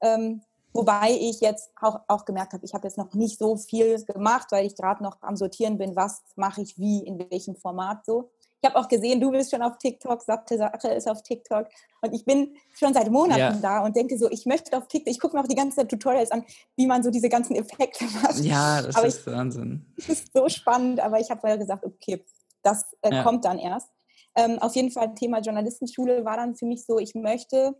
Ähm, 0.00 0.40
wobei 0.72 1.10
ich 1.20 1.40
jetzt 1.40 1.70
auch, 1.80 2.00
auch 2.08 2.24
gemerkt 2.24 2.54
habe, 2.54 2.64
ich 2.64 2.72
habe 2.74 2.86
jetzt 2.86 2.96
noch 2.98 3.12
nicht 3.14 3.38
so 3.38 3.56
viel 3.56 4.02
gemacht, 4.04 4.48
weil 4.50 4.66
ich 4.66 4.74
gerade 4.76 5.02
noch 5.02 5.18
am 5.22 5.36
Sortieren 5.36 5.76
bin, 5.76 5.94
was 5.94 6.22
mache 6.36 6.62
ich 6.62 6.78
wie, 6.78 7.00
in 7.06 7.18
welchem 7.30 7.56
Format 7.56 8.06
so. 8.06 8.30
Ich 8.64 8.70
habe 8.70 8.78
auch 8.78 8.88
gesehen, 8.88 9.20
du 9.20 9.30
bist 9.30 9.50
schon 9.50 9.60
auf 9.60 9.76
TikTok, 9.76 10.22
Satte 10.22 10.56
Sache 10.56 10.88
ist 10.88 11.06
auf 11.06 11.22
TikTok 11.22 11.66
und 12.00 12.14
ich 12.14 12.24
bin 12.24 12.56
schon 12.72 12.94
seit 12.94 13.10
Monaten 13.10 13.38
Ja. 13.38 13.60
da 13.60 13.84
und 13.84 13.94
denke 13.94 14.16
so, 14.16 14.30
ich 14.30 14.46
möchte 14.46 14.74
auf 14.74 14.88
TikTok, 14.88 15.10
ich 15.10 15.20
gucke 15.20 15.36
mir 15.36 15.42
auch 15.42 15.46
die 15.46 15.54
ganze 15.54 15.76
Zeit 15.76 15.90
Tutorials 15.90 16.30
an, 16.30 16.46
wie 16.74 16.86
man 16.86 17.02
so 17.02 17.10
diese 17.10 17.28
ganzen 17.28 17.56
Effekte 17.56 18.04
macht. 18.22 18.38
Ja, 18.40 18.80
das 18.80 18.96
Aber 18.96 19.06
ist 19.06 19.26
Wahnsinn. 19.26 19.84
Das 19.96 20.08
ist 20.08 20.32
so 20.32 20.48
spannend, 20.48 20.98
aber 21.00 21.20
ich 21.20 21.30
habe 21.30 21.40
vorher 21.42 21.58
gesagt, 21.58 21.84
okay, 21.84 22.24
das 22.62 22.86
äh, 23.02 23.14
Ja. 23.14 23.22
kommt 23.22 23.44
dann 23.44 23.58
erst. 23.58 23.90
Ähm, 24.34 24.58
auf 24.60 24.74
jeden 24.74 24.90
Fall 24.90 25.12
Thema 25.14 25.40
Journalistenschule 25.40 26.24
war 26.24 26.38
dann 26.38 26.54
für 26.56 26.64
mich 26.64 26.86
so, 26.86 26.98
ich 26.98 27.14
möchte 27.14 27.78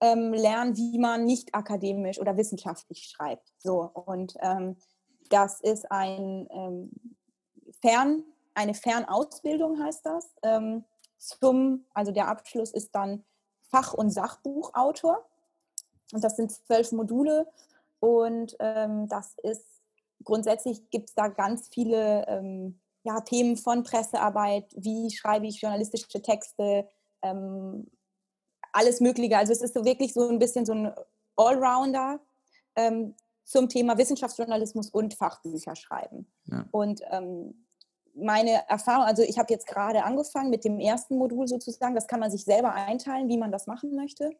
ähm, 0.00 0.32
lernen, 0.32 0.74
wie 0.78 0.98
man 0.98 1.26
nicht 1.26 1.54
akademisch 1.54 2.18
oder 2.18 2.38
wissenschaftlich 2.38 3.10
schreibt. 3.14 3.52
So 3.58 3.90
und 4.06 4.36
ähm, 4.40 4.76
das 5.28 5.60
ist 5.60 5.92
ein 5.92 6.48
ähm, 6.50 6.90
Fern, 7.82 8.24
eine 8.54 8.74
Fernausbildung 8.74 9.82
heißt 9.82 10.06
das. 10.06 10.34
Ähm, 10.42 10.84
zum, 11.18 11.84
also 11.94 12.12
der 12.12 12.28
Abschluss 12.28 12.72
ist 12.72 12.94
dann 12.94 13.24
Fach- 13.70 13.94
und 13.94 14.10
Sachbuchautor. 14.10 15.24
Und 16.12 16.22
das 16.22 16.36
sind 16.36 16.52
zwölf 16.52 16.92
Module. 16.92 17.46
Und 18.00 18.56
ähm, 18.60 19.08
das 19.08 19.34
ist 19.42 19.66
grundsätzlich 20.22 20.90
gibt 20.90 21.10
es 21.10 21.14
da 21.14 21.28
ganz 21.28 21.68
viele 21.68 22.26
ähm, 22.28 22.80
ja, 23.02 23.20
Themen 23.20 23.56
von 23.56 23.82
Pressearbeit, 23.82 24.72
wie 24.76 25.10
schreibe 25.10 25.46
ich 25.46 25.60
journalistische 25.60 26.22
Texte, 26.22 26.88
ähm, 27.22 27.90
alles 28.72 29.00
Mögliche. 29.00 29.36
Also 29.36 29.52
es 29.52 29.62
ist 29.62 29.74
so 29.74 29.84
wirklich 29.84 30.14
so 30.14 30.28
ein 30.28 30.38
bisschen 30.38 30.66
so 30.66 30.72
ein 30.72 30.92
Allrounder 31.36 32.20
ähm, 32.76 33.14
zum 33.44 33.68
Thema 33.68 33.98
Wissenschaftsjournalismus 33.98 34.90
und 34.90 35.14
Fachbücher 35.14 35.76
schreiben. 35.76 36.26
Ja. 36.46 36.64
Und 36.70 37.02
ähm, 37.10 37.63
meine 38.14 38.68
Erfahrung, 38.68 39.04
also 39.04 39.22
ich 39.22 39.38
habe 39.38 39.52
jetzt 39.52 39.66
gerade 39.66 40.04
angefangen 40.04 40.50
mit 40.50 40.64
dem 40.64 40.78
ersten 40.78 41.16
Modul 41.16 41.48
sozusagen, 41.48 41.94
das 41.94 42.06
kann 42.06 42.20
man 42.20 42.30
sich 42.30 42.44
selber 42.44 42.72
einteilen, 42.72 43.28
wie 43.28 43.38
man 43.38 43.52
das 43.52 43.66
machen 43.66 43.94
möchte. 43.94 44.30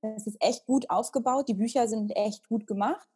Es 0.00 0.26
ist 0.26 0.36
echt 0.40 0.66
gut 0.66 0.90
aufgebaut, 0.90 1.48
die 1.48 1.54
Bücher 1.54 1.88
sind 1.88 2.14
echt 2.16 2.48
gut 2.48 2.66
gemacht. 2.66 3.08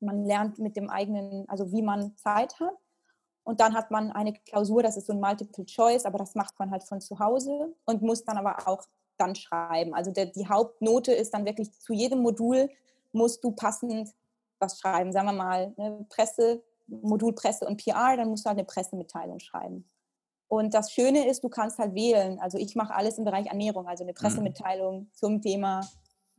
Man 0.00 0.24
lernt 0.24 0.58
mit 0.58 0.76
dem 0.76 0.90
eigenen, 0.90 1.48
also 1.48 1.70
wie 1.72 1.82
man 1.82 2.16
Zeit 2.16 2.58
hat. 2.58 2.74
Und 3.44 3.60
dann 3.60 3.74
hat 3.74 3.90
man 3.90 4.10
eine 4.10 4.32
Klausur, 4.32 4.82
das 4.82 4.96
ist 4.96 5.06
so 5.06 5.12
ein 5.12 5.20
Multiple 5.20 5.66
Choice, 5.66 6.06
aber 6.06 6.18
das 6.18 6.34
macht 6.34 6.58
man 6.58 6.70
halt 6.70 6.82
von 6.82 7.00
zu 7.00 7.18
Hause 7.18 7.74
und 7.84 8.02
muss 8.02 8.24
dann 8.24 8.38
aber 8.38 8.66
auch 8.66 8.82
dann 9.18 9.34
schreiben. 9.34 9.94
Also 9.94 10.10
der, 10.10 10.26
die 10.26 10.48
Hauptnote 10.48 11.12
ist 11.12 11.34
dann 11.34 11.44
wirklich 11.44 11.70
zu 11.78 11.92
jedem 11.92 12.20
Modul 12.20 12.70
musst 13.12 13.44
du 13.44 13.52
passend 13.52 14.12
was 14.58 14.80
schreiben. 14.80 15.12
Sagen 15.12 15.26
wir 15.26 15.32
mal, 15.32 15.72
ne, 15.76 16.04
Presse, 16.08 16.62
Modul 16.86 17.34
Presse 17.34 17.66
und 17.66 17.82
PR, 17.82 18.16
dann 18.16 18.28
musst 18.28 18.44
du 18.44 18.48
halt 18.48 18.58
eine 18.58 18.66
Pressemitteilung 18.66 19.40
schreiben. 19.40 19.88
Und 20.48 20.74
das 20.74 20.92
Schöne 20.92 21.28
ist, 21.28 21.42
du 21.42 21.48
kannst 21.48 21.78
halt 21.78 21.94
wählen. 21.94 22.38
Also 22.38 22.58
ich 22.58 22.76
mache 22.76 22.94
alles 22.94 23.18
im 23.18 23.24
Bereich 23.24 23.46
Ernährung, 23.46 23.88
also 23.88 24.04
eine 24.04 24.12
Pressemitteilung 24.12 25.08
zum 25.12 25.40
Thema. 25.40 25.80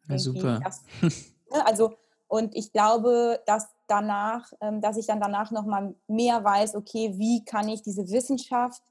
Ja, 0.08 0.20
super. 0.20 0.60
Das, 0.64 0.84
ne, 1.02 1.66
also 1.66 1.96
und 2.28 2.56
ich 2.56 2.72
glaube, 2.72 3.42
dass 3.46 3.68
danach, 3.88 4.52
ähm, 4.62 4.82
dass 4.82 4.98
ich 4.98 5.06
dann 5.06 5.20
danach 5.20 5.52
noch 5.52 5.66
mal 5.66 5.96
mehr 6.08 6.44
weiß, 6.44 6.76
okay, 6.76 7.14
wie 7.18 7.44
kann 7.46 7.68
ich 7.68 7.82
diese 7.82 8.10
Wissenschaft 8.10 8.82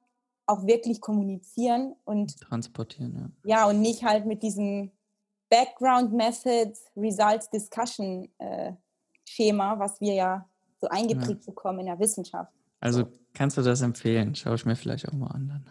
auch 0.47 0.67
wirklich 0.67 1.01
kommunizieren 1.01 1.97
und 2.05 2.39
Transportieren, 2.41 3.35
ja 3.45 3.67
und 3.67 3.81
nicht 3.81 4.05
halt 4.05 4.27
mit 4.27 4.43
diesem 4.43 4.93
Background 5.49 6.13
Methods 6.13 6.85
Results 6.97 7.49
Discussion 7.49 8.29
äh, 8.39 8.73
Schema, 9.25 9.79
was 9.79 10.01
wir 10.01 10.15
ja 10.15 10.49
so 10.85 10.89
eingeprägt 10.91 11.47
bekommen 11.47 11.80
in 11.80 11.87
der 11.87 11.99
Wissenschaft. 11.99 12.53
Also 12.80 13.05
kannst 13.32 13.57
du 13.57 13.62
das 13.62 13.80
empfehlen? 13.80 14.35
Schaue 14.35 14.57
ich 14.57 14.66
mir 14.66 14.76
vielleicht 14.76 15.09
auch 15.09 15.12
mal 15.14 15.28
an. 15.28 15.49
Dann. 15.49 15.64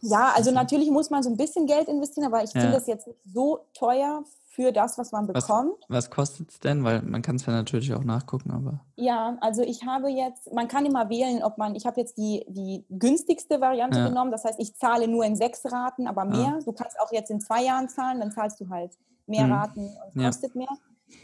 Ja, 0.00 0.32
also 0.36 0.50
natürlich 0.50 0.90
muss 0.90 1.08
man 1.10 1.22
so 1.22 1.30
ein 1.30 1.36
bisschen 1.36 1.66
Geld 1.66 1.88
investieren, 1.88 2.26
aber 2.26 2.42
ich 2.42 2.52
Ja. 2.52 2.60
finde 2.62 2.76
das 2.76 2.86
jetzt 2.88 3.06
nicht 3.06 3.18
so 3.32 3.60
teuer 3.74 4.24
für 4.48 4.72
das, 4.72 4.98
was 4.98 5.12
man 5.12 5.28
Was- 5.28 5.46
bekommt. 5.46 5.74
Was 5.88 6.10
kostet 6.10 6.50
es 6.50 6.58
denn? 6.58 6.82
Weil 6.82 7.02
man 7.02 7.22
kann 7.22 7.36
es 7.36 7.46
ja 7.46 7.52
natürlich 7.52 7.94
auch 7.94 8.02
nachgucken, 8.02 8.50
aber 8.50 8.80
Ja, 8.96 9.38
also 9.40 9.62
ich 9.62 9.84
habe 9.86 10.08
jetzt, 10.08 10.52
man 10.52 10.66
kann 10.66 10.84
immer 10.84 11.08
wählen, 11.08 11.44
ob 11.44 11.58
man, 11.58 11.76
ich 11.76 11.86
habe 11.86 12.00
jetzt 12.00 12.18
die, 12.18 12.44
die 12.48 12.84
günstigste 12.90 13.60
Variante 13.60 14.00
Ja. 14.00 14.08
genommen, 14.08 14.32
das 14.32 14.44
heißt, 14.44 14.58
ich 14.58 14.74
zahle 14.74 15.06
nur 15.06 15.24
in 15.24 15.36
sechs 15.36 15.64
Raten, 15.70 16.08
aber 16.08 16.24
mehr. 16.24 16.58
Du 16.64 16.72
kannst 16.72 16.98
auch 16.98 17.12
jetzt 17.12 17.30
in 17.30 17.40
zwei 17.40 17.62
Jahren 17.62 17.88
zahlen, 17.88 18.18
dann 18.18 18.32
zahlst 18.32 18.58
du 18.60 18.68
halt 18.68 18.90
mehr 19.28 19.46
Mhm. 19.46 19.52
Raten 19.52 19.80
und 20.12 20.20
Ja. 20.20 20.26
kostet 20.28 20.56
mehr. 20.56 20.66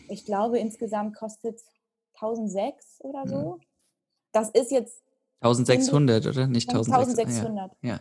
Ich 0.09 0.25
glaube, 0.25 0.61
insgesamt 0.61 1.17
kostet 1.17 1.61
1006 2.15 3.01
oder 3.01 3.27
so. 3.27 3.59
Das 4.33 4.51
ist 4.51 4.71
jetzt 4.71 5.03
1600, 5.41 6.27
oder? 6.27 6.47
Nicht 6.47 6.69
1600. 6.69 7.19
1600. 7.19 7.73
Ja. 7.83 7.89
ja. 7.91 8.01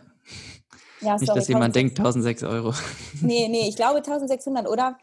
Ja, 1.00 1.16
Nicht, 1.16 1.26
sorry, 1.26 1.38
dass 1.38 1.48
jemand 1.48 1.76
1600. 1.76 1.76
denkt 1.76 1.98
1006 1.98 2.42
Euro. 2.44 2.72
Nee, 3.20 3.48
nee, 3.48 3.68
ich 3.68 3.76
glaube 3.76 3.98
1600 3.98 4.66
oder 4.68 4.96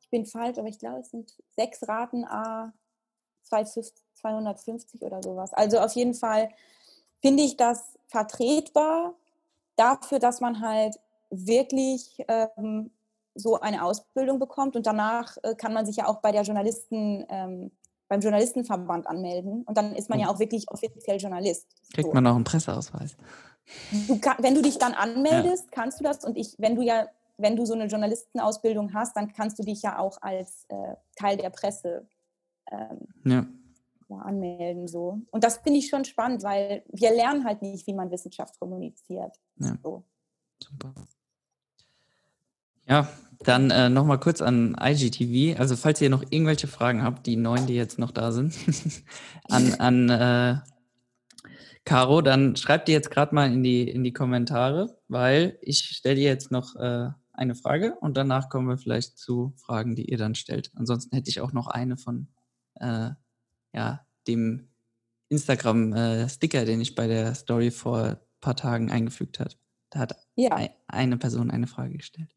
ich 0.00 0.08
bin 0.08 0.24
falsch, 0.24 0.58
aber 0.58 0.68
ich 0.68 0.78
glaube, 0.78 1.00
es 1.00 1.10
sind 1.10 1.34
sechs 1.56 1.86
Raten 1.88 2.24
A 2.24 2.72
250 3.44 4.08
250 4.20 5.02
oder 5.02 5.22
sowas. 5.22 5.52
Also 5.52 5.78
auf 5.78 5.92
jeden 5.92 6.14
Fall 6.14 6.50
finde 7.20 7.42
ich 7.42 7.56
das 7.56 7.98
vertretbar 8.06 9.14
dafür, 9.76 10.18
dass 10.18 10.40
man 10.40 10.60
halt 10.60 10.98
wirklich 11.30 12.24
ähm, 12.28 12.90
so 13.34 13.60
eine 13.60 13.84
Ausbildung 13.84 14.38
bekommt 14.38 14.76
und 14.76 14.86
danach 14.86 15.36
äh, 15.42 15.54
kann 15.54 15.72
man 15.72 15.86
sich 15.86 15.96
ja 15.96 16.08
auch 16.08 16.20
bei 16.20 16.32
der 16.32 16.42
Journalisten, 16.42 17.24
ähm, 17.28 17.70
beim 18.08 18.20
Journalistenverband 18.20 19.06
anmelden 19.06 19.62
und 19.64 19.76
dann 19.76 19.94
ist 19.94 20.08
man 20.08 20.18
ja 20.18 20.28
auch 20.28 20.38
wirklich 20.38 20.70
offiziell 20.70 21.18
Journalist. 21.18 21.66
Kriegt 21.92 22.08
So. 22.08 22.14
man 22.14 22.26
auch 22.26 22.34
einen 22.34 22.44
Presseausweis. 22.44 23.16
Du 24.06 24.18
kann, 24.18 24.36
wenn 24.38 24.54
du 24.54 24.62
dich 24.62 24.78
dann 24.78 24.94
anmeldest, 24.94 25.70
kannst 25.72 26.00
du 26.00 26.04
das 26.04 26.24
und 26.24 26.36
ich, 26.38 26.54
wenn 26.58 26.74
du 26.74 26.82
ja, 26.82 27.06
wenn 27.36 27.54
du 27.54 27.66
so 27.66 27.74
eine 27.74 27.86
Journalistenausbildung 27.86 28.94
hast, 28.94 29.14
dann 29.16 29.32
kannst 29.32 29.58
du 29.58 29.62
dich 29.62 29.82
ja 29.82 29.98
auch 29.98 30.20
als 30.22 30.64
äh, 30.68 30.94
Teil 31.16 31.36
der 31.36 31.50
Presse 31.50 32.08
ähm, 32.72 33.06
Ja. 33.24 33.46
ja, 34.08 34.16
anmelden 34.16 34.88
so. 34.88 35.20
Und 35.30 35.44
das 35.44 35.58
finde 35.58 35.78
ich 35.78 35.88
schon 35.88 36.04
spannend, 36.04 36.42
weil 36.42 36.82
wir 36.88 37.10
lernen 37.10 37.44
halt 37.44 37.60
nicht, 37.62 37.86
wie 37.86 37.94
man 37.94 38.10
Wissenschaft 38.10 38.58
kommuniziert. 38.58 39.36
Ja. 39.56 39.76
So. 39.82 40.02
Super. 40.62 40.94
Ja, 42.86 43.06
dann 43.40 43.70
äh, 43.70 43.88
nochmal 43.88 44.18
kurz 44.18 44.42
an 44.42 44.76
IGTV. 44.80 45.58
Also 45.58 45.76
falls 45.76 46.00
ihr 46.00 46.10
noch 46.10 46.24
irgendwelche 46.30 46.66
Fragen 46.66 47.02
habt, 47.02 47.26
die 47.26 47.36
neun, 47.36 47.66
die 47.66 47.74
jetzt 47.74 47.98
noch 47.98 48.10
da 48.10 48.32
sind, 48.32 48.54
an, 49.48 49.74
an 49.74 50.08
äh, 50.08 50.56
Caro, 51.84 52.20
dann 52.20 52.56
schreib 52.56 52.84
dir 52.84 52.92
jetzt 52.92 53.10
gerade 53.10 53.34
mal 53.34 53.50
in 53.52 53.62
die, 53.62 53.88
in 53.88 54.04
die 54.04 54.12
Kommentare, 54.12 54.98
weil 55.08 55.58
ich 55.62 55.78
stelle 55.78 56.16
dir 56.16 56.28
jetzt 56.28 56.50
noch 56.50 56.76
äh, 56.76 57.08
eine 57.32 57.54
Frage 57.54 57.94
und 58.00 58.16
danach 58.16 58.48
kommen 58.48 58.68
wir 58.68 58.76
vielleicht 58.76 59.16
zu 59.16 59.54
Fragen, 59.56 59.94
die 59.94 60.10
ihr 60.10 60.18
dann 60.18 60.34
stellt. 60.34 60.70
Ansonsten 60.74 61.14
hätte 61.14 61.30
ich 61.30 61.40
auch 61.40 61.52
noch 61.52 61.68
eine 61.68 61.96
von 61.96 62.28
äh, 62.74 63.10
ja, 63.72 64.06
dem 64.26 64.68
Instagram-Sticker, 65.28 66.62
äh, 66.62 66.64
den 66.64 66.80
ich 66.80 66.94
bei 66.94 67.06
der 67.06 67.34
Story 67.34 67.70
vor 67.70 68.02
ein 68.02 68.16
paar 68.40 68.56
Tagen 68.56 68.90
eingefügt 68.90 69.40
habe. 69.40 69.54
Da 69.90 70.00
hat 70.00 70.16
ja. 70.34 70.58
eine 70.88 71.16
Person 71.16 71.50
eine 71.50 71.66
Frage 71.66 71.96
gestellt. 71.96 72.28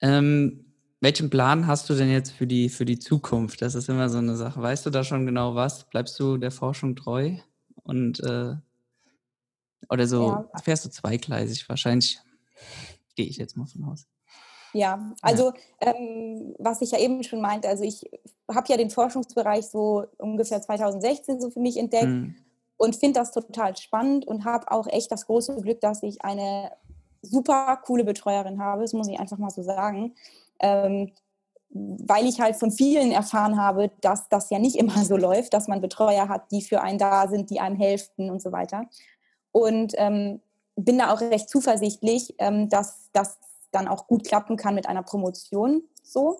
Ähm, 0.00 0.66
welchen 1.00 1.30
Plan 1.30 1.66
hast 1.66 1.88
du 1.88 1.94
denn 1.94 2.10
jetzt 2.10 2.32
für 2.32 2.46
die, 2.46 2.68
für 2.68 2.84
die 2.84 2.98
Zukunft? 2.98 3.62
Das 3.62 3.74
ist 3.74 3.88
immer 3.88 4.08
so 4.08 4.18
eine 4.18 4.36
Sache. 4.36 4.60
Weißt 4.60 4.86
du 4.86 4.90
da 4.90 5.04
schon 5.04 5.26
genau 5.26 5.54
was? 5.54 5.84
Bleibst 5.84 6.18
du 6.18 6.36
der 6.36 6.50
Forschung 6.50 6.96
treu? 6.96 7.36
Und 7.82 8.20
äh, 8.20 8.54
oder 9.88 10.06
so 10.06 10.28
ja. 10.28 10.48
fährst 10.62 10.84
du 10.84 10.90
zweigleisig? 10.90 11.68
Wahrscheinlich 11.68 12.18
gehe 13.14 13.26
ich 13.26 13.36
jetzt 13.36 13.56
mal 13.56 13.66
von 13.66 13.84
aus. 13.84 14.06
Ja, 14.72 15.12
also 15.22 15.52
ja. 15.82 15.94
Ähm, 15.94 16.54
was 16.58 16.82
ich 16.82 16.90
ja 16.90 16.98
eben 16.98 17.22
schon 17.22 17.40
meinte, 17.40 17.68
also 17.68 17.84
ich 17.84 18.04
habe 18.52 18.66
ja 18.68 18.76
den 18.76 18.90
Forschungsbereich 18.90 19.66
so 19.66 20.04
ungefähr 20.18 20.60
2016 20.60 21.40
so 21.40 21.50
für 21.50 21.60
mich 21.60 21.78
entdeckt 21.78 22.06
mhm. 22.06 22.36
und 22.76 22.96
finde 22.96 23.20
das 23.20 23.32
total 23.32 23.76
spannend 23.76 24.26
und 24.26 24.44
habe 24.44 24.70
auch 24.70 24.86
echt 24.86 25.12
das 25.12 25.26
große 25.26 25.56
Glück, 25.62 25.80
dass 25.80 26.02
ich 26.02 26.22
eine 26.22 26.72
super 27.30 27.78
coole 27.84 28.04
Betreuerin 28.04 28.60
habe, 28.60 28.82
das 28.82 28.92
muss 28.92 29.08
ich 29.08 29.18
einfach 29.18 29.38
mal 29.38 29.50
so 29.50 29.62
sagen. 29.62 30.14
Ähm, 30.60 31.12
weil 31.70 32.26
ich 32.26 32.40
halt 32.40 32.56
von 32.56 32.70
vielen 32.70 33.12
erfahren 33.12 33.60
habe, 33.60 33.90
dass 34.00 34.28
das 34.28 34.50
ja 34.50 34.58
nicht 34.58 34.76
immer 34.76 35.04
so 35.04 35.16
läuft, 35.16 35.52
dass 35.52 35.68
man 35.68 35.80
Betreuer 35.80 36.28
hat, 36.28 36.50
die 36.50 36.62
für 36.62 36.80
einen 36.80 36.98
da 36.98 37.28
sind, 37.28 37.50
die 37.50 37.60
einem 37.60 37.76
helfen 37.76 38.30
und 38.30 38.40
so 38.40 38.52
weiter. 38.52 38.86
Und 39.52 39.92
ähm, 39.96 40.40
bin 40.76 40.98
da 40.98 41.12
auch 41.12 41.20
recht 41.20 41.48
zuversichtlich, 41.48 42.34
ähm, 42.38 42.68
dass 42.68 43.10
das 43.12 43.38
dann 43.72 43.88
auch 43.88 44.06
gut 44.06 44.24
klappen 44.24 44.56
kann 44.56 44.74
mit 44.74 44.86
einer 44.86 45.02
Promotion 45.02 45.82
so. 46.02 46.38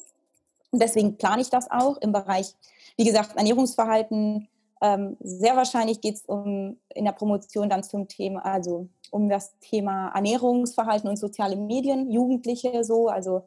Deswegen 0.73 1.17
plane 1.17 1.43
ich 1.43 1.51
das 1.51 1.71
auch 1.71 1.97
im 1.99 2.13
Bereich, 2.13 2.55
wie 2.97 3.05
gesagt, 3.05 3.37
Ernährungsverhalten. 3.37 4.49
Ähm, 4.83 5.17
sehr 5.21 5.57
wahrscheinlich 5.57 6.01
geht 6.01 6.17
es 6.17 6.25
um 6.27 6.77
in 6.95 7.05
der 7.05 7.13
Promotion 7.13 7.71
dann 7.71 7.83
zum 7.83 8.09
Thema, 8.09 8.45
also 8.45 8.89
um 9.11 9.29
das 9.29 9.59
Thema 9.61 10.11
Ernährungsverhalten 10.15 11.09
und 11.09 11.17
soziale 11.17 11.57
Medien, 11.57 12.11
Jugendliche 12.11 12.85
so, 12.85 13.09
also 13.09 13.45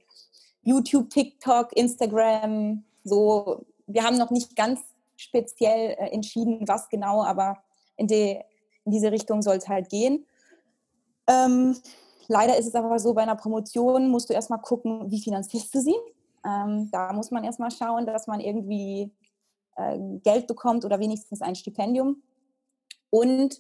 YouTube, 0.64 1.10
TikTok, 1.10 1.76
Instagram, 1.76 2.84
so. 3.04 3.66
Wir 3.88 4.04
haben 4.04 4.18
noch 4.18 4.30
nicht 4.30 4.56
ganz 4.56 4.82
speziell 5.16 5.92
äh, 5.92 6.12
entschieden, 6.12 6.68
was 6.68 6.90
genau, 6.90 7.24
aber 7.24 7.58
in, 7.98 8.08
die, 8.08 8.40
in 8.86 8.92
diese 8.92 9.12
Richtung 9.12 9.42
soll 9.42 9.58
es 9.58 9.68
halt 9.68 9.90
gehen. 9.90 10.26
Ähm, 11.28 11.76
leider 12.28 12.58
ist 12.58 12.68
es 12.68 12.76
aber 12.76 13.00
so, 13.00 13.14
bei 13.14 13.24
einer 13.24 13.36
Promotion 13.36 14.10
musst 14.10 14.30
du 14.30 14.34
erstmal 14.34 14.62
gucken, 14.62 15.12
wie 15.12 15.22
finanzierst 15.22 15.74
du 15.74 15.82
sie. 15.82 15.96
Ähm, 16.46 16.90
da 16.92 17.12
muss 17.14 17.32
man 17.32 17.44
erstmal 17.44 17.72
schauen, 17.72 18.06
dass 18.06 18.28
man 18.28 18.40
irgendwie 18.40 19.12
äh, 19.76 19.98
Geld 20.24 20.48
bekommt 20.48 20.86
oder 20.86 21.00
wenigstens 21.00 21.42
ein 21.42 21.56
Stipendium. 21.56 22.22
Und 23.10 23.60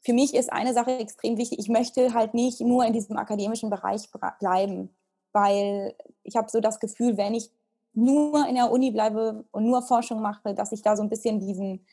für 0.00 0.12
mich 0.12 0.34
ist 0.34 0.52
eine 0.52 0.72
Sache 0.72 0.98
extrem 0.98 1.36
wichtig. 1.36 1.58
Ich 1.58 1.68
möchte 1.68 2.14
halt 2.14 2.34
nicht 2.34 2.60
nur 2.60 2.84
in 2.84 2.92
diesem 2.92 3.16
akademischen 3.16 3.70
Bereich 3.70 4.08
bleiben 4.38 4.90
weil 5.32 5.94
ich 6.22 6.36
habe 6.36 6.50
so 6.50 6.60
das 6.60 6.80
Gefühl, 6.80 7.16
wenn 7.16 7.34
ich 7.34 7.50
nur 7.92 8.46
in 8.46 8.54
der 8.54 8.70
Uni 8.70 8.90
bleibe 8.90 9.44
und 9.50 9.64
nur 9.64 9.82
Forschung 9.82 10.20
mache, 10.20 10.54
dass 10.54 10.72
ich 10.72 10.82
da 10.82 10.96
so 10.96 11.02
ein 11.02 11.08
bisschen 11.08 11.40
diesen, 11.40 11.84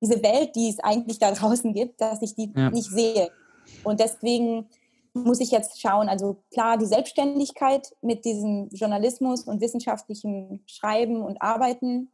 diese 0.00 0.22
Welt, 0.22 0.54
die 0.56 0.68
es 0.68 0.80
eigentlich 0.80 1.18
da 1.18 1.30
draußen 1.32 1.72
gibt, 1.72 2.00
dass 2.00 2.22
ich 2.22 2.34
die 2.34 2.52
ja. 2.54 2.70
nicht 2.70 2.90
sehe. 2.90 3.30
Und 3.84 4.00
deswegen 4.00 4.68
muss 5.14 5.40
ich 5.40 5.50
jetzt 5.50 5.80
schauen, 5.80 6.08
also 6.08 6.38
klar, 6.52 6.78
die 6.78 6.86
Selbstständigkeit 6.86 7.94
mit 8.02 8.24
diesem 8.24 8.68
Journalismus 8.70 9.42
und 9.44 9.60
wissenschaftlichem 9.60 10.60
Schreiben 10.66 11.22
und 11.22 11.40
Arbeiten 11.42 12.10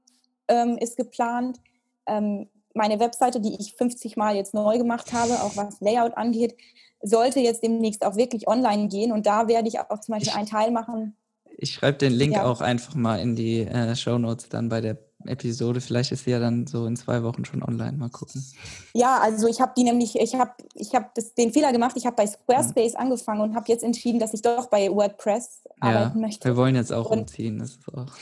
ähm, 0.48 0.78
ist 0.78 0.96
geplant. 0.96 1.60
Ähm, 2.06 2.48
meine 2.74 3.00
Webseite, 3.00 3.40
die 3.40 3.56
ich 3.58 3.74
50 3.76 4.16
Mal 4.16 4.36
jetzt 4.36 4.54
neu 4.54 4.78
gemacht 4.78 5.12
habe, 5.12 5.34
auch 5.42 5.56
was 5.56 5.80
Layout 5.80 6.16
angeht, 6.16 6.56
sollte 7.02 7.40
jetzt 7.40 7.62
demnächst 7.62 8.04
auch 8.04 8.16
wirklich 8.16 8.48
online 8.48 8.88
gehen. 8.88 9.12
Und 9.12 9.26
da 9.26 9.48
werde 9.48 9.68
ich 9.68 9.78
auch 9.78 10.00
zum 10.00 10.14
Beispiel 10.14 10.32
einen 10.32 10.48
Teil 10.48 10.70
machen. 10.70 11.16
Ich 11.56 11.72
schreibe 11.72 11.98
den 11.98 12.12
Link 12.12 12.34
ja. 12.34 12.44
auch 12.44 12.60
einfach 12.60 12.94
mal 12.94 13.20
in 13.20 13.36
die 13.36 13.60
äh, 13.60 13.94
Show 13.94 14.18
Notes 14.18 14.48
dann 14.48 14.68
bei 14.68 14.80
der 14.80 14.98
Episode. 15.26 15.80
Vielleicht 15.80 16.12
ist 16.12 16.24
sie 16.24 16.32
ja 16.32 16.40
dann 16.40 16.66
so 16.66 16.86
in 16.86 16.96
zwei 16.96 17.22
Wochen 17.22 17.44
schon 17.44 17.62
online. 17.62 17.92
Mal 17.92 18.10
gucken. 18.10 18.44
Ja, 18.92 19.20
also 19.22 19.46
ich 19.46 19.60
habe 19.60 19.72
die 19.76 19.84
nämlich, 19.84 20.18
ich 20.18 20.34
habe 20.34 20.50
ich 20.74 20.94
hab 20.94 21.14
den 21.14 21.52
Fehler 21.52 21.72
gemacht, 21.72 21.96
ich 21.96 22.06
habe 22.06 22.16
bei 22.16 22.26
Squarespace 22.26 22.94
mhm. 22.94 23.00
angefangen 23.00 23.40
und 23.40 23.54
habe 23.54 23.66
jetzt 23.68 23.84
entschieden, 23.84 24.18
dass 24.18 24.34
ich 24.34 24.42
doch 24.42 24.66
bei 24.66 24.90
WordPress 24.90 25.62
ja, 25.64 25.88
arbeiten 25.88 26.20
möchte. 26.20 26.48
Wir 26.48 26.56
wollen 26.56 26.74
jetzt 26.74 26.92
auch 26.92 27.10
und, 27.10 27.20
umziehen. 27.20 27.58
Das 27.58 27.70
ist 27.70 27.94
auch 27.94 28.12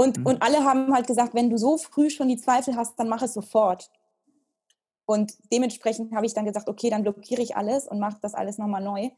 und, 0.00 0.16
mhm. 0.16 0.26
und 0.26 0.42
alle 0.42 0.64
haben 0.64 0.94
halt 0.94 1.06
gesagt, 1.06 1.34
wenn 1.34 1.50
du 1.50 1.58
so 1.58 1.76
früh 1.76 2.08
schon 2.08 2.28
die 2.28 2.38
Zweifel 2.38 2.74
hast, 2.74 2.98
dann 2.98 3.10
mach 3.10 3.20
es 3.20 3.34
sofort. 3.34 3.90
Und 5.04 5.34
dementsprechend 5.52 6.14
habe 6.14 6.24
ich 6.24 6.32
dann 6.32 6.46
gesagt, 6.46 6.70
okay, 6.70 6.88
dann 6.88 7.02
blockiere 7.02 7.42
ich 7.42 7.54
alles 7.54 7.86
und 7.86 7.98
mache 7.98 8.16
das 8.22 8.32
alles 8.32 8.56
nochmal 8.56 8.82
neu. 8.82 9.10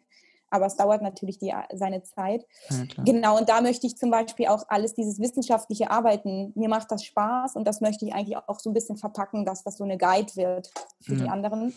Aber 0.51 0.67
es 0.67 0.75
dauert 0.75 1.01
natürlich 1.01 1.39
die, 1.39 1.55
seine 1.73 2.03
Zeit. 2.03 2.45
Ja, 2.69 3.05
genau, 3.05 3.39
und 3.39 3.49
da 3.49 3.61
möchte 3.61 3.87
ich 3.87 3.97
zum 3.97 4.11
Beispiel 4.11 4.49
auch 4.49 4.65
alles, 4.67 4.95
dieses 4.95 5.21
wissenschaftliche 5.21 5.89
Arbeiten, 5.89 6.51
mir 6.57 6.69
macht 6.69 6.91
das 6.91 7.05
Spaß 7.05 7.55
und 7.55 7.65
das 7.65 7.81
möchte 7.81 8.05
ich 8.05 8.13
eigentlich 8.13 8.37
auch 8.37 8.59
so 8.59 8.69
ein 8.69 8.75
bisschen 8.75 8.97
verpacken, 8.97 9.45
dass 9.45 9.63
das 9.63 9.77
so 9.77 9.85
eine 9.85 9.97
Guide 9.97 10.35
wird 10.35 10.73
für 11.01 11.15
ja. 11.15 11.23
die 11.23 11.31
anderen. 11.31 11.73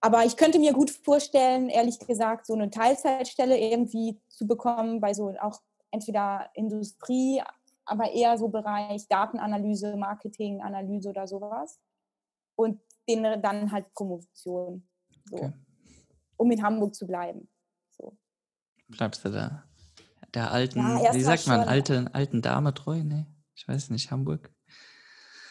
Aber 0.00 0.24
ich 0.24 0.36
könnte 0.36 0.60
mir 0.60 0.72
gut 0.72 0.92
vorstellen, 0.92 1.68
ehrlich 1.68 1.98
gesagt, 1.98 2.46
so 2.46 2.54
eine 2.54 2.70
Teilzeitstelle 2.70 3.58
irgendwie 3.58 4.20
zu 4.28 4.46
bekommen 4.46 5.00
bei 5.00 5.14
so 5.14 5.34
auch 5.40 5.60
entweder 5.90 6.48
Industrie, 6.54 7.42
aber 7.86 8.10
eher 8.12 8.36
so 8.38 8.48
Bereich 8.48 9.06
Datenanalyse, 9.08 9.96
Marketinganalyse 9.96 11.10
oder 11.10 11.26
sowas. 11.26 11.80
Und 12.56 12.80
den 13.08 13.22
dann 13.42 13.70
halt 13.70 13.92
Promotion. 13.92 14.86
So. 15.24 15.36
Okay. 15.36 15.52
Um 16.36 16.50
in 16.50 16.62
Hamburg 16.62 16.94
zu 16.94 17.06
bleiben. 17.06 17.48
So. 17.90 18.16
Bleibst 18.88 19.24
du 19.24 19.30
da? 19.30 19.64
Der 20.34 20.50
alten, 20.50 20.80
ja, 20.80 21.14
wie 21.14 21.22
sagt 21.22 21.46
man, 21.46 21.60
alte, 21.60 22.10
alten 22.12 22.42
Dame 22.42 22.74
treu? 22.74 23.02
Nee, 23.04 23.26
ich 23.54 23.68
weiß 23.68 23.90
nicht, 23.90 24.10
Hamburg. 24.10 24.52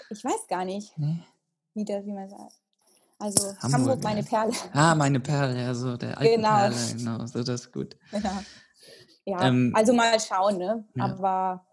Ich 0.09 0.23
weiß 0.23 0.47
gar 0.49 0.65
nicht, 0.65 0.97
nee. 0.97 1.23
wie, 1.73 1.85
der, 1.85 2.05
wie 2.05 2.11
man 2.11 2.29
sagt. 2.29 2.53
Also 3.17 3.55
Hamburg, 3.59 3.73
Hamburg 3.73 4.03
meine 4.03 4.23
Perle. 4.23 4.51
Ah, 4.73 4.93
meine 4.95 5.21
Perle, 5.21 5.61
ja, 5.61 5.73
so 5.73 5.95
der 5.95 6.17
alte 6.17 6.35
genau. 6.35 6.49
Perle, 6.49 6.75
genau, 6.97 7.25
so 7.25 7.43
das 7.43 7.61
ist 7.61 7.71
gut. 7.71 7.95
Ja, 8.11 8.43
ja 9.25 9.47
ähm, 9.47 9.71
also 9.73 9.93
mal 9.93 10.19
schauen, 10.19 10.57
ne? 10.57 10.85
Ja. 10.95 11.05
Aber 11.05 11.65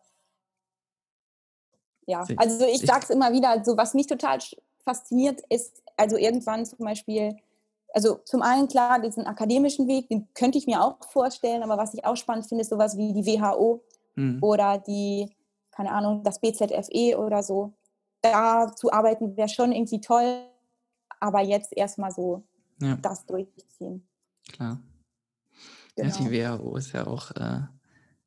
ja, 2.10 2.24
also 2.36 2.64
ich, 2.64 2.80
sage 2.80 3.04
es 3.04 3.10
immer 3.10 3.32
wieder, 3.32 3.62
so 3.64 3.76
was 3.76 3.94
mich 3.94 4.06
total 4.06 4.38
fasziniert, 4.84 5.40
ist 5.48 5.82
also 5.96 6.16
irgendwann 6.16 6.66
zum 6.66 6.78
Beispiel, 6.84 7.36
also 7.94 8.16
zum 8.24 8.42
einen 8.42 8.68
klar, 8.68 9.00
diesen 9.00 9.26
akademischen 9.26 9.86
Weg, 9.86 10.08
den 10.08 10.28
könnte 10.34 10.58
ich 10.58 10.66
mir 10.66 10.82
auch 10.82 10.96
vorstellen, 11.10 11.62
aber 11.62 11.76
was 11.76 11.94
ich 11.94 12.04
auch 12.04 12.16
spannend 12.16 12.46
finde, 12.46 12.62
ist 12.62 12.70
sowas 12.70 12.96
wie 12.96 13.12
die 13.12 13.24
WHO 13.24 13.82
mhm. 14.16 14.38
oder 14.42 14.78
die, 14.78 15.30
keine 15.70 15.92
Ahnung, 15.92 16.22
das 16.22 16.40
BZFE 16.40 17.16
oder 17.18 17.42
so. 17.42 17.72
Da 18.22 18.74
zu 18.74 18.92
arbeiten 18.92 19.36
wäre 19.36 19.48
schon 19.48 19.72
irgendwie 19.72 20.00
toll, 20.00 20.42
aber 21.20 21.40
jetzt 21.40 21.76
erstmal 21.76 22.10
so 22.10 22.42
ja. 22.80 22.96
das 22.96 23.24
durchziehen. 23.26 24.06
Klar. 24.52 24.80
Genau. 25.96 26.08
Ja, 26.08 26.16
die 26.16 26.28
genau. 26.28 26.58
WHO 26.58 26.76
ist 26.76 26.92
ja 26.92 27.06
auch 27.06 27.30
äh, 27.32 27.62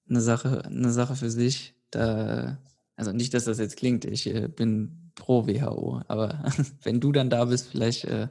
eine, 0.10 0.22
Sache, 0.22 0.64
eine 0.66 0.92
Sache 0.92 1.16
für 1.16 1.30
sich. 1.30 1.76
Da, 1.92 2.58
also 2.96 3.12
nicht, 3.12 3.34
dass 3.34 3.46
das 3.46 3.60
jetzt 3.60 3.78
klingt, 3.78 4.06
ich 4.06 4.28
äh, 4.28 4.48
bin 4.48 5.12
pro 5.16 5.48
WHO. 5.48 6.02
Aber 6.08 6.44
wenn 6.84 7.00
du 7.00 7.12
dann 7.12 7.30
da 7.30 7.46
bist, 7.46 7.70
vielleicht 7.70 8.06
äh, 8.06 8.28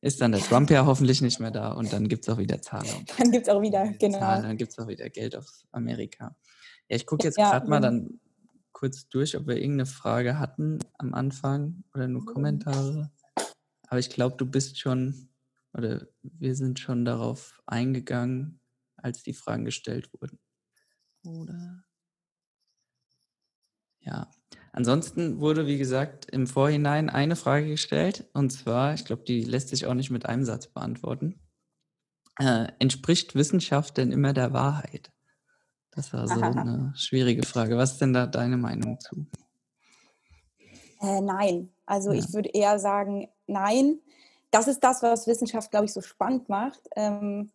ist 0.00 0.20
dann 0.20 0.32
der 0.32 0.40
Trump 0.40 0.70
ja 0.70 0.84
hoffentlich 0.84 1.22
nicht 1.22 1.38
mehr 1.38 1.52
da 1.52 1.72
und 1.72 1.92
dann 1.92 2.08
gibt 2.08 2.24
es 2.24 2.28
auch 2.28 2.38
wieder 2.38 2.60
Zahlen. 2.60 3.06
Dann 3.18 3.30
gibt 3.30 3.46
es 3.46 3.54
auch 3.54 3.62
wieder, 3.62 3.86
genau. 3.98 4.18
Zahlen, 4.18 4.42
dann 4.42 4.56
gibt 4.56 4.72
es 4.72 4.78
auch 4.78 4.88
wieder 4.88 5.08
Geld 5.08 5.36
aus 5.36 5.64
Amerika. 5.70 6.36
Ja, 6.88 6.96
ich 6.96 7.06
gucke 7.06 7.24
jetzt 7.24 7.38
ja, 7.38 7.50
gerade 7.50 7.70
mal 7.70 7.80
dann 7.80 8.20
kurz 8.72 9.08
durch, 9.08 9.36
ob 9.36 9.46
wir 9.46 9.56
irgendeine 9.56 9.86
Frage 9.86 10.40
hatten 10.40 10.80
am 10.98 11.14
Anfang 11.14 11.84
oder 11.94 12.08
nur 12.08 12.26
Kommentare. 12.26 13.12
Aber 13.86 14.00
ich 14.00 14.10
glaube, 14.10 14.36
du 14.36 14.46
bist 14.46 14.80
schon, 14.80 15.28
oder 15.72 16.08
wir 16.22 16.56
sind 16.56 16.80
schon 16.80 17.04
darauf 17.04 17.62
eingegangen, 17.66 18.60
als 18.96 19.22
die 19.22 19.34
Fragen 19.34 19.64
gestellt 19.64 20.12
wurden. 20.12 20.40
Oder? 21.24 21.84
Ja, 24.04 24.30
Ansonsten 24.72 25.38
wurde, 25.38 25.66
wie 25.66 25.76
gesagt, 25.76 26.30
im 26.30 26.46
Vorhinein 26.46 27.10
eine 27.10 27.36
Frage 27.36 27.68
gestellt. 27.68 28.26
Und 28.32 28.50
zwar, 28.50 28.94
ich 28.94 29.04
glaube, 29.04 29.22
die 29.22 29.44
lässt 29.44 29.68
sich 29.68 29.86
auch 29.86 29.92
nicht 29.92 30.10
mit 30.10 30.24
einem 30.24 30.44
Satz 30.44 30.66
beantworten. 30.66 31.38
Äh, 32.38 32.68
entspricht 32.78 33.34
Wissenschaft 33.34 33.98
denn 33.98 34.10
immer 34.10 34.32
der 34.32 34.54
Wahrheit? 34.54 35.12
Das 35.90 36.14
war 36.14 36.26
so 36.26 36.34
eine 36.40 36.94
schwierige 36.96 37.46
Frage. 37.46 37.76
Was 37.76 37.92
ist 37.92 38.00
denn 38.00 38.14
da 38.14 38.26
deine 38.26 38.56
Meinung 38.56 38.98
zu? 38.98 39.26
Äh, 41.02 41.20
nein. 41.20 41.68
Also 41.84 42.12
ja. 42.12 42.20
ich 42.20 42.32
würde 42.32 42.48
eher 42.48 42.78
sagen, 42.78 43.28
nein. 43.46 44.00
Das 44.50 44.68
ist 44.68 44.80
das, 44.80 45.02
was 45.02 45.26
Wissenschaft, 45.26 45.70
glaube 45.70 45.84
ich, 45.84 45.92
so 45.92 46.00
spannend 46.00 46.48
macht. 46.48 46.80
Ähm, 46.96 47.52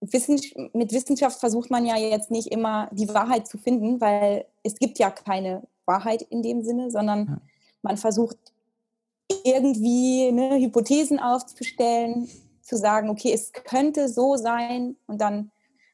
mit 0.00 0.92
Wissenschaft 0.92 1.40
versucht 1.40 1.70
man 1.70 1.84
ja 1.84 1.96
jetzt 1.96 2.30
nicht 2.30 2.48
immer 2.48 2.88
die 2.92 3.08
Wahrheit 3.08 3.48
zu 3.48 3.58
finden, 3.58 4.00
weil 4.00 4.46
es 4.62 4.78
gibt 4.78 4.98
ja 4.98 5.10
keine 5.10 5.62
Wahrheit 5.86 6.22
in 6.22 6.42
dem 6.42 6.62
Sinne, 6.62 6.90
sondern 6.90 7.40
man 7.82 7.96
versucht 7.96 8.36
irgendwie 9.44 10.30
ne, 10.32 10.56
Hypothesen 10.58 11.18
aufzustellen, 11.18 12.28
zu 12.62 12.76
sagen, 12.76 13.08
okay, 13.08 13.32
es 13.32 13.52
könnte 13.52 14.08
so 14.08 14.36
sein 14.36 14.96
und 15.06 15.20
dann 15.20 15.50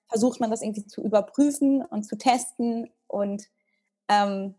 versucht 0.08 0.40
man 0.40 0.50
das 0.50 0.62
irgendwie 0.62 0.86
zu 0.86 1.02
überprüfen 1.02 1.82
und 1.82 2.04
zu 2.04 2.16
testen. 2.16 2.90
Und 3.06 3.48
ähm, 4.08 4.54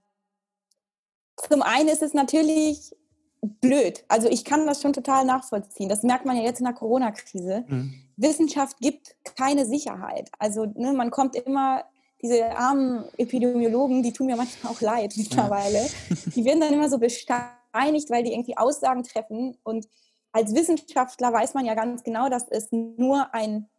zum 1.35 1.61
einen 1.61 1.89
ist 1.89 2.01
es 2.01 2.13
natürlich 2.13 2.95
blöd. 3.41 4.03
Also 4.07 4.27
ich 4.27 4.43
kann 4.43 4.65
das 4.65 4.81
schon 4.81 4.93
total 4.93 5.25
nachvollziehen. 5.25 5.89
Das 5.89 6.03
merkt 6.03 6.25
man 6.25 6.37
ja 6.37 6.43
jetzt 6.43 6.59
in 6.59 6.65
der 6.65 6.73
Corona-Krise. 6.73 7.65
Mhm. 7.67 8.04
Wissenschaft 8.17 8.79
gibt 8.79 9.15
keine 9.35 9.65
Sicherheit. 9.65 10.29
Also 10.39 10.65
ne, 10.65 10.93
man 10.93 11.11
kommt 11.11 11.35
immer, 11.35 11.83
diese 12.21 12.55
armen 12.55 13.05
Epidemiologen, 13.17 14.01
die 14.01 14.13
tun 14.13 14.27
mir 14.27 14.35
manchmal 14.35 14.73
auch 14.73 14.81
leid 14.81 15.13
mittlerweile, 15.17 15.83
ja. 15.83 16.15
die 16.35 16.45
werden 16.45 16.61
dann 16.61 16.73
immer 16.73 16.89
so 16.89 16.97
besteinigt, 16.97 18.09
weil 18.09 18.23
die 18.23 18.31
irgendwie 18.31 18.57
Aussagen 18.57 19.03
treffen. 19.03 19.57
Und 19.63 19.87
als 20.31 20.55
Wissenschaftler 20.55 21.31
weiß 21.33 21.53
man 21.53 21.65
ja 21.65 21.75
ganz 21.75 22.03
genau, 22.03 22.29
dass 22.29 22.47
es 22.49 22.71
nur 22.71 23.33
ein, 23.33 23.69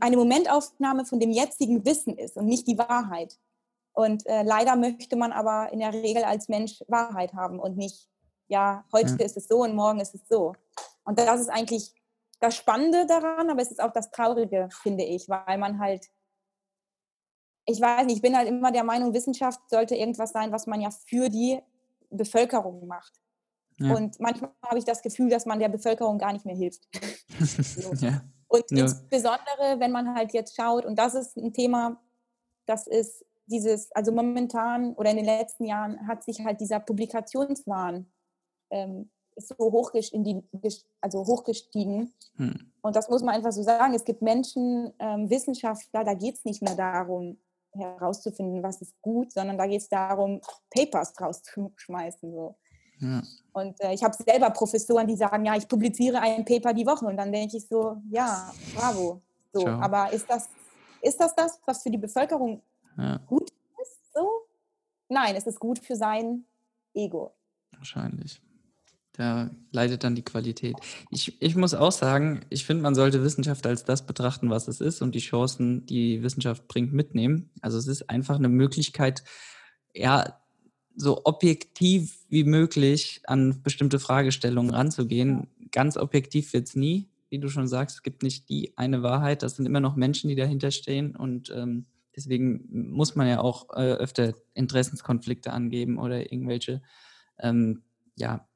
eine 0.00 0.16
Momentaufnahme 0.16 1.04
von 1.04 1.20
dem 1.20 1.30
jetzigen 1.30 1.84
Wissen 1.84 2.18
ist 2.18 2.36
und 2.36 2.46
nicht 2.46 2.66
die 2.66 2.78
Wahrheit. 2.78 3.38
Und 3.92 4.26
äh, 4.26 4.42
leider 4.42 4.76
möchte 4.76 5.16
man 5.16 5.32
aber 5.32 5.72
in 5.72 5.78
der 5.78 5.94
Regel 5.94 6.24
als 6.24 6.48
Mensch 6.48 6.84
Wahrheit 6.88 7.32
haben 7.32 7.58
und 7.58 7.78
nicht 7.78 8.08
ja, 8.48 8.84
heute 8.92 9.16
ja. 9.18 9.24
ist 9.24 9.36
es 9.36 9.48
so 9.48 9.62
und 9.62 9.74
morgen 9.74 10.00
ist 10.00 10.14
es 10.14 10.28
so. 10.28 10.54
Und 11.04 11.18
das 11.18 11.40
ist 11.40 11.48
eigentlich 11.48 11.94
das 12.40 12.56
Spannende 12.56 13.06
daran, 13.06 13.50
aber 13.50 13.62
es 13.62 13.70
ist 13.70 13.82
auch 13.82 13.92
das 13.92 14.10
Traurige, 14.10 14.68
finde 14.82 15.04
ich, 15.04 15.28
weil 15.28 15.58
man 15.58 15.78
halt, 15.78 16.06
ich 17.66 17.80
weiß 17.80 18.06
nicht, 18.06 18.16
ich 18.16 18.22
bin 18.22 18.36
halt 18.36 18.48
immer 18.48 18.72
der 18.72 18.84
Meinung, 18.84 19.14
Wissenschaft 19.14 19.60
sollte 19.70 19.96
irgendwas 19.96 20.32
sein, 20.32 20.52
was 20.52 20.66
man 20.66 20.80
ja 20.80 20.90
für 20.90 21.28
die 21.28 21.60
Bevölkerung 22.10 22.86
macht. 22.86 23.12
Ja. 23.78 23.94
Und 23.94 24.18
manchmal 24.20 24.52
habe 24.64 24.78
ich 24.78 24.84
das 24.84 25.02
Gefühl, 25.02 25.28
dass 25.28 25.46
man 25.46 25.58
der 25.58 25.68
Bevölkerung 25.68 26.18
gar 26.18 26.32
nicht 26.32 26.46
mehr 26.46 26.56
hilft. 26.56 26.88
so. 27.40 27.92
ja. 27.94 28.22
Und 28.48 28.64
ja. 28.70 28.84
insbesondere, 28.84 29.78
wenn 29.78 29.92
man 29.92 30.14
halt 30.14 30.32
jetzt 30.32 30.56
schaut, 30.56 30.84
und 30.84 30.98
das 30.98 31.14
ist 31.14 31.36
ein 31.36 31.52
Thema, 31.52 32.00
das 32.66 32.86
ist 32.86 33.24
dieses, 33.46 33.92
also 33.92 34.12
momentan 34.12 34.94
oder 34.94 35.10
in 35.10 35.16
den 35.16 35.26
letzten 35.26 35.64
Jahren 35.64 36.06
hat 36.06 36.24
sich 36.24 36.44
halt 36.44 36.60
dieser 36.60 36.80
Publikationswahn 36.80 38.10
ähm, 38.70 39.10
ist 39.36 39.48
so 39.48 39.56
hochgestiegen, 39.58 40.48
also 41.00 41.26
hochgestiegen. 41.26 42.12
Hm. 42.36 42.72
Und 42.80 42.96
das 42.96 43.08
muss 43.08 43.22
man 43.22 43.34
einfach 43.34 43.52
so 43.52 43.62
sagen. 43.62 43.94
Es 43.94 44.04
gibt 44.04 44.22
Menschen, 44.22 44.92
ähm, 44.98 45.30
Wissenschaftler, 45.30 46.04
da 46.04 46.14
geht 46.14 46.36
es 46.36 46.44
nicht 46.44 46.62
mehr 46.62 46.74
darum, 46.74 47.38
herauszufinden, 47.72 48.62
was 48.62 48.80
ist 48.80 49.00
gut, 49.02 49.32
sondern 49.32 49.58
da 49.58 49.66
geht 49.66 49.82
es 49.82 49.88
darum, 49.88 50.40
Papers 50.70 51.12
rauszuschmeißen. 51.20 52.32
So. 52.32 52.56
Ja. 52.98 53.22
Und 53.52 53.80
äh, 53.80 53.92
ich 53.92 54.02
habe 54.02 54.14
selber 54.14 54.50
Professoren, 54.50 55.06
die 55.06 55.16
sagen, 55.16 55.44
ja, 55.44 55.54
ich 55.54 55.68
publiziere 55.68 56.20
ein 56.20 56.44
Paper 56.44 56.72
die 56.72 56.86
Woche. 56.86 57.06
Und 57.06 57.16
dann 57.16 57.30
denke 57.30 57.58
ich 57.58 57.66
so, 57.68 57.98
ja, 58.08 58.52
bravo. 58.74 59.20
So, 59.52 59.66
aber 59.66 60.12
ist 60.12 60.28
das, 60.28 60.48
ist 61.00 61.20
das 61.20 61.34
das, 61.34 61.60
was 61.64 61.82
für 61.82 61.90
die 61.90 61.98
Bevölkerung 61.98 62.62
ja. 62.96 63.18
gut 63.26 63.50
ist? 63.82 64.12
So? 64.14 64.28
Nein, 65.08 65.34
es 65.36 65.46
ist 65.46 65.58
gut 65.58 65.78
für 65.78 65.96
sein 65.96 66.44
Ego. 66.94 67.32
Wahrscheinlich. 67.76 68.42
Da 69.16 69.50
leidet 69.72 70.04
dann 70.04 70.14
die 70.14 70.24
Qualität. 70.24 70.76
Ich, 71.10 71.40
ich 71.40 71.56
muss 71.56 71.72
auch 71.72 71.92
sagen, 71.92 72.42
ich 72.50 72.66
finde, 72.66 72.82
man 72.82 72.94
sollte 72.94 73.24
Wissenschaft 73.24 73.66
als 73.66 73.84
das 73.84 74.06
betrachten, 74.06 74.50
was 74.50 74.68
es 74.68 74.82
ist 74.82 75.00
und 75.00 75.14
die 75.14 75.20
Chancen, 75.20 75.86
die 75.86 76.22
Wissenschaft 76.22 76.68
bringt, 76.68 76.92
mitnehmen. 76.92 77.50
Also 77.62 77.78
es 77.78 77.86
ist 77.86 78.10
einfach 78.10 78.36
eine 78.36 78.50
Möglichkeit, 78.50 79.24
ja, 79.94 80.38
so 80.94 81.22
objektiv 81.24 82.26
wie 82.28 82.44
möglich 82.44 83.22
an 83.26 83.62
bestimmte 83.62 83.98
Fragestellungen 83.98 84.74
ranzugehen. 84.74 85.48
Ganz 85.72 85.96
objektiv 85.96 86.52
wird 86.52 86.68
es 86.68 86.76
nie, 86.76 87.08
wie 87.30 87.38
du 87.38 87.48
schon 87.48 87.68
sagst. 87.68 87.96
Es 87.96 88.02
gibt 88.02 88.22
nicht 88.22 88.50
die 88.50 88.76
eine 88.76 89.02
Wahrheit. 89.02 89.42
Das 89.42 89.56
sind 89.56 89.64
immer 89.64 89.80
noch 89.80 89.96
Menschen, 89.96 90.28
die 90.28 90.36
dahinter 90.36 90.70
stehen 90.70 91.16
und 91.16 91.50
ähm, 91.54 91.86
deswegen 92.14 92.66
muss 92.92 93.14
man 93.14 93.28
ja 93.28 93.40
auch 93.40 93.70
äh, 93.70 93.92
öfter 93.92 94.34
Interessenskonflikte 94.52 95.52
angeben 95.52 95.98
oder 95.98 96.32
irgendwelche 96.32 96.82
ähm, 97.38 97.82
ja, 98.16 98.46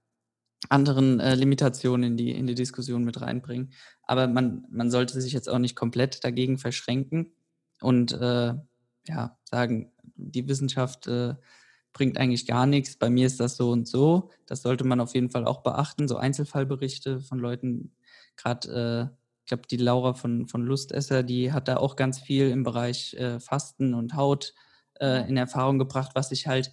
anderen 0.68 1.20
äh, 1.20 1.34
Limitationen 1.34 2.12
in 2.12 2.16
die, 2.16 2.32
in 2.32 2.46
die 2.46 2.54
Diskussion 2.54 3.04
mit 3.04 3.20
reinbringen. 3.20 3.72
Aber 4.02 4.26
man, 4.28 4.66
man 4.70 4.90
sollte 4.90 5.20
sich 5.20 5.32
jetzt 5.32 5.48
auch 5.48 5.58
nicht 5.58 5.76
komplett 5.76 6.24
dagegen 6.24 6.58
verschränken 6.58 7.32
und 7.80 8.12
äh, 8.12 8.54
ja, 9.06 9.38
sagen, 9.44 9.92
die 10.16 10.46
Wissenschaft 10.48 11.06
äh, 11.06 11.34
bringt 11.92 12.18
eigentlich 12.18 12.46
gar 12.46 12.66
nichts, 12.66 12.96
bei 12.96 13.10
mir 13.10 13.26
ist 13.26 13.40
das 13.40 13.56
so 13.56 13.70
und 13.70 13.88
so. 13.88 14.30
Das 14.46 14.62
sollte 14.62 14.84
man 14.84 15.00
auf 15.00 15.14
jeden 15.14 15.30
Fall 15.30 15.44
auch 15.44 15.62
beachten. 15.62 16.06
So 16.06 16.16
Einzelfallberichte 16.16 17.20
von 17.20 17.38
Leuten, 17.38 17.92
gerade, 18.36 19.10
äh, 19.10 19.16
ich 19.40 19.46
glaube, 19.46 19.62
die 19.68 19.78
Laura 19.78 20.14
von, 20.14 20.46
von 20.46 20.62
Lustesser, 20.62 21.22
die 21.22 21.52
hat 21.52 21.66
da 21.66 21.78
auch 21.78 21.96
ganz 21.96 22.20
viel 22.20 22.50
im 22.50 22.62
Bereich 22.62 23.14
äh, 23.14 23.40
Fasten 23.40 23.94
und 23.94 24.14
Haut 24.14 24.54
äh, 25.00 25.28
in 25.28 25.36
Erfahrung 25.36 25.78
gebracht, 25.78 26.12
was 26.14 26.28
sich 26.28 26.46
halt 26.46 26.70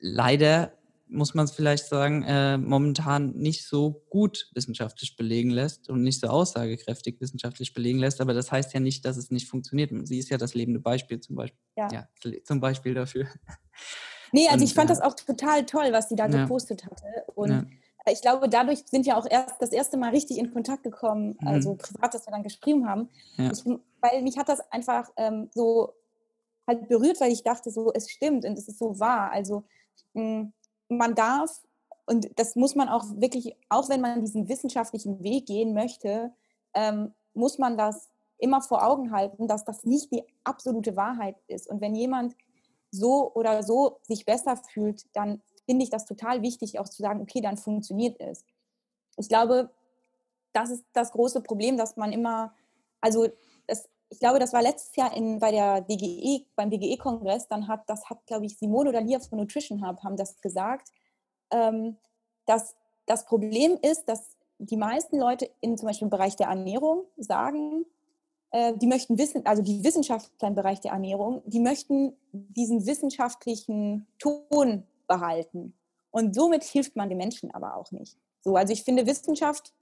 leider 0.00 0.72
muss 1.12 1.34
man 1.34 1.44
es 1.44 1.52
vielleicht 1.52 1.86
sagen, 1.86 2.22
äh, 2.24 2.58
momentan 2.58 3.32
nicht 3.32 3.66
so 3.66 4.02
gut 4.10 4.50
wissenschaftlich 4.54 5.16
belegen 5.16 5.50
lässt 5.50 5.88
und 5.88 6.02
nicht 6.02 6.20
so 6.20 6.28
aussagekräftig 6.28 7.20
wissenschaftlich 7.20 7.74
belegen 7.74 7.98
lässt. 7.98 8.20
Aber 8.20 8.34
das 8.34 8.50
heißt 8.50 8.72
ja 8.72 8.80
nicht, 8.80 9.04
dass 9.04 9.16
es 9.16 9.30
nicht 9.30 9.48
funktioniert. 9.48 9.90
Sie 10.06 10.18
ist 10.18 10.30
ja 10.30 10.38
das 10.38 10.54
lebende 10.54 10.80
Beispiel 10.80 11.20
zum 11.20 11.36
Beispiel. 11.36 11.60
Ja. 11.76 11.88
ja 11.92 12.08
zum 12.44 12.60
Beispiel 12.60 12.94
dafür. 12.94 13.26
Nee, 14.32 14.46
also 14.46 14.62
und, 14.62 14.64
ich 14.64 14.74
fand 14.74 14.88
ja. 14.88 14.96
das 14.96 15.04
auch 15.04 15.14
total 15.14 15.66
toll, 15.66 15.92
was 15.92 16.08
sie 16.08 16.16
da 16.16 16.26
ja. 16.26 16.42
gepostet 16.42 16.86
hatte. 16.86 17.04
Und 17.34 17.50
ja. 17.50 18.12
ich 18.12 18.22
glaube, 18.22 18.48
dadurch 18.48 18.82
sind 18.86 19.04
wir 19.04 19.16
auch 19.18 19.26
erst 19.30 19.60
das 19.60 19.72
erste 19.72 19.98
Mal 19.98 20.10
richtig 20.10 20.38
in 20.38 20.52
Kontakt 20.52 20.82
gekommen, 20.84 21.36
mhm. 21.38 21.48
also 21.48 21.74
privat, 21.74 22.14
dass 22.14 22.26
wir 22.26 22.32
dann 22.32 22.42
geschrieben 22.42 22.88
haben. 22.88 23.10
Ich, 23.36 23.64
weil 24.00 24.22
mich 24.22 24.38
hat 24.38 24.48
das 24.48 24.60
einfach 24.72 25.10
ähm, 25.16 25.50
so 25.52 25.92
halt 26.66 26.88
berührt, 26.88 27.20
weil 27.20 27.32
ich 27.32 27.42
dachte, 27.42 27.70
so, 27.70 27.92
es 27.92 28.10
stimmt 28.10 28.44
und 28.44 28.58
es 28.58 28.68
ist 28.68 28.78
so 28.78 28.98
wahr. 28.98 29.30
Also 29.30 29.64
mh, 30.14 30.22
hm, 30.22 30.52
man 30.88 31.14
darf, 31.14 31.62
und 32.06 32.28
das 32.38 32.56
muss 32.56 32.74
man 32.74 32.88
auch 32.88 33.04
wirklich, 33.16 33.56
auch 33.68 33.88
wenn 33.88 34.00
man 34.00 34.20
diesen 34.20 34.48
wissenschaftlichen 34.48 35.22
Weg 35.22 35.46
gehen 35.46 35.72
möchte, 35.72 36.32
ähm, 36.74 37.14
muss 37.34 37.58
man 37.58 37.76
das 37.76 38.08
immer 38.38 38.60
vor 38.60 38.84
Augen 38.84 39.12
halten, 39.12 39.46
dass 39.46 39.64
das 39.64 39.84
nicht 39.84 40.12
die 40.12 40.24
absolute 40.42 40.96
Wahrheit 40.96 41.36
ist. 41.46 41.68
Und 41.68 41.80
wenn 41.80 41.94
jemand 41.94 42.34
so 42.90 43.32
oder 43.34 43.62
so 43.62 43.98
sich 44.02 44.24
besser 44.24 44.56
fühlt, 44.56 45.06
dann 45.14 45.40
finde 45.64 45.84
ich 45.84 45.90
das 45.90 46.04
total 46.04 46.42
wichtig, 46.42 46.78
auch 46.78 46.88
zu 46.88 47.02
sagen, 47.02 47.20
okay, 47.20 47.40
dann 47.40 47.56
funktioniert 47.56 48.20
es. 48.20 48.44
Ich 49.16 49.28
glaube, 49.28 49.70
das 50.52 50.70
ist 50.70 50.84
das 50.92 51.12
große 51.12 51.40
Problem, 51.40 51.76
dass 51.76 51.96
man 51.96 52.12
immer, 52.12 52.52
also 53.00 53.28
das, 53.66 53.88
ich 54.12 54.18
glaube, 54.18 54.38
das 54.38 54.52
war 54.52 54.60
letztes 54.60 54.94
Jahr 54.94 55.16
in, 55.16 55.38
bei 55.38 55.50
der 55.50 55.80
DGE, 55.80 56.44
beim 56.54 56.68
DGE-Kongress, 56.68 57.48
dann 57.48 57.66
hat, 57.66 57.88
das 57.88 58.10
hat, 58.10 58.26
glaube 58.26 58.44
ich, 58.44 58.58
Simone 58.58 58.90
oder 58.90 59.00
Lia 59.00 59.18
von 59.20 59.38
Nutrition 59.38 59.86
Hub 59.86 60.04
haben 60.04 60.18
das 60.18 60.38
gesagt, 60.42 60.90
ähm, 61.50 61.96
dass 62.44 62.74
das 63.06 63.24
Problem 63.24 63.78
ist, 63.80 64.06
dass 64.10 64.36
die 64.58 64.76
meisten 64.76 65.18
Leute 65.18 65.50
in 65.62 65.78
zum 65.78 65.86
Beispiel 65.86 66.06
im 66.06 66.10
Bereich 66.10 66.36
der 66.36 66.48
Ernährung 66.48 67.04
sagen, 67.16 67.86
äh, 68.50 68.74
die 68.76 68.86
möchten 68.86 69.16
wissen, 69.16 69.46
also 69.46 69.62
die 69.62 69.82
Wissenschaftler 69.82 70.48
im 70.48 70.54
Bereich 70.54 70.80
der 70.80 70.92
Ernährung, 70.92 71.40
die 71.46 71.60
möchten 71.60 72.14
diesen 72.32 72.86
wissenschaftlichen 72.86 74.06
Ton 74.18 74.86
behalten. 75.06 75.74
Und 76.10 76.34
somit 76.34 76.64
hilft 76.64 76.96
man 76.96 77.08
den 77.08 77.16
Menschen 77.16 77.50
aber 77.54 77.76
auch 77.76 77.90
nicht. 77.92 78.18
So, 78.42 78.56
also 78.56 78.74
ich 78.74 78.84
finde, 78.84 79.06
Wissenschaft 79.06 79.72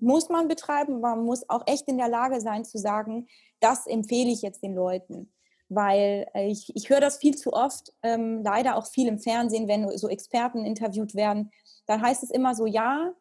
muss 0.00 0.28
man 0.28 0.48
betreiben, 0.48 1.00
man 1.00 1.24
muss 1.24 1.48
auch 1.48 1.62
echt 1.66 1.88
in 1.88 1.98
der 1.98 2.08
Lage 2.08 2.40
sein 2.40 2.64
zu 2.64 2.78
sagen, 2.78 3.26
das 3.60 3.86
empfehle 3.86 4.30
ich 4.30 4.42
jetzt 4.42 4.62
den 4.62 4.74
Leuten. 4.74 5.32
Weil 5.68 6.26
äh, 6.34 6.48
ich, 6.48 6.74
ich 6.74 6.90
höre 6.90 7.00
das 7.00 7.18
viel 7.18 7.36
zu 7.36 7.52
oft, 7.52 7.92
ähm, 8.02 8.42
leider 8.42 8.76
auch 8.76 8.86
viel 8.86 9.06
im 9.06 9.18
Fernsehen, 9.18 9.68
wenn 9.68 9.88
so 9.96 10.08
Experten 10.08 10.64
interviewt 10.64 11.14
werden, 11.14 11.52
dann 11.86 12.02
heißt 12.02 12.22
es 12.22 12.30
immer 12.30 12.54
so, 12.54 12.66
ja, 12.66 13.12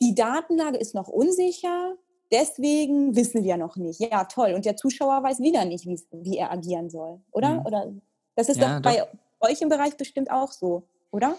die 0.00 0.14
Datenlage 0.14 0.78
ist 0.78 0.94
noch 0.94 1.08
unsicher, 1.08 1.94
deswegen 2.32 3.14
wissen 3.14 3.44
wir 3.44 3.56
noch 3.56 3.76
nicht. 3.76 4.00
Ja, 4.00 4.24
toll. 4.24 4.54
Und 4.54 4.64
der 4.64 4.76
Zuschauer 4.76 5.22
weiß 5.22 5.40
wieder 5.40 5.64
nicht, 5.64 5.86
wie 5.86 6.36
er 6.36 6.50
agieren 6.50 6.90
soll, 6.90 7.20
oder? 7.30 7.60
Mhm. 7.60 7.66
Oder 7.66 7.92
das 8.34 8.48
ist 8.48 8.60
ja, 8.60 8.74
doch 8.74 8.82
bei 8.82 8.98
doch. 8.98 9.48
euch 9.48 9.60
im 9.62 9.68
Bereich 9.68 9.96
bestimmt 9.96 10.30
auch 10.30 10.50
so, 10.50 10.84
oder? 11.10 11.36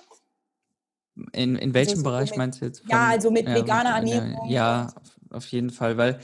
In, 1.32 1.56
in 1.56 1.74
welchem 1.74 1.92
also, 1.92 2.04
Bereich 2.04 2.30
mit, 2.32 2.38
meinst 2.38 2.62
du 2.62 2.66
jetzt? 2.66 2.80
Von, 2.80 2.90
ja, 2.90 3.08
also 3.08 3.32
mit 3.32 3.48
ja, 3.48 3.56
veganer 3.56 3.92
Ernährung. 3.92 4.50
Ja, 4.50 4.94
auf 5.30 5.48
jeden 5.48 5.70
Fall, 5.70 5.98
weil 5.98 6.20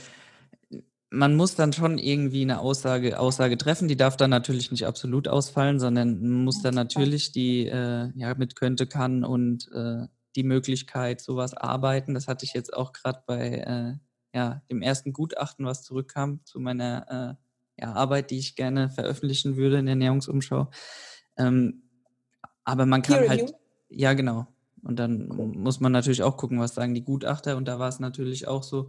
man 1.10 1.36
muss 1.36 1.56
dann 1.56 1.74
schon 1.74 1.98
irgendwie 1.98 2.42
eine 2.42 2.60
Aussage, 2.60 3.20
Aussage 3.20 3.58
treffen. 3.58 3.88
Die 3.88 3.98
darf 3.98 4.16
dann 4.18 4.30
natürlich 4.30 4.72
nicht 4.72 4.86
absolut 4.86 5.28
ausfallen, 5.28 5.80
sondern 5.80 6.44
muss 6.44 6.62
dann 6.62 6.74
natürlich 6.74 7.32
die 7.32 7.68
äh, 7.68 8.10
ja, 8.16 8.34
mit 8.36 8.56
könnte, 8.56 8.88
kann 8.88 9.24
und 9.24 9.70
äh, 9.74 10.08
die 10.36 10.44
Möglichkeit, 10.44 11.20
sowas 11.20 11.54
arbeiten. 11.54 12.14
Das 12.14 12.28
hatte 12.28 12.46
ich 12.46 12.54
jetzt 12.54 12.74
auch 12.74 12.94
gerade 12.94 13.22
bei 13.28 13.50
äh, 13.50 14.38
ja, 14.38 14.62
dem 14.72 14.82
ersten 14.82 15.12
Gutachten, 15.12 15.66
was 15.66 15.84
zurückkam 15.84 16.40
zu 16.46 16.60
meiner 16.60 17.38
äh, 17.78 17.82
ja, 17.82 17.94
Arbeit, 17.94 18.32
die 18.32 18.38
ich 18.38 18.56
gerne 18.56 18.90
veröffentlichen 18.90 19.58
würde 19.58 19.80
in 19.80 19.86
der 19.86 19.94
Ernährungsumschau. 19.94 20.70
Ähm, 21.38 21.84
aber 22.64 22.86
man 22.86 23.02
kann 23.02 23.28
halt, 23.28 23.54
ja 23.90 24.14
genau. 24.14 24.48
Und 24.84 24.98
dann 24.98 25.28
muss 25.28 25.80
man 25.80 25.92
natürlich 25.92 26.24
auch 26.24 26.38
gucken, 26.38 26.60
was 26.60 26.74
sagen 26.74 26.94
die 26.94 27.04
Gutachter. 27.04 27.58
Und 27.58 27.68
da 27.68 27.80
war 27.80 27.90
es 27.90 28.00
natürlich 28.00 28.48
auch 28.48 28.64
so, 28.64 28.88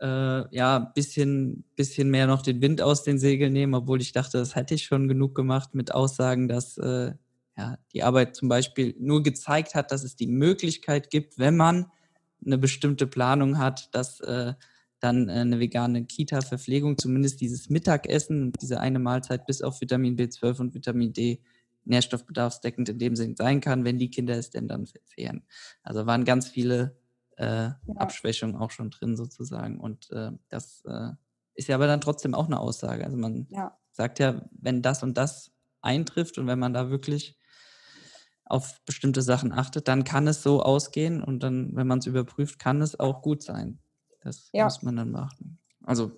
äh, 0.00 0.54
ja, 0.54 0.78
bisschen, 0.78 1.64
bisschen 1.76 2.10
mehr 2.10 2.26
noch 2.26 2.42
den 2.42 2.60
Wind 2.60 2.82
aus 2.82 3.02
den 3.02 3.18
Segeln 3.18 3.52
nehmen, 3.52 3.74
obwohl 3.74 4.00
ich 4.00 4.12
dachte, 4.12 4.38
das 4.38 4.54
hätte 4.54 4.74
ich 4.74 4.84
schon 4.84 5.08
genug 5.08 5.34
gemacht 5.34 5.74
mit 5.74 5.92
Aussagen, 5.92 6.48
dass 6.48 6.78
äh, 6.78 7.12
ja, 7.56 7.78
die 7.92 8.02
Arbeit 8.02 8.36
zum 8.36 8.48
Beispiel 8.48 8.94
nur 8.98 9.22
gezeigt 9.22 9.74
hat, 9.74 9.90
dass 9.90 10.04
es 10.04 10.16
die 10.16 10.28
Möglichkeit 10.28 11.10
gibt, 11.10 11.38
wenn 11.38 11.56
man 11.56 11.86
eine 12.44 12.58
bestimmte 12.58 13.06
Planung 13.06 13.58
hat, 13.58 13.94
dass 13.94 14.20
äh, 14.20 14.54
dann 15.00 15.28
eine 15.28 15.60
vegane 15.60 16.04
Kita-Verpflegung, 16.04 16.98
zumindest 16.98 17.40
dieses 17.40 17.68
Mittagessen, 17.68 18.52
diese 18.60 18.80
eine 18.80 18.98
Mahlzeit 18.98 19.46
bis 19.46 19.62
auf 19.62 19.80
Vitamin 19.80 20.16
B12 20.16 20.60
und 20.60 20.74
Vitamin 20.74 21.12
D 21.12 21.40
nährstoffbedarfsdeckend 21.84 22.88
in 22.88 22.98
dem 22.98 23.16
Sinn 23.16 23.36
sein 23.36 23.60
kann, 23.60 23.84
wenn 23.84 23.98
die 23.98 24.10
Kinder 24.10 24.36
es 24.36 24.50
denn 24.50 24.68
dann 24.68 24.86
verzehren. 24.86 25.44
Also 25.82 26.06
waren 26.06 26.24
ganz 26.24 26.48
viele 26.48 26.96
äh, 27.36 27.44
ja. 27.44 27.76
Abschwächungen 27.96 28.56
auch 28.56 28.70
schon 28.70 28.90
drin 28.90 29.16
sozusagen. 29.16 29.80
Und 29.80 30.10
äh, 30.10 30.32
das 30.48 30.82
äh, 30.86 31.10
ist 31.54 31.68
ja 31.68 31.76
aber 31.76 31.86
dann 31.86 32.00
trotzdem 32.00 32.34
auch 32.34 32.46
eine 32.46 32.60
Aussage. 32.60 33.04
Also 33.04 33.16
man 33.16 33.46
ja. 33.50 33.76
sagt 33.90 34.18
ja, 34.18 34.48
wenn 34.52 34.82
das 34.82 35.02
und 35.02 35.16
das 35.16 35.52
eintrifft 35.80 36.38
und 36.38 36.46
wenn 36.46 36.58
man 36.58 36.74
da 36.74 36.90
wirklich 36.90 37.38
auf 38.44 38.82
bestimmte 38.84 39.22
Sachen 39.22 39.52
achtet, 39.52 39.88
dann 39.88 40.04
kann 40.04 40.26
es 40.26 40.42
so 40.42 40.62
ausgehen 40.62 41.22
und 41.22 41.42
dann, 41.42 41.76
wenn 41.76 41.86
man 41.86 41.98
es 41.98 42.06
überprüft, 42.06 42.58
kann 42.58 42.80
es 42.80 42.98
auch 42.98 43.22
gut 43.22 43.42
sein. 43.42 43.78
Das 44.20 44.48
ja. 44.52 44.64
muss 44.64 44.82
man 44.82 44.96
dann 44.96 45.12
beachten. 45.12 45.58
Also 45.84 46.12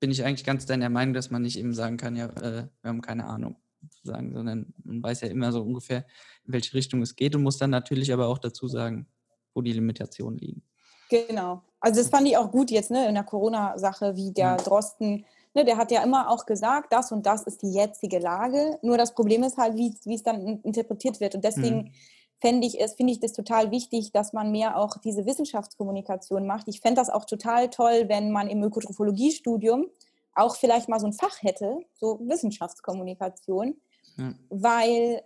bin 0.00 0.10
ich 0.10 0.24
eigentlich 0.24 0.44
ganz 0.44 0.66
deiner 0.66 0.88
Meinung, 0.88 1.14
dass 1.14 1.30
man 1.30 1.42
nicht 1.42 1.58
eben 1.58 1.72
sagen 1.72 1.96
kann, 1.96 2.16
ja, 2.16 2.26
äh, 2.26 2.68
wir 2.82 2.88
haben 2.88 3.00
keine 3.00 3.26
Ahnung 3.26 3.56
sozusagen, 3.90 4.32
sondern 4.32 4.72
man 4.84 5.02
weiß 5.02 5.22
ja 5.22 5.28
immer 5.28 5.52
so 5.52 5.62
ungefähr, 5.62 6.04
in 6.46 6.52
welche 6.52 6.74
Richtung 6.74 7.02
es 7.02 7.16
geht 7.16 7.34
und 7.34 7.42
muss 7.42 7.58
dann 7.58 7.70
natürlich 7.70 8.12
aber 8.12 8.28
auch 8.28 8.38
dazu 8.38 8.68
sagen, 8.68 9.06
wo 9.54 9.62
die 9.62 9.72
Limitationen 9.72 10.38
liegen. 10.38 10.62
Genau. 11.10 11.62
Also 11.80 12.00
das 12.00 12.08
fand 12.08 12.26
ich 12.26 12.36
auch 12.36 12.50
gut 12.50 12.70
jetzt 12.70 12.90
ne, 12.90 13.08
in 13.08 13.14
der 13.14 13.24
Corona-Sache, 13.24 14.16
wie 14.16 14.32
der 14.32 14.56
Drosten, 14.56 15.24
ne, 15.54 15.64
der 15.64 15.76
hat 15.76 15.90
ja 15.90 16.02
immer 16.02 16.30
auch 16.30 16.46
gesagt, 16.46 16.92
das 16.92 17.12
und 17.12 17.26
das 17.26 17.44
ist 17.44 17.62
die 17.62 17.72
jetzige 17.72 18.18
Lage. 18.18 18.78
Nur 18.82 18.98
das 18.98 19.14
Problem 19.14 19.42
ist 19.42 19.58
halt, 19.58 19.76
wie, 19.76 19.94
wie 20.04 20.14
es 20.14 20.22
dann 20.22 20.60
interpretiert 20.62 21.20
wird. 21.20 21.34
Und 21.34 21.44
deswegen 21.44 21.76
mhm. 21.76 21.92
fände 22.40 22.66
ich 22.66 22.80
es, 22.80 22.94
finde 22.94 23.12
ich 23.12 23.20
das 23.20 23.32
total 23.32 23.70
wichtig, 23.70 24.12
dass 24.12 24.32
man 24.32 24.50
mehr 24.50 24.78
auch 24.78 24.96
diese 24.98 25.26
Wissenschaftskommunikation 25.26 26.46
macht. 26.46 26.68
Ich 26.68 26.80
fände 26.80 27.00
das 27.00 27.10
auch 27.10 27.26
total 27.26 27.68
toll, 27.70 28.04
wenn 28.08 28.32
man 28.32 28.48
im 28.48 28.62
Ökotrophologiestudium 28.62 29.86
auch 30.34 30.56
vielleicht 30.56 30.88
mal 30.88 31.00
so 31.00 31.06
ein 31.06 31.12
Fach 31.12 31.42
hätte, 31.42 31.78
so 31.98 32.18
Wissenschaftskommunikation, 32.20 33.76
ja. 34.16 34.34
weil 34.50 35.22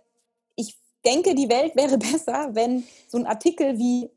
ich 0.55 0.77
denke, 1.05 1.35
die 1.35 1.49
Welt 1.49 1.75
wäre 1.75 1.97
besser, 2.11 2.49
wenn 2.53 2.83
so 3.07 3.17
ein 3.17 3.25
Artikel 3.25 3.77
wie, 3.77 4.09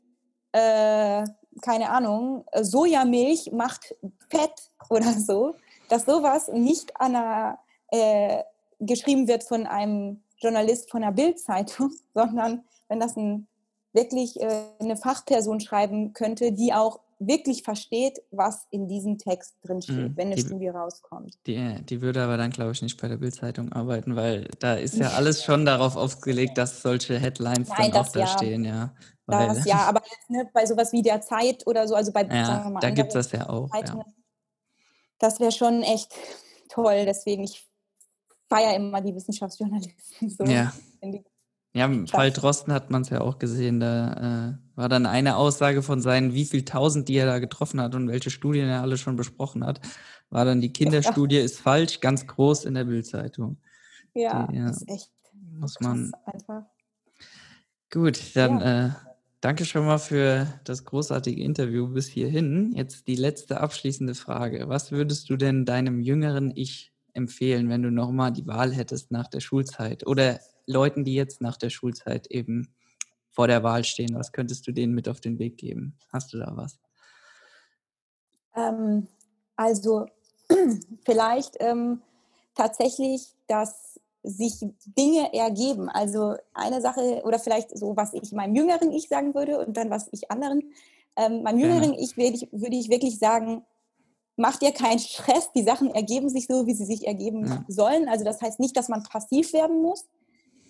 äh, 0.51 1.25
keine 1.61 1.89
Ahnung, 1.89 2.45
Sojamilch 2.59 3.51
macht 3.51 3.95
Fett 4.29 4.71
oder 4.89 5.13
so, 5.13 5.55
dass 5.89 6.05
sowas 6.05 6.47
nicht 6.49 6.99
an 6.99 7.15
einer, 7.15 7.59
äh, 7.91 8.43
geschrieben 8.79 9.27
wird 9.27 9.43
von 9.43 9.65
einem 9.67 10.23
Journalist 10.37 10.91
von 10.91 11.01
der 11.01 11.11
Bildzeitung, 11.11 11.91
sondern 12.13 12.63
wenn 12.87 12.99
das 12.99 13.15
ein, 13.15 13.47
wirklich 13.93 14.41
äh, 14.41 14.63
eine 14.79 14.97
Fachperson 14.97 15.59
schreiben 15.59 16.13
könnte, 16.13 16.51
die 16.51 16.73
auch 16.73 16.99
wirklich 17.27 17.63
versteht, 17.63 18.19
was 18.31 18.67
in 18.69 18.87
diesem 18.87 19.17
Text 19.17 19.55
drinsteht, 19.63 19.95
mhm. 19.95 20.17
wenn 20.17 20.27
eine 20.27 20.35
die, 20.35 20.41
Studie 20.41 20.67
rauskommt. 20.69 21.37
Die, 21.47 21.81
die 21.83 22.01
würde 22.01 22.21
aber 22.23 22.37
dann, 22.37 22.51
glaube 22.51 22.71
ich, 22.71 22.81
nicht 22.81 23.01
bei 23.01 23.07
der 23.07 23.17
Bildzeitung 23.17 23.71
arbeiten, 23.71 24.15
weil 24.15 24.47
da 24.59 24.75
ist 24.75 24.97
ja 24.97 25.09
alles 25.15 25.43
schon 25.43 25.65
darauf 25.65 25.95
aufgelegt, 25.95 26.57
dass 26.57 26.81
solche 26.81 27.19
Headlines 27.19 27.69
Nein, 27.69 27.91
dann 27.91 28.01
auch 28.01 28.11
da 28.11 28.19
ja. 28.21 28.27
stehen, 28.27 28.65
ja. 28.65 28.93
Weil, 29.25 29.47
das 29.47 29.65
ja, 29.65 29.77
aber 29.77 30.01
jetzt, 30.03 30.29
ne, 30.29 30.49
bei 30.53 30.65
sowas 30.65 30.91
wie 30.91 31.01
der 31.01 31.21
Zeit 31.21 31.65
oder 31.65 31.87
so, 31.87 31.95
also 31.95 32.11
bei 32.11 32.23
ja, 32.23 32.69
mal, 32.69 32.79
da 32.81 32.89
gibt 32.89 33.09
es 33.09 33.13
das 33.13 33.31
ja 33.31 33.47
auch. 33.47 33.69
Ja. 33.73 34.05
Das 35.19 35.39
wäre 35.39 35.51
schon 35.51 35.81
echt 35.81 36.13
toll, 36.67 37.05
deswegen 37.05 37.43
ich 37.43 37.65
feiere 38.49 38.75
immer 38.75 39.01
die 39.01 39.15
Wissenschaftsjournalisten. 39.15 40.29
So. 40.29 40.43
Ja. 40.43 40.73
Ja, 41.73 41.85
im 41.85 42.07
Fall 42.07 42.31
Drosten 42.31 42.71
hat 42.71 42.91
man 42.91 43.01
es 43.01 43.09
ja 43.09 43.21
auch 43.21 43.39
gesehen. 43.39 43.79
Da 43.79 44.49
äh, 44.49 44.77
war 44.77 44.89
dann 44.89 45.07
eine 45.07 45.37
Aussage 45.37 45.81
von 45.81 46.01
seinen, 46.01 46.33
wie 46.33 46.45
viel 46.45 46.65
tausend, 46.65 47.09
die 47.09 47.15
er 47.15 47.25
da 47.25 47.39
getroffen 47.39 47.81
hat 47.81 47.95
und 47.95 48.07
welche 48.07 48.29
Studien 48.29 48.69
er 48.69 48.81
alle 48.81 48.97
schon 48.97 49.15
besprochen 49.15 49.65
hat, 49.65 49.81
war 50.29 50.45
dann 50.45 50.61
die 50.61 50.71
Kinderstudie 50.71 51.37
ist 51.39 51.59
falsch, 51.59 51.99
ganz 51.99 52.27
groß 52.27 52.65
in 52.65 52.75
der 52.75 52.83
Bildzeitung. 52.83 53.57
Ja, 54.13 54.47
die, 54.47 54.57
ja, 54.57 54.69
ist 54.69 54.87
echt 54.87 55.11
muss 55.59 55.79
man. 55.79 56.11
Einfach. 56.25 56.63
Gut, 57.91 58.35
dann 58.35 58.59
ja. 58.59 58.87
äh, 58.87 58.91
danke 59.41 59.65
schon 59.65 59.85
mal 59.85 59.99
für 59.99 60.47
das 60.63 60.83
großartige 60.85 61.41
Interview 61.41 61.87
bis 61.87 62.07
hierhin. 62.07 62.73
Jetzt 62.75 63.07
die 63.07 63.15
letzte 63.15 63.61
abschließende 63.61 64.15
Frage. 64.15 64.67
Was 64.67 64.91
würdest 64.91 65.29
du 65.29 65.37
denn 65.37 65.65
deinem 65.65 66.01
jüngeren 66.01 66.51
Ich 66.55 66.91
empfehlen, 67.13 67.69
wenn 67.69 67.83
du 67.83 67.91
nochmal 67.91 68.31
die 68.31 68.47
Wahl 68.47 68.73
hättest 68.73 69.11
nach 69.11 69.27
der 69.27 69.41
Schulzeit? 69.41 70.07
Oder 70.07 70.39
Leuten, 70.65 71.03
die 71.03 71.13
jetzt 71.13 71.41
nach 71.41 71.57
der 71.57 71.69
Schulzeit 71.69 72.27
eben 72.27 72.73
vor 73.29 73.47
der 73.47 73.63
Wahl 73.63 73.83
stehen? 73.83 74.15
Was 74.15 74.31
könntest 74.31 74.67
du 74.67 74.71
denen 74.71 74.93
mit 74.93 75.09
auf 75.09 75.19
den 75.19 75.39
Weg 75.39 75.57
geben? 75.57 75.97
Hast 76.11 76.33
du 76.33 76.37
da 76.37 76.51
was? 76.55 76.79
Ähm, 78.55 79.07
also 79.55 80.05
vielleicht 81.05 81.57
ähm, 81.59 82.01
tatsächlich, 82.55 83.33
dass 83.47 83.99
sich 84.23 84.65
Dinge 84.97 85.33
ergeben. 85.33 85.89
Also 85.89 86.35
eine 86.53 86.81
Sache 86.81 87.21
oder 87.25 87.39
vielleicht 87.39 87.77
so, 87.77 87.95
was 87.97 88.13
ich 88.13 88.31
meinem 88.31 88.55
jüngeren 88.55 88.91
Ich 88.91 89.09
sagen 89.09 89.35
würde 89.35 89.59
und 89.59 89.75
dann 89.75 89.89
was 89.89 90.07
ich 90.11 90.31
anderen. 90.31 90.71
Ähm, 91.15 91.43
meinem 91.43 91.59
jüngeren 91.59 91.93
Ich 91.93 92.17
würde 92.17 92.35
ich, 92.35 92.47
würde 92.51 92.75
ich 92.75 92.89
wirklich 92.89 93.19
sagen, 93.19 93.65
mach 94.37 94.57
dir 94.57 94.71
keinen 94.71 94.99
Stress. 94.99 95.51
Die 95.53 95.63
Sachen 95.63 95.93
ergeben 95.93 96.29
sich 96.29 96.47
so, 96.47 96.65
wie 96.65 96.73
sie 96.73 96.85
sich 96.85 97.05
ergeben 97.05 97.45
ja. 97.45 97.65
sollen. 97.67 98.07
Also 98.07 98.23
das 98.23 98.41
heißt 98.41 98.59
nicht, 98.59 98.77
dass 98.77 98.87
man 98.87 99.03
passiv 99.03 99.53
werden 99.53 99.81
muss, 99.81 100.05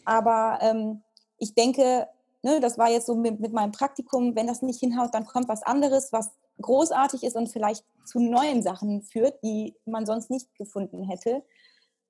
aber 0.05 0.59
ähm, 0.61 1.03
ich 1.37 1.53
denke, 1.53 2.07
ne, 2.41 2.59
das 2.59 2.77
war 2.77 2.89
jetzt 2.89 3.07
so 3.07 3.15
mit, 3.15 3.39
mit 3.39 3.53
meinem 3.53 3.71
Praktikum, 3.71 4.35
wenn 4.35 4.47
das 4.47 4.61
nicht 4.61 4.79
hinhaut, 4.79 5.13
dann 5.13 5.25
kommt 5.25 5.47
was 5.47 5.63
anderes, 5.63 6.11
was 6.11 6.31
großartig 6.61 7.23
ist 7.23 7.35
und 7.35 7.49
vielleicht 7.49 7.85
zu 8.05 8.19
neuen 8.19 8.61
Sachen 8.61 9.01
führt, 9.01 9.41
die 9.43 9.75
man 9.85 10.05
sonst 10.05 10.29
nicht 10.29 10.53
gefunden 10.55 11.03
hätte. 11.03 11.43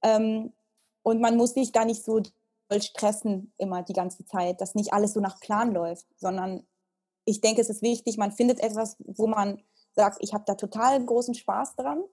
Ähm, 0.01 0.53
und 1.03 1.21
man 1.21 1.37
muss 1.37 1.53
sich 1.53 1.71
da 1.71 1.85
nicht 1.85 2.03
so 2.03 2.21
stressen 2.75 3.53
immer 3.57 3.83
die 3.83 3.93
ganze 3.93 4.25
Zeit, 4.25 4.59
dass 4.59 4.73
nicht 4.73 4.93
alles 4.93 5.13
so 5.13 5.19
nach 5.19 5.39
Plan 5.39 5.73
läuft, 5.73 6.07
sondern 6.17 6.65
ich 7.25 7.41
denke, 7.41 7.61
es 7.61 7.69
ist 7.69 7.81
wichtig, 7.81 8.17
man 8.17 8.31
findet 8.31 8.59
etwas, 8.59 8.97
wo 8.99 9.27
man 9.27 9.61
sagt, 9.95 10.17
ich 10.21 10.33
habe 10.33 10.43
da 10.47 10.55
total 10.55 11.03
großen 11.05 11.35
Spaß 11.35 11.75
dran. 11.75 12.03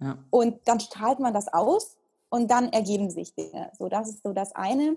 Ja. 0.00 0.18
Und 0.30 0.60
dann 0.66 0.80
strahlt 0.80 1.20
man 1.20 1.34
das 1.34 1.48
aus 1.48 1.96
und 2.30 2.50
dann 2.50 2.72
ergeben 2.72 3.10
sich 3.10 3.34
Dinge. 3.34 3.70
So, 3.78 3.88
das 3.88 4.08
ist 4.08 4.22
so 4.22 4.32
das 4.32 4.54
eine. 4.54 4.96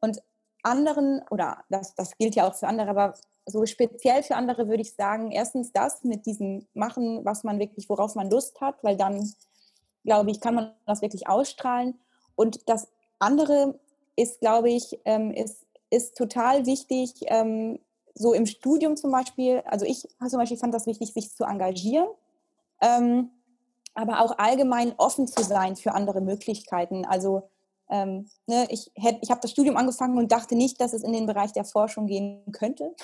Und 0.00 0.22
anderen, 0.62 1.22
oder 1.30 1.64
das, 1.68 1.94
das 1.94 2.16
gilt 2.16 2.34
ja 2.34 2.48
auch 2.48 2.54
für 2.54 2.68
andere, 2.68 2.90
aber 2.90 3.14
so 3.46 3.64
speziell 3.66 4.22
für 4.22 4.36
andere 4.36 4.68
würde 4.68 4.82
ich 4.82 4.94
sagen, 4.94 5.30
erstens 5.30 5.72
das 5.72 6.04
mit 6.04 6.26
diesem 6.26 6.66
Machen, 6.74 7.24
was 7.24 7.44
man 7.44 7.58
wirklich, 7.58 7.88
worauf 7.88 8.14
man 8.14 8.30
Lust 8.30 8.60
hat, 8.60 8.82
weil 8.82 8.96
dann, 8.96 9.32
glaube 10.04 10.30
ich, 10.30 10.40
kann 10.40 10.54
man 10.54 10.72
das 10.86 11.02
wirklich 11.02 11.28
ausstrahlen. 11.28 11.98
Und 12.36 12.68
das 12.68 12.88
andere 13.18 13.78
ist, 14.16 14.40
glaube 14.40 14.70
ich, 14.70 14.98
ähm, 15.04 15.32
ist, 15.32 15.66
ist 15.90 16.16
total 16.16 16.66
wichtig, 16.66 17.14
ähm, 17.26 17.78
so 18.14 18.32
im 18.34 18.46
Studium 18.46 18.96
zum 18.96 19.10
Beispiel, 19.12 19.62
also 19.64 19.86
ich 19.86 20.06
zum 20.28 20.38
Beispiel 20.38 20.58
fand 20.58 20.74
das 20.74 20.86
wichtig, 20.86 21.12
sich 21.12 21.34
zu 21.34 21.44
engagieren. 21.44 22.08
Ähm, 22.82 23.30
aber 23.94 24.20
auch 24.20 24.38
allgemein 24.38 24.94
offen 24.98 25.26
zu 25.26 25.42
sein 25.42 25.76
für 25.76 25.92
andere 25.92 26.20
Möglichkeiten. 26.20 27.04
Also 27.04 27.48
ähm, 27.90 28.28
ne, 28.46 28.66
ich, 28.70 28.90
ich 28.94 29.30
habe 29.30 29.40
das 29.40 29.50
Studium 29.50 29.76
angefangen 29.76 30.16
und 30.16 30.32
dachte 30.32 30.54
nicht, 30.54 30.80
dass 30.80 30.92
es 30.92 31.02
in 31.02 31.12
den 31.12 31.26
Bereich 31.26 31.52
der 31.52 31.64
Forschung 31.64 32.06
gehen 32.06 32.42
könnte. 32.52 32.94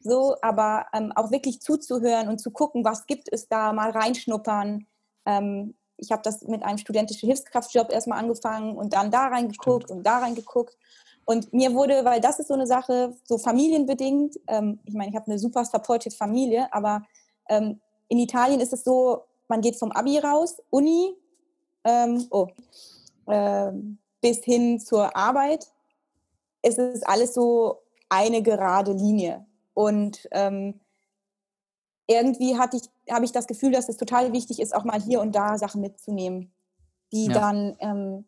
So, 0.00 0.36
aber 0.42 0.86
ähm, 0.92 1.12
auch 1.16 1.30
wirklich 1.30 1.60
zuzuhören 1.60 2.28
und 2.28 2.38
zu 2.38 2.50
gucken, 2.50 2.84
was 2.84 3.06
gibt 3.06 3.28
es 3.32 3.48
da, 3.48 3.72
mal 3.72 3.90
reinschnuppern. 3.90 4.86
Ähm, 5.26 5.74
ich 5.96 6.12
habe 6.12 6.22
das 6.22 6.42
mit 6.42 6.62
einem 6.62 6.78
studentischen 6.78 7.26
Hilfskraftjob 7.26 7.90
erstmal 7.90 8.18
angefangen 8.18 8.76
und 8.76 8.92
dann 8.92 9.10
da 9.10 9.28
reingeguckt 9.28 9.84
Stimmt. 9.84 9.98
und 9.98 10.04
da 10.04 10.18
reingeguckt. 10.18 10.76
Und 11.24 11.52
mir 11.52 11.72
wurde, 11.72 12.04
weil 12.04 12.20
das 12.20 12.38
ist 12.38 12.48
so 12.48 12.54
eine 12.54 12.66
Sache, 12.66 13.16
so 13.24 13.38
familienbedingt, 13.38 14.38
ähm, 14.46 14.78
ich 14.84 14.94
meine, 14.94 15.10
ich 15.10 15.16
habe 15.16 15.26
eine 15.26 15.38
super 15.38 15.64
supportive 15.64 16.14
Familie, 16.14 16.72
aber 16.72 17.02
ähm, 17.48 17.80
in 18.08 18.18
Italien 18.18 18.60
ist 18.60 18.72
es 18.72 18.84
so, 18.84 19.22
man 19.48 19.62
geht 19.62 19.76
vom 19.76 19.90
Abi 19.92 20.18
raus, 20.18 20.60
Uni, 20.70 21.16
ähm, 21.84 22.26
oh, 22.30 22.48
ähm, 23.26 23.98
bis 24.24 24.42
hin 24.42 24.80
zur 24.80 25.14
Arbeit. 25.14 25.70
Es 26.62 26.78
ist 26.78 27.06
alles 27.06 27.34
so 27.34 27.82
eine 28.08 28.42
gerade 28.42 28.92
Linie. 28.92 29.44
Und 29.74 30.26
ähm, 30.30 30.80
irgendwie 32.06 32.56
hatte 32.56 32.78
ich, 32.78 33.12
habe 33.12 33.26
ich 33.26 33.32
das 33.32 33.46
Gefühl, 33.46 33.72
dass 33.72 33.90
es 33.90 33.98
total 33.98 34.32
wichtig 34.32 34.60
ist, 34.60 34.74
auch 34.74 34.84
mal 34.84 34.98
hier 34.98 35.20
und 35.20 35.34
da 35.34 35.58
Sachen 35.58 35.82
mitzunehmen, 35.82 36.50
die 37.12 37.26
ja. 37.26 37.34
dann 37.34 37.76
ähm, 37.80 38.24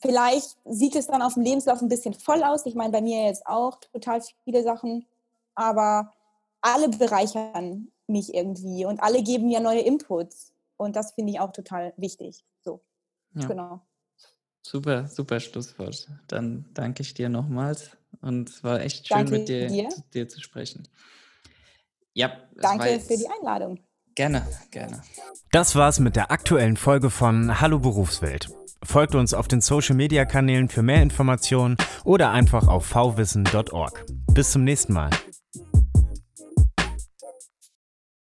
vielleicht 0.00 0.56
sieht 0.64 0.96
es 0.96 1.08
dann 1.08 1.20
auf 1.20 1.34
dem 1.34 1.42
Lebenslauf 1.42 1.82
ein 1.82 1.90
bisschen 1.90 2.14
voll 2.14 2.42
aus. 2.42 2.64
Ich 2.64 2.74
meine, 2.74 2.90
bei 2.90 3.02
mir 3.02 3.26
jetzt 3.26 3.46
auch 3.46 3.80
total 3.92 4.22
viele 4.44 4.62
Sachen, 4.62 5.06
aber 5.54 6.14
alle 6.62 6.88
bereichern 6.88 7.92
mich 8.06 8.32
irgendwie 8.32 8.86
und 8.86 9.02
alle 9.02 9.22
geben 9.22 9.50
ja 9.50 9.60
neue 9.60 9.80
Inputs. 9.80 10.54
Und 10.78 10.96
das 10.96 11.12
finde 11.12 11.32
ich 11.32 11.40
auch 11.40 11.52
total 11.52 11.92
wichtig. 11.98 12.46
So, 12.62 12.80
ja. 13.34 13.46
genau. 13.46 13.82
Super, 14.62 15.08
super 15.08 15.40
Schlusswort. 15.40 16.08
Dann 16.28 16.66
danke 16.74 17.02
ich 17.02 17.14
dir 17.14 17.28
nochmals 17.28 17.96
und 18.20 18.48
es 18.48 18.62
war 18.62 18.80
echt 18.80 19.08
schön 19.08 19.16
danke 19.16 19.32
mit 19.32 19.48
dir, 19.48 19.68
dir. 19.68 19.88
dir 20.12 20.28
zu 20.28 20.40
sprechen. 20.40 20.86
Ja, 22.12 22.32
danke 22.56 23.00
für 23.00 23.16
die 23.16 23.28
Einladung. 23.40 23.80
Gerne, 24.14 24.46
gerne. 24.70 25.02
Das 25.52 25.76
war's 25.76 26.00
mit 26.00 26.16
der 26.16 26.30
aktuellen 26.30 26.76
Folge 26.76 27.10
von 27.10 27.60
Hallo 27.60 27.78
Berufswelt. 27.78 28.50
Folgt 28.82 29.14
uns 29.14 29.34
auf 29.34 29.46
den 29.46 29.60
Social 29.60 29.94
Media 29.94 30.24
Kanälen 30.24 30.68
für 30.68 30.82
mehr 30.82 31.02
Informationen 31.02 31.76
oder 32.04 32.30
einfach 32.30 32.66
auf 32.66 32.90
vwissen.org. 32.90 34.04
Bis 34.32 34.52
zum 34.52 34.64
nächsten 34.64 34.92
Mal. 34.92 35.10